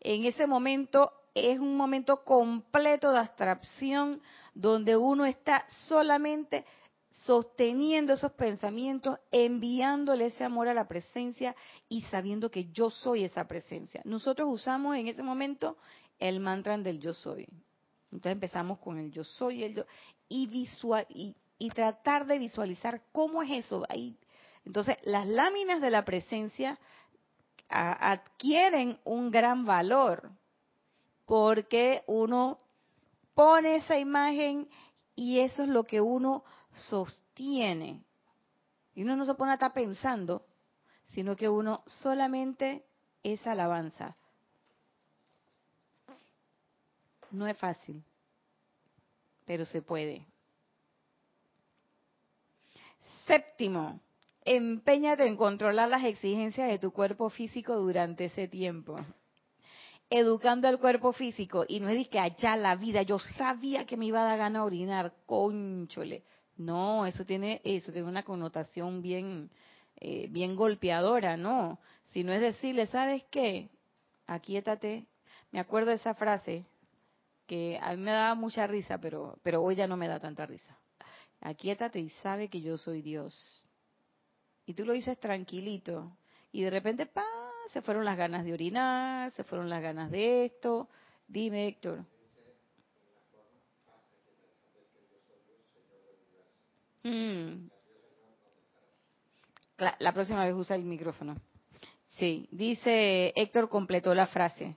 En 0.01 0.25
ese 0.25 0.47
momento 0.47 1.13
es 1.35 1.59
un 1.59 1.77
momento 1.77 2.25
completo 2.25 3.13
de 3.13 3.19
abstracción 3.19 4.21
donde 4.55 4.97
uno 4.97 5.27
está 5.27 5.67
solamente 5.87 6.65
sosteniendo 7.25 8.13
esos 8.13 8.33
pensamientos, 8.33 9.19
enviándole 9.31 10.27
ese 10.27 10.45
amor 10.45 10.69
a 10.69 10.75
la 10.75 10.87
presencia 10.87 11.57
y 11.89 12.03
sabiendo 12.03 12.51
que 12.51 12.67
yo 12.73 12.91
soy 12.91 13.25
esa 13.25 13.47
presencia. 13.47 14.01
Nosotros 14.05 14.49
usamos 14.51 14.97
en 14.97 15.09
ese 15.09 15.23
momento 15.23 15.77
el 16.19 16.41
mantra 16.41 16.77
del 16.79 17.01
yo 17.01 17.15
soy. 17.15 17.47
Entonces 18.13 18.33
empezamos 18.33 18.79
con 18.79 18.99
el 18.99 19.11
yo 19.11 19.25
soy 19.25 19.65
el 19.65 19.75
yo, 19.75 19.85
y, 20.29 20.47
visual, 20.47 21.07
y, 21.09 21.35
tratar 21.71 22.27
de 22.27 22.39
visualizar 22.39 23.03
cómo 23.13 23.43
es 23.43 23.65
eso. 23.65 23.85
Entonces 24.65 24.97
las 25.05 25.27
láminas 25.27 25.81
de 25.81 25.91
la 25.91 26.05
presencia 26.05 26.79
adquieren 27.69 28.99
un 29.05 29.31
gran 29.31 29.65
valor 29.65 30.31
porque 31.25 32.05
uno 32.07 32.59
pone 33.35 33.77
esa 33.77 33.99
imagen 33.99 34.69
y 35.17 35.41
eso 35.41 35.65
es 35.65 35.69
lo 35.69 35.85
que 35.85 36.01
uno 36.01 36.45
sostiene. 36.77 38.03
Y 38.95 39.03
uno 39.03 39.17
no 39.17 39.25
se 39.25 39.35
pone 39.35 39.51
a 39.51 39.55
estar 39.55 39.73
pensando, 39.73 40.47
sino 41.07 41.37
que 41.37 41.49
uno 41.49 41.83
solamente 41.87 42.85
es 43.23 43.47
alabanza. 43.47 44.17
No 47.31 47.47
es 47.47 47.57
fácil, 47.59 48.03
pero 49.45 49.67
se 49.67 49.83
puede. 49.83 50.27
Séptimo, 53.27 54.01
empeñate 54.45 55.27
en 55.27 55.37
controlar 55.37 55.89
las 55.89 56.05
exigencias 56.05 56.69
de 56.69 56.79
tu 56.79 56.93
cuerpo 56.93 57.29
físico 57.29 57.75
durante 57.75 58.27
ese 58.27 58.49
tiempo. 58.49 58.97
educando 60.09 60.69
al 60.69 60.79
cuerpo 60.79 61.13
físico 61.13 61.65
y 61.67 61.81
no 61.81 61.89
es 61.89 61.97
de 61.97 62.09
que 62.09 62.21
allá 62.21 62.57
la 62.57 62.77
vida, 62.77 63.03
yo 63.03 63.19
sabía 63.19 63.87
que 63.87 63.97
me 63.97 64.07
iba 64.07 64.21
a 64.21 64.25
dar 64.25 64.39
gana 64.39 64.65
orinar, 64.65 65.13
conchole. 65.27 66.23
No, 66.57 67.07
eso 67.07 67.25
tiene, 67.25 67.61
eso 67.65 67.93
tiene 67.93 68.09
una 68.09 68.23
connotación 68.23 69.03
bien, 69.03 69.51
eh, 69.97 70.27
bien 70.31 70.57
golpeadora, 70.57 71.37
¿no? 71.37 71.79
Si 72.09 72.25
no 72.25 72.33
es 72.33 72.41
decirle, 72.41 72.87
¿sabes 72.87 73.25
qué? 73.31 73.69
Aquíétate. 74.27 75.07
Me 75.53 75.61
acuerdo 75.61 75.91
de 75.91 75.97
esa 75.97 76.15
frase 76.15 76.65
que 77.47 77.79
a 77.81 77.95
mí 77.95 78.03
me 78.03 78.11
daba 78.11 78.35
mucha 78.35 78.67
risa, 78.67 78.99
pero, 78.99 79.39
pero 79.43 79.63
hoy 79.63 79.77
ya 79.77 79.87
no 79.87 79.97
me 79.97 80.09
da 80.09 80.19
tanta 80.19 80.47
risa. 80.47 80.77
Aquíétate 81.41 82.01
y 82.01 82.11
sabe 82.23 82.49
que 82.49 82.61
yo 82.61 82.77
soy 82.79 83.03
Dios. 83.03 83.67
Y 84.65 84.75
tú 84.75 84.85
lo 84.85 84.95
dices 84.95 85.19
tranquilito. 85.21 86.17
Y 86.51 86.63
de 86.63 86.71
repente, 86.71 87.07
pa, 87.07 87.25
se 87.73 87.83
fueron 87.83 88.05
las 88.05 88.17
ganas 88.17 88.45
de 88.45 88.53
orinar, 88.53 89.31
se 89.33 89.45
fueron 89.45 89.69
las 89.69 89.83
ganas 89.83 90.11
de 90.11 90.47
esto. 90.47 90.89
Dime, 91.29 91.69
Héctor. 91.69 92.05
Mm. 97.07 97.69
La, 99.79 99.95
la, 100.01 100.13
próxima 100.13 100.45
vez 100.45 100.55
usa 100.55 100.75
el 100.75 100.85
micrófono. 100.85 101.37
Sí, 102.11 102.49
dice 102.51 103.33
Héctor 103.37 103.69
completó 103.69 104.15
la 104.15 104.27
frase. 104.27 104.77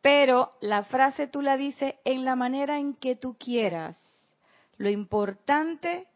Pero 0.00 0.52
la 0.60 0.82
frase 0.82 1.28
tú 1.28 1.42
la 1.42 1.56
dices 1.56 1.94
en 2.04 2.24
la 2.24 2.34
manera 2.34 2.78
en 2.78 2.94
que 2.94 3.14
tú 3.14 3.36
quieras. 3.38 3.96
Lo 4.76 4.90
importante 4.90 6.08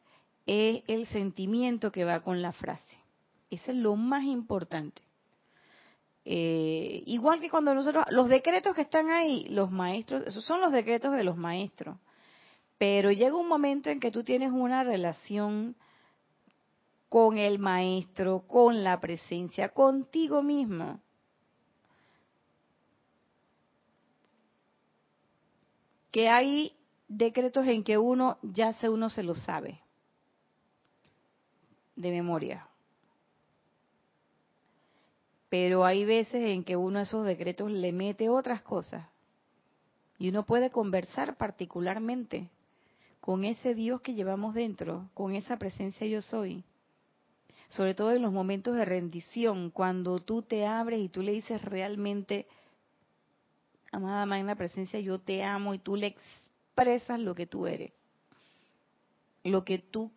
es 0.46 0.82
el 0.88 1.06
sentimiento 1.06 1.92
que 1.92 2.04
va 2.04 2.20
con 2.20 2.42
la 2.42 2.52
frase. 2.52 2.98
Eso 3.50 3.70
es 3.70 3.76
lo 3.76 3.94
más 3.94 4.24
importante. 4.24 5.02
Eh, 6.24 7.04
igual 7.06 7.40
que 7.40 7.48
cuando 7.48 7.72
nosotros, 7.72 8.04
los 8.10 8.28
decretos 8.28 8.74
que 8.74 8.82
están 8.82 9.10
ahí, 9.10 9.46
los 9.50 9.70
maestros, 9.70 10.26
esos 10.26 10.44
son 10.44 10.60
los 10.60 10.72
decretos 10.72 11.12
de 11.12 11.22
los 11.22 11.36
maestros. 11.36 11.96
Pero 12.78 13.10
llega 13.10 13.36
un 13.36 13.48
momento 13.48 13.90
en 13.90 14.00
que 14.00 14.10
tú 14.10 14.22
tienes 14.22 14.52
una 14.52 14.84
relación 14.84 15.76
con 17.08 17.38
el 17.38 17.58
maestro, 17.58 18.44
con 18.46 18.84
la 18.84 19.00
presencia, 19.00 19.70
contigo 19.70 20.42
mismo. 20.42 21.00
Que 26.10 26.28
hay 26.28 26.74
decretos 27.08 27.66
en 27.66 27.82
que 27.84 27.96
uno 27.98 28.38
ya 28.42 28.72
se 28.74 28.88
uno 28.88 29.08
se 29.08 29.22
lo 29.22 29.34
sabe 29.34 29.80
de 31.94 32.10
memoria. 32.10 32.68
Pero 35.48 35.84
hay 35.84 36.04
veces 36.04 36.42
en 36.42 36.64
que 36.64 36.76
uno 36.76 36.98
de 36.98 37.04
esos 37.04 37.24
decretos 37.24 37.70
le 37.70 37.92
mete 37.92 38.28
otras 38.28 38.60
cosas. 38.62 39.06
Y 40.18 40.28
uno 40.28 40.44
puede 40.44 40.70
conversar 40.70 41.36
particularmente 41.36 42.50
con 43.26 43.42
ese 43.42 43.74
Dios 43.74 44.02
que 44.02 44.14
llevamos 44.14 44.54
dentro, 44.54 45.10
con 45.12 45.34
esa 45.34 45.56
presencia 45.56 46.06
yo 46.06 46.22
soy. 46.22 46.62
Sobre 47.70 47.92
todo 47.92 48.12
en 48.12 48.22
los 48.22 48.32
momentos 48.32 48.76
de 48.76 48.84
rendición, 48.84 49.72
cuando 49.72 50.20
tú 50.20 50.42
te 50.42 50.64
abres 50.64 51.00
y 51.00 51.08
tú 51.08 51.22
le 51.22 51.32
dices 51.32 51.60
realmente, 51.60 52.46
amada 53.90 54.26
magna 54.26 54.54
presencia, 54.54 55.00
yo 55.00 55.18
te 55.18 55.42
amo 55.42 55.74
y 55.74 55.80
tú 55.80 55.96
le 55.96 56.06
expresas 56.06 57.18
lo 57.18 57.34
que 57.34 57.48
tú 57.48 57.66
eres, 57.66 57.92
lo 59.42 59.64
que 59.64 59.78
tú 59.80 60.12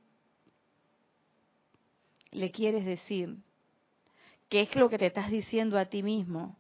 le 2.30 2.52
quieres 2.52 2.86
decir, 2.86 3.38
qué 4.50 4.62
es 4.62 4.76
lo 4.76 4.88
que 4.88 5.00
te 5.00 5.08
estás 5.08 5.32
diciendo 5.32 5.80
a 5.80 5.86
ti 5.86 6.04
mismo. 6.04 6.56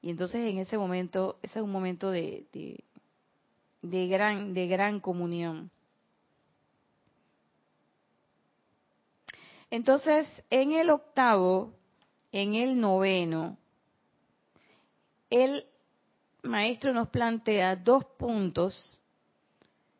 Y 0.00 0.08
entonces 0.08 0.40
en 0.40 0.56
ese 0.56 0.78
momento, 0.78 1.38
ese 1.42 1.58
es 1.58 1.62
un 1.62 1.70
momento 1.70 2.10
de, 2.10 2.46
de 2.54 2.82
gran, 4.08 4.54
de 4.54 4.66
gran 4.66 5.00
comunión. 5.00 5.70
Entonces, 9.70 10.26
en 10.50 10.72
el 10.72 10.90
octavo, 10.90 11.72
en 12.32 12.54
el 12.54 12.80
noveno, 12.80 13.58
el 15.30 15.64
maestro 16.42 16.92
nos 16.92 17.08
plantea 17.08 17.76
dos 17.76 18.04
puntos 18.16 19.00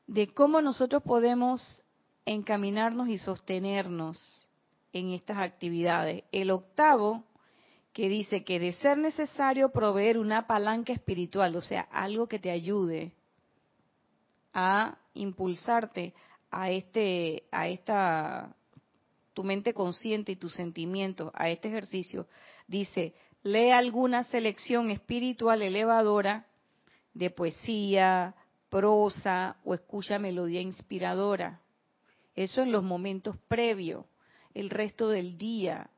de 0.06 0.28
cómo 0.28 0.60
nosotros 0.60 1.02
podemos 1.02 1.82
encaminarnos 2.24 3.08
y 3.08 3.18
sostenernos 3.18 4.48
en 4.92 5.10
estas 5.10 5.38
actividades. 5.38 6.24
El 6.30 6.50
octavo, 6.50 7.24
que 7.92 8.08
dice 8.08 8.44
que 8.44 8.60
de 8.60 8.72
ser 8.74 8.98
necesario 8.98 9.70
proveer 9.70 10.18
una 10.18 10.46
palanca 10.46 10.92
espiritual, 10.92 11.56
o 11.56 11.60
sea, 11.60 11.82
algo 11.90 12.28
que 12.28 12.38
te 12.38 12.50
ayude 12.50 13.12
a 14.58 14.96
impulsarte 15.12 16.14
a 16.50 16.70
este, 16.70 17.44
a 17.52 17.68
esta, 17.68 18.56
tu 19.34 19.44
mente 19.44 19.74
consciente 19.74 20.32
y 20.32 20.36
tus 20.36 20.54
sentimientos 20.54 21.30
a 21.34 21.50
este 21.50 21.68
ejercicio, 21.68 22.26
dice, 22.66 23.14
lee 23.42 23.70
alguna 23.70 24.24
selección 24.24 24.90
espiritual 24.90 25.60
elevadora 25.60 26.46
de 27.12 27.28
poesía, 27.28 28.34
prosa 28.70 29.58
o 29.62 29.74
escucha 29.74 30.18
melodía 30.18 30.62
inspiradora. 30.62 31.60
Eso 32.34 32.62
en 32.62 32.72
los 32.72 32.82
momentos 32.82 33.36
previos, 33.48 34.06
el 34.54 34.70
resto 34.70 35.10
del 35.10 35.36
día. 35.36 35.90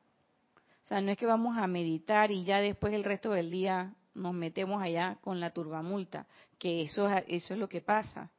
O 0.83 0.87
sea, 0.89 1.01
no 1.01 1.13
es 1.13 1.17
que 1.17 1.27
vamos 1.27 1.57
a 1.57 1.69
meditar 1.69 2.33
y 2.33 2.43
ya 2.43 2.59
después 2.59 2.93
el 2.93 3.05
resto 3.05 3.31
del 3.31 3.53
día 3.53 3.95
nos 4.15 4.35
metemos 4.35 4.83
allá 4.83 5.17
con 5.21 5.39
la 5.39 5.53
turbamulta, 5.53 6.27
que 6.59 6.83
eso, 6.83 7.09
eso 7.29 7.55
es 7.55 7.61
lo 7.61 7.69
que 7.69 7.81
pasa 7.81 8.33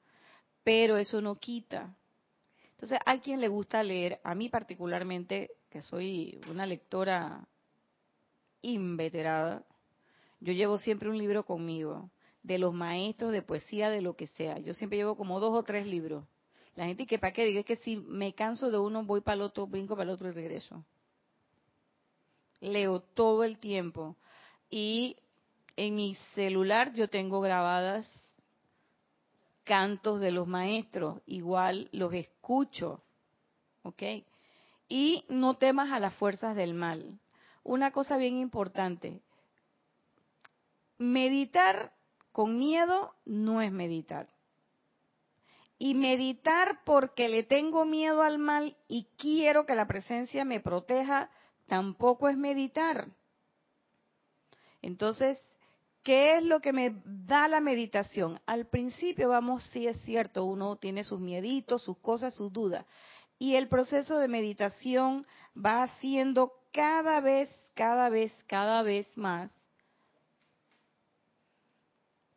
pero 0.64 0.98
eso 0.98 1.22
no 1.22 1.36
quita. 1.36 1.96
Entonces, 2.72 3.00
hay 3.06 3.20
quien 3.20 3.42
le 3.42 3.48
gusta 3.48 3.84
leer, 3.84 4.20
a 4.24 4.36
mí 4.36 4.50
particularmente, 4.50 5.52
que 5.70 5.82
soy 5.82 6.40
una 6.50 6.66
lectora 6.66 7.48
inveterada, 8.62 9.64
yo 10.40 10.54
llevo 10.54 10.78
siempre 10.78 11.10
un 11.10 11.18
libro 11.18 11.46
conmigo, 11.46 12.10
de 12.44 12.58
los 12.58 12.74
maestros 12.74 13.32
de 13.34 13.42
poesía, 13.42 13.90
de 13.90 14.02
lo 14.02 14.16
que 14.16 14.28
sea. 14.28 14.60
Yo 14.60 14.74
siempre 14.74 14.98
llevo 14.98 15.16
como 15.18 15.40
dos 15.40 15.54
o 15.54 15.64
tres 15.64 15.86
libros. 15.86 16.26
La 16.76 16.86
gente 16.86 17.06
que 17.06 17.20
para 17.20 17.34
qué 17.34 17.44
diga 17.44 17.60
es 17.60 17.66
que 17.66 17.76
si 17.76 17.98
me 17.98 18.34
canso 18.34 18.72
de 18.72 18.78
uno, 18.78 19.04
voy 19.04 19.22
para 19.22 19.36
el 19.36 19.42
otro, 19.42 19.68
brinco 19.68 19.96
para 19.96 20.04
el 20.04 20.16
otro 20.16 20.30
y 20.30 20.32
regreso. 20.32 20.86
Leo 22.62 23.02
todo 23.02 23.44
el 23.44 23.58
tiempo. 23.58 24.16
Y 24.70 25.18
en 25.76 25.96
mi 25.96 26.16
celular 26.36 26.94
yo 26.94 27.10
tengo 27.10 27.42
grabadas 27.42 28.10
cantos 29.70 30.20
de 30.20 30.32
los 30.32 30.48
maestros, 30.48 31.22
igual 31.28 31.90
los 31.92 32.12
escucho, 32.16 33.04
¿ok? 33.84 34.02
Y 34.88 35.26
no 35.30 35.58
temas 35.58 35.92
a 35.92 36.00
las 36.00 36.16
fuerzas 36.16 36.56
del 36.56 36.74
mal. 36.74 37.20
Una 37.64 37.92
cosa 37.92 38.18
bien 38.18 38.40
importante, 38.40 39.22
meditar 40.98 41.94
con 42.32 42.58
miedo 42.58 43.14
no 43.26 43.62
es 43.62 43.72
meditar. 43.72 44.28
Y 45.78 45.94
meditar 45.94 46.84
porque 46.84 47.30
le 47.30 47.44
tengo 47.44 47.86
miedo 47.86 48.24
al 48.24 48.40
mal 48.40 48.76
y 48.88 49.08
quiero 49.20 49.68
que 49.68 49.76
la 49.76 49.86
presencia 49.86 50.46
me 50.46 50.60
proteja, 50.60 51.30
tampoco 51.68 52.28
es 52.28 52.38
meditar. 52.38 53.10
Entonces, 54.82 55.38
¿Qué 56.10 56.38
es 56.38 56.44
lo 56.44 56.60
que 56.60 56.74
me 56.74 57.04
da 57.06 57.48
la 57.48 57.60
meditación? 57.60 58.42
Al 58.48 58.66
principio, 58.66 59.30
vamos, 59.30 59.62
sí 59.66 59.86
es 59.86 60.02
cierto, 60.02 60.44
uno 60.44 60.76
tiene 60.76 61.04
sus 61.04 61.20
mieditos, 61.20 61.84
sus 61.84 62.00
cosas, 62.00 62.34
sus 62.34 62.52
dudas. 62.52 62.84
Y 63.38 63.54
el 63.54 63.68
proceso 63.68 64.18
de 64.18 64.28
meditación 64.28 65.24
va 65.56 65.84
haciendo 65.84 66.52
cada 66.74 67.22
vez, 67.22 67.48
cada 67.76 68.10
vez, 68.10 68.34
cada 68.48 68.82
vez 68.82 69.06
más 69.16 69.52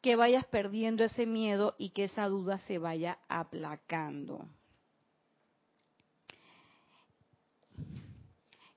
que 0.03 0.16
vayas 0.16 0.45
perdiendo 0.45 1.03
ese 1.05 1.25
miedo 1.25 1.75
y 1.79 1.93
que 1.93 2.05
esa 2.05 2.27
duda 2.27 2.59
se 2.66 2.77
vaya 2.77 3.20
aplacando. 3.27 4.51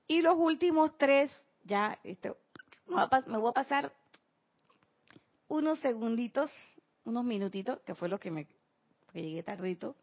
Y 0.08 0.22
los 0.22 0.38
últimos 0.38 0.96
tres, 0.96 1.38
ya, 1.64 1.98
este, 2.02 2.32
me 2.86 3.36
voy 3.36 3.50
a 3.50 3.52
pasar 3.52 3.92
unos 5.48 5.78
segunditos, 5.80 6.50
unos 7.04 7.24
minutitos, 7.24 7.80
que 7.80 7.94
fue 7.94 8.08
lo 8.08 8.18
que 8.18 8.30
me 8.30 8.46
que 9.12 9.22
llegué 9.22 9.42
tardito. 9.42 9.96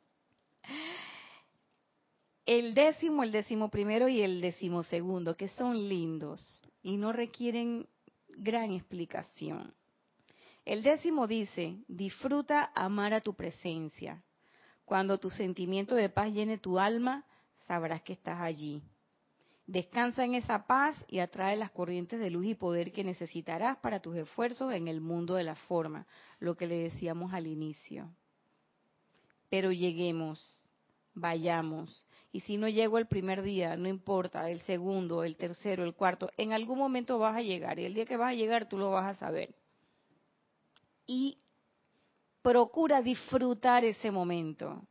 El 2.46 2.74
décimo, 2.74 3.24
el 3.24 3.32
décimo 3.32 3.70
primero 3.70 4.08
y 4.10 4.22
el 4.22 4.42
décimo 4.42 4.84
segundo, 4.84 5.38
que 5.38 5.50
son 5.50 5.88
lindos 5.88 6.62
y 6.82 6.98
no 6.98 7.14
requieren 7.14 7.88
gran 8.30 8.72
explicación. 8.72 9.74
El 10.66 10.82
décimo 10.82 11.28
dice, 11.28 11.78
disfruta 11.88 12.72
amar 12.76 13.14
a 13.14 13.22
tu 13.22 13.34
presencia. 13.34 14.24
Cuando 14.86 15.20
tu 15.20 15.30
sentimiento 15.30 15.96
de 15.96 16.10
paz 16.10 16.34
llene 16.34 16.58
tu 16.58 16.80
alma, 16.80 17.26
sabrás 17.68 18.02
que 18.02 18.14
estás 18.14 18.42
allí. 18.42 18.82
Descansa 19.66 20.26
en 20.26 20.36
esa 20.36 20.68
paz 20.68 20.96
y 21.08 21.20
atrae 21.20 21.56
las 21.56 21.72
corrientes 21.72 22.20
de 22.20 22.30
luz 22.30 22.46
y 22.46 22.56
poder 22.56 22.92
que 22.92 23.04
necesitarás 23.04 23.78
para 23.78 24.02
tus 24.02 24.16
esfuerzos 24.18 24.74
en 24.74 24.90
el 24.90 25.00
mundo 25.00 25.36
de 25.36 25.44
la 25.44 25.56
forma, 25.56 26.06
lo 26.40 26.56
que 26.56 26.68
le 26.68 26.76
decíamos 26.76 27.34
al 27.34 27.48
inicio. 27.48 28.10
Pero 29.50 29.72
lleguemos, 29.72 30.70
vayamos. 31.14 32.08
Y 32.34 32.42
si 32.42 32.58
no 32.58 32.68
llego 32.68 32.98
el 32.98 33.08
primer 33.08 33.42
día, 33.42 33.78
no 33.78 33.88
importa, 33.88 34.50
el 34.50 34.60
segundo, 34.62 35.24
el 35.24 35.38
tercero, 35.38 35.86
el 35.86 35.94
cuarto, 35.94 36.30
en 36.36 36.52
algún 36.52 36.80
momento 36.80 37.18
vas 37.18 37.38
a 37.38 37.42
llegar. 37.42 37.80
Y 37.80 37.86
el 37.86 37.94
día 37.94 38.06
que 38.06 38.18
vas 38.18 38.32
a 38.32 38.36
llegar 38.36 38.68
tú 38.68 38.78
lo 38.78 38.92
vas 38.92 39.06
a 39.06 39.20
saber. 39.20 39.56
Y 41.06 41.38
procura 42.42 43.02
disfrutar 43.02 43.86
ese 43.86 44.12
momento. 44.12 44.82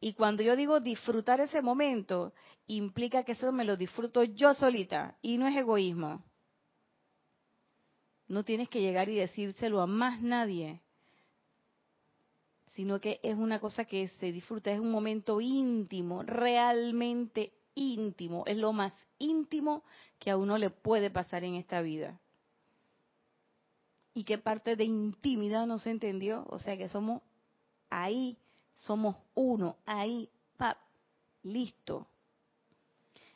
Y 0.00 0.12
cuando 0.12 0.42
yo 0.42 0.54
digo 0.54 0.80
disfrutar 0.80 1.40
ese 1.40 1.60
momento, 1.60 2.32
implica 2.66 3.24
que 3.24 3.32
eso 3.32 3.50
me 3.50 3.64
lo 3.64 3.76
disfruto 3.76 4.22
yo 4.22 4.54
solita 4.54 5.16
y 5.22 5.38
no 5.38 5.48
es 5.48 5.56
egoísmo. 5.56 6.24
No 8.28 8.44
tienes 8.44 8.68
que 8.68 8.80
llegar 8.80 9.08
y 9.08 9.16
decírselo 9.16 9.80
a 9.80 9.86
más 9.86 10.20
nadie, 10.20 10.82
sino 12.74 13.00
que 13.00 13.18
es 13.24 13.36
una 13.36 13.58
cosa 13.58 13.86
que 13.86 14.08
se 14.20 14.30
disfruta, 14.30 14.70
es 14.70 14.78
un 14.78 14.90
momento 14.90 15.40
íntimo, 15.40 16.22
realmente 16.22 17.52
íntimo, 17.74 18.44
es 18.46 18.56
lo 18.56 18.72
más 18.72 18.94
íntimo 19.18 19.82
que 20.18 20.30
a 20.30 20.36
uno 20.36 20.58
le 20.58 20.70
puede 20.70 21.10
pasar 21.10 21.42
en 21.42 21.54
esta 21.54 21.80
vida. 21.80 22.20
¿Y 24.14 24.24
qué 24.24 24.38
parte 24.38 24.76
de 24.76 24.84
intimidad 24.84 25.66
no 25.66 25.78
se 25.78 25.90
entendió? 25.90 26.44
O 26.50 26.58
sea 26.58 26.76
que 26.76 26.88
somos 26.88 27.22
ahí, 27.88 28.36
somos 28.78 29.16
uno, 29.34 29.76
ahí, 29.84 30.30
listo. 31.42 32.08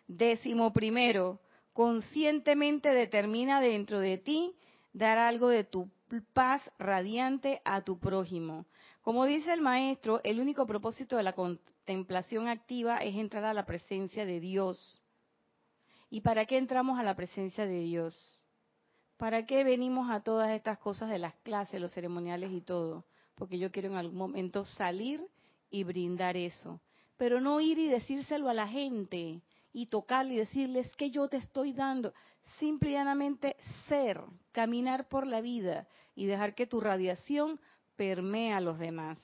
Décimo 0.07 0.73
primero, 0.73 1.41
conscientemente 1.73 2.91
determina 2.93 3.61
dentro 3.61 4.01
de 4.01 4.19
ti 4.19 4.55
dar 4.93 5.19
algo 5.19 5.49
de 5.49 5.65
tu 5.65 5.91
paz 6.33 6.71
radiante 6.79 7.61
a 7.65 7.83
tu 7.83 7.99
prójimo. 7.99 8.67
Como 9.03 9.25
dice 9.25 9.53
el 9.53 9.61
maestro, 9.61 10.21
el 10.23 10.41
único 10.41 10.67
propósito 10.67 11.17
de 11.17 11.23
la 11.23 11.33
contemplación 11.33 12.49
activa 12.49 12.99
es 12.99 13.17
entrar 13.17 13.45
a 13.45 13.55
la 13.55 13.67
presencia 13.67 14.25
de 14.25 14.39
Dios. 14.39 15.03
¿Y 16.11 16.21
para 16.21 16.45
qué 16.45 16.59
entramos 16.59 16.99
a 16.99 17.03
la 17.03 17.17
presencia 17.17 17.67
de 17.67 17.81
Dios? 17.81 18.45
¿Para 19.17 19.47
qué 19.47 19.65
venimos 19.65 20.11
a 20.11 20.21
todas 20.21 20.51
estas 20.51 20.79
cosas 20.79 21.09
de 21.09 21.19
las 21.19 21.35
clases, 21.37 21.81
los 21.81 21.93
ceremoniales 21.93 22.53
y 22.53 22.61
todo? 22.61 23.05
Porque 23.35 23.59
yo 23.59 23.71
quiero 23.71 23.89
en 23.89 23.97
algún 23.97 24.17
momento 24.17 24.65
salir 24.65 25.27
y 25.71 25.85
brindar 25.85 26.37
eso. 26.37 26.81
Pero 27.17 27.41
no 27.41 27.61
ir 27.61 27.79
y 27.79 27.89
decírselo 27.89 28.49
a 28.49 28.55
la 28.55 28.69
gente 28.69 29.43
y 29.73 29.87
tocarle 29.87 30.35
y 30.35 30.39
decirles 30.39 30.95
que 30.97 31.11
yo 31.11 31.29
te 31.29 31.39
estoy 31.39 31.73
dando. 31.73 32.13
Simplemente 32.59 33.57
ser, 33.89 34.21
caminar 34.53 35.09
por 35.09 35.27
la 35.27 35.41
vida 35.41 35.87
y 36.15 36.27
dejar 36.27 36.55
que 36.55 36.67
tu 36.67 36.81
radiación 36.81 37.59
permee 37.97 38.53
a 38.53 38.61
los 38.61 38.79
demás. 38.79 39.19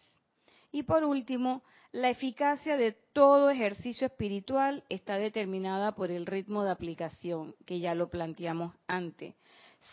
Y 0.71 0.85
por 0.85 1.05
último, 1.05 1.63
la 1.93 2.11
eficacia 2.11 2.77
de 2.77 2.93
todo 2.93 3.51
ejercicio 3.51 4.07
espiritual 4.07 4.85
está 4.89 5.17
determinada 5.17 5.93
por 5.93 6.11
el 6.11 6.27
ritmo 6.27 6.63
de 6.63 6.71
aplicación, 6.71 7.55
que 7.65 7.81
ya 7.81 7.95
lo 7.95 8.11
planteamos 8.11 8.75
antes. 8.87 9.35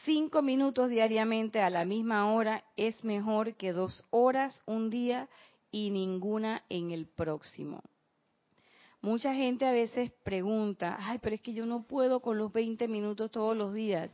Cinco 0.04 0.42
minutos 0.42 0.90
diariamente 0.90 1.62
a 1.62 1.70
la 1.70 1.86
misma 1.86 2.32
hora 2.34 2.64
es 2.76 3.04
mejor 3.04 3.56
que 3.56 3.74
dos 3.74 4.06
horas 4.10 4.62
un 4.66 4.90
día 4.90 5.30
y 5.72 5.90
ninguna 5.90 6.64
en 6.70 6.92
el 6.92 7.08
próximo. 7.08 7.82
Mucha 9.02 9.34
gente 9.36 9.66
a 9.66 9.72
veces 9.72 10.12
pregunta, 10.24 10.98
ay, 11.00 11.20
pero 11.22 11.36
es 11.36 11.42
que 11.42 11.54
yo 11.54 11.66
no 11.66 11.84
puedo 11.84 12.22
con 12.22 12.38
los 12.38 12.52
20 12.52 12.88
minutos 12.88 13.30
todos 13.30 13.56
los 13.56 13.74
días. 13.74 14.12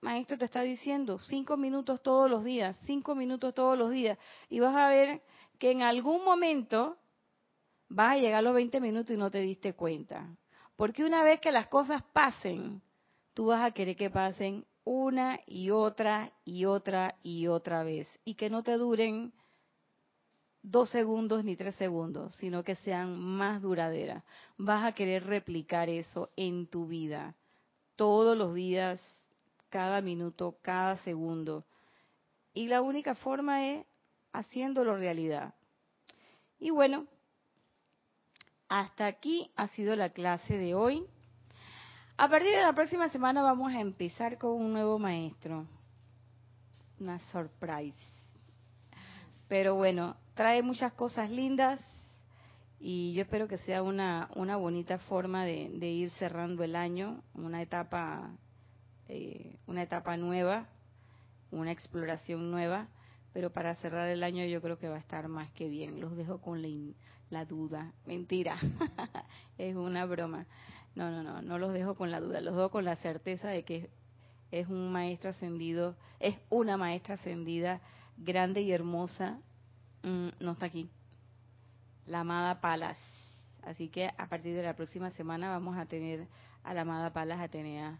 Maestro 0.00 0.38
te 0.38 0.44
está 0.44 0.62
diciendo, 0.62 1.18
cinco 1.18 1.56
minutos 1.56 2.02
todos 2.02 2.30
los 2.30 2.44
días, 2.44 2.78
cinco 2.86 3.14
minutos 3.14 3.52
todos 3.52 3.76
los 3.76 3.90
días. 3.90 4.18
Y 4.48 4.60
vas 4.60 4.76
a 4.76 4.88
ver 4.88 5.22
que 5.58 5.70
en 5.70 5.82
algún 5.82 6.24
momento 6.24 6.96
vas 7.88 8.12
a 8.12 8.16
llegar 8.16 8.38
a 8.38 8.42
los 8.42 8.54
20 8.54 8.80
minutos 8.80 9.14
y 9.14 9.18
no 9.18 9.30
te 9.30 9.40
diste 9.40 9.74
cuenta. 9.74 10.36
Porque 10.76 11.04
una 11.04 11.24
vez 11.24 11.40
que 11.40 11.52
las 11.52 11.66
cosas 11.68 12.02
pasen, 12.12 12.82
tú 13.36 13.48
vas 13.48 13.62
a 13.62 13.72
querer 13.72 13.96
que 13.96 14.08
pasen 14.08 14.64
una 14.82 15.40
y 15.46 15.68
otra 15.68 16.32
y 16.42 16.64
otra 16.64 17.16
y 17.22 17.48
otra 17.48 17.82
vez. 17.82 18.08
Y 18.24 18.34
que 18.34 18.48
no 18.48 18.62
te 18.62 18.78
duren 18.78 19.34
dos 20.62 20.88
segundos 20.88 21.44
ni 21.44 21.54
tres 21.54 21.74
segundos, 21.74 22.34
sino 22.36 22.64
que 22.64 22.76
sean 22.76 23.20
más 23.20 23.60
duraderas. 23.60 24.24
Vas 24.56 24.86
a 24.86 24.92
querer 24.92 25.26
replicar 25.26 25.90
eso 25.90 26.30
en 26.34 26.66
tu 26.66 26.86
vida, 26.86 27.36
todos 27.94 28.38
los 28.38 28.54
días, 28.54 29.02
cada 29.68 30.00
minuto, 30.00 30.56
cada 30.62 30.96
segundo. 31.04 31.66
Y 32.54 32.68
la 32.68 32.80
única 32.80 33.14
forma 33.16 33.66
es 33.66 33.84
haciéndolo 34.32 34.96
realidad. 34.96 35.54
Y 36.58 36.70
bueno, 36.70 37.06
hasta 38.66 39.04
aquí 39.04 39.52
ha 39.56 39.68
sido 39.68 39.94
la 39.94 40.08
clase 40.08 40.56
de 40.56 40.74
hoy. 40.74 41.06
A 42.18 42.30
partir 42.30 42.50
de 42.50 42.62
la 42.62 42.72
próxima 42.72 43.10
semana 43.10 43.42
vamos 43.42 43.70
a 43.74 43.80
empezar 43.80 44.38
con 44.38 44.52
un 44.52 44.72
nuevo 44.72 44.98
maestro. 44.98 45.66
Una 46.98 47.18
surprise. 47.30 47.98
Pero 49.48 49.74
bueno, 49.74 50.16
trae 50.34 50.62
muchas 50.62 50.94
cosas 50.94 51.30
lindas 51.30 51.78
y 52.80 53.12
yo 53.12 53.20
espero 53.20 53.46
que 53.46 53.58
sea 53.58 53.82
una, 53.82 54.30
una 54.34 54.56
bonita 54.56 54.96
forma 54.96 55.44
de, 55.44 55.90
ir 55.90 56.08
cerrando 56.12 56.64
el 56.64 56.74
año, 56.74 57.22
una 57.34 57.60
etapa, 57.60 58.30
eh, 59.08 59.58
una 59.66 59.82
etapa 59.82 60.16
nueva, 60.16 60.68
una 61.50 61.70
exploración 61.70 62.50
nueva, 62.50 62.88
pero 63.34 63.52
para 63.52 63.74
cerrar 63.74 64.08
el 64.08 64.22
año 64.22 64.42
yo 64.46 64.62
creo 64.62 64.78
que 64.78 64.88
va 64.88 64.96
a 64.96 65.00
estar 65.00 65.28
más 65.28 65.52
que 65.52 65.68
bien. 65.68 66.00
Los 66.00 66.16
dejo 66.16 66.40
con 66.40 66.62
la, 66.62 66.94
la 67.28 67.44
duda, 67.44 67.92
mentira, 68.06 68.56
es 69.58 69.76
una 69.76 70.06
broma. 70.06 70.46
No, 70.96 71.10
no, 71.10 71.22
no, 71.22 71.42
no 71.42 71.58
los 71.58 71.72
dejo 71.72 71.94
con 71.94 72.10
la 72.10 72.20
duda, 72.20 72.40
los 72.40 72.56
dejo 72.56 72.70
con 72.70 72.84
la 72.84 72.96
certeza 72.96 73.48
de 73.48 73.62
que 73.62 73.90
es 74.50 74.66
un 74.68 74.90
maestro 74.90 75.30
ascendido, 75.30 75.94
es 76.18 76.36
una 76.50 76.76
maestra 76.76 77.14
ascendida 77.14 77.80
grande 78.16 78.62
y 78.62 78.72
hermosa 78.72 79.38
Mm, 80.06 80.28
no 80.38 80.52
está 80.52 80.66
aquí. 80.66 80.88
La 82.06 82.20
amada 82.20 82.60
Palas. 82.60 82.96
Así 83.62 83.88
que 83.88 84.08
a 84.16 84.28
partir 84.28 84.54
de 84.54 84.62
la 84.62 84.76
próxima 84.76 85.10
semana 85.10 85.50
vamos 85.50 85.76
a 85.76 85.86
tener 85.86 86.28
a 86.62 86.72
la 86.72 86.82
amada 86.82 87.12
Palas 87.12 87.40
Atenea 87.40 87.98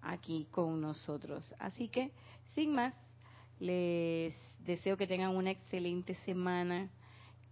aquí 0.00 0.46
con 0.52 0.80
nosotros. 0.80 1.52
Así 1.58 1.88
que, 1.88 2.12
sin 2.54 2.72
más, 2.76 2.94
les 3.58 4.36
deseo 4.60 4.96
que 4.96 5.08
tengan 5.08 5.34
una 5.34 5.50
excelente 5.50 6.14
semana, 6.26 6.90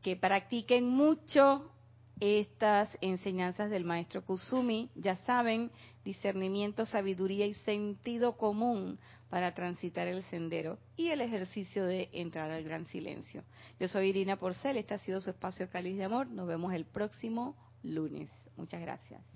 que 0.02 0.14
practiquen 0.14 0.88
mucho 0.88 1.72
estas 2.20 2.96
enseñanzas 3.00 3.70
del 3.70 3.84
maestro 3.84 4.24
Kusumi. 4.24 4.90
Ya 4.94 5.16
saben, 5.18 5.70
discernimiento, 6.04 6.86
sabiduría 6.86 7.46
y 7.46 7.54
sentido 7.54 8.36
común 8.36 8.98
para 9.28 9.54
transitar 9.54 10.06
el 10.06 10.22
sendero 10.24 10.78
y 10.96 11.08
el 11.08 11.20
ejercicio 11.20 11.84
de 11.84 12.08
entrar 12.12 12.50
al 12.50 12.62
gran 12.62 12.86
silencio. 12.86 13.42
Yo 13.80 13.88
soy 13.88 14.08
Irina 14.08 14.36
Porcel, 14.36 14.76
este 14.76 14.94
ha 14.94 14.98
sido 14.98 15.20
su 15.20 15.30
espacio 15.30 15.68
Cáliz 15.68 15.96
de 15.96 16.04
Amor. 16.04 16.28
Nos 16.28 16.46
vemos 16.46 16.72
el 16.72 16.84
próximo 16.84 17.56
lunes. 17.82 18.30
Muchas 18.56 18.80
gracias. 18.80 19.35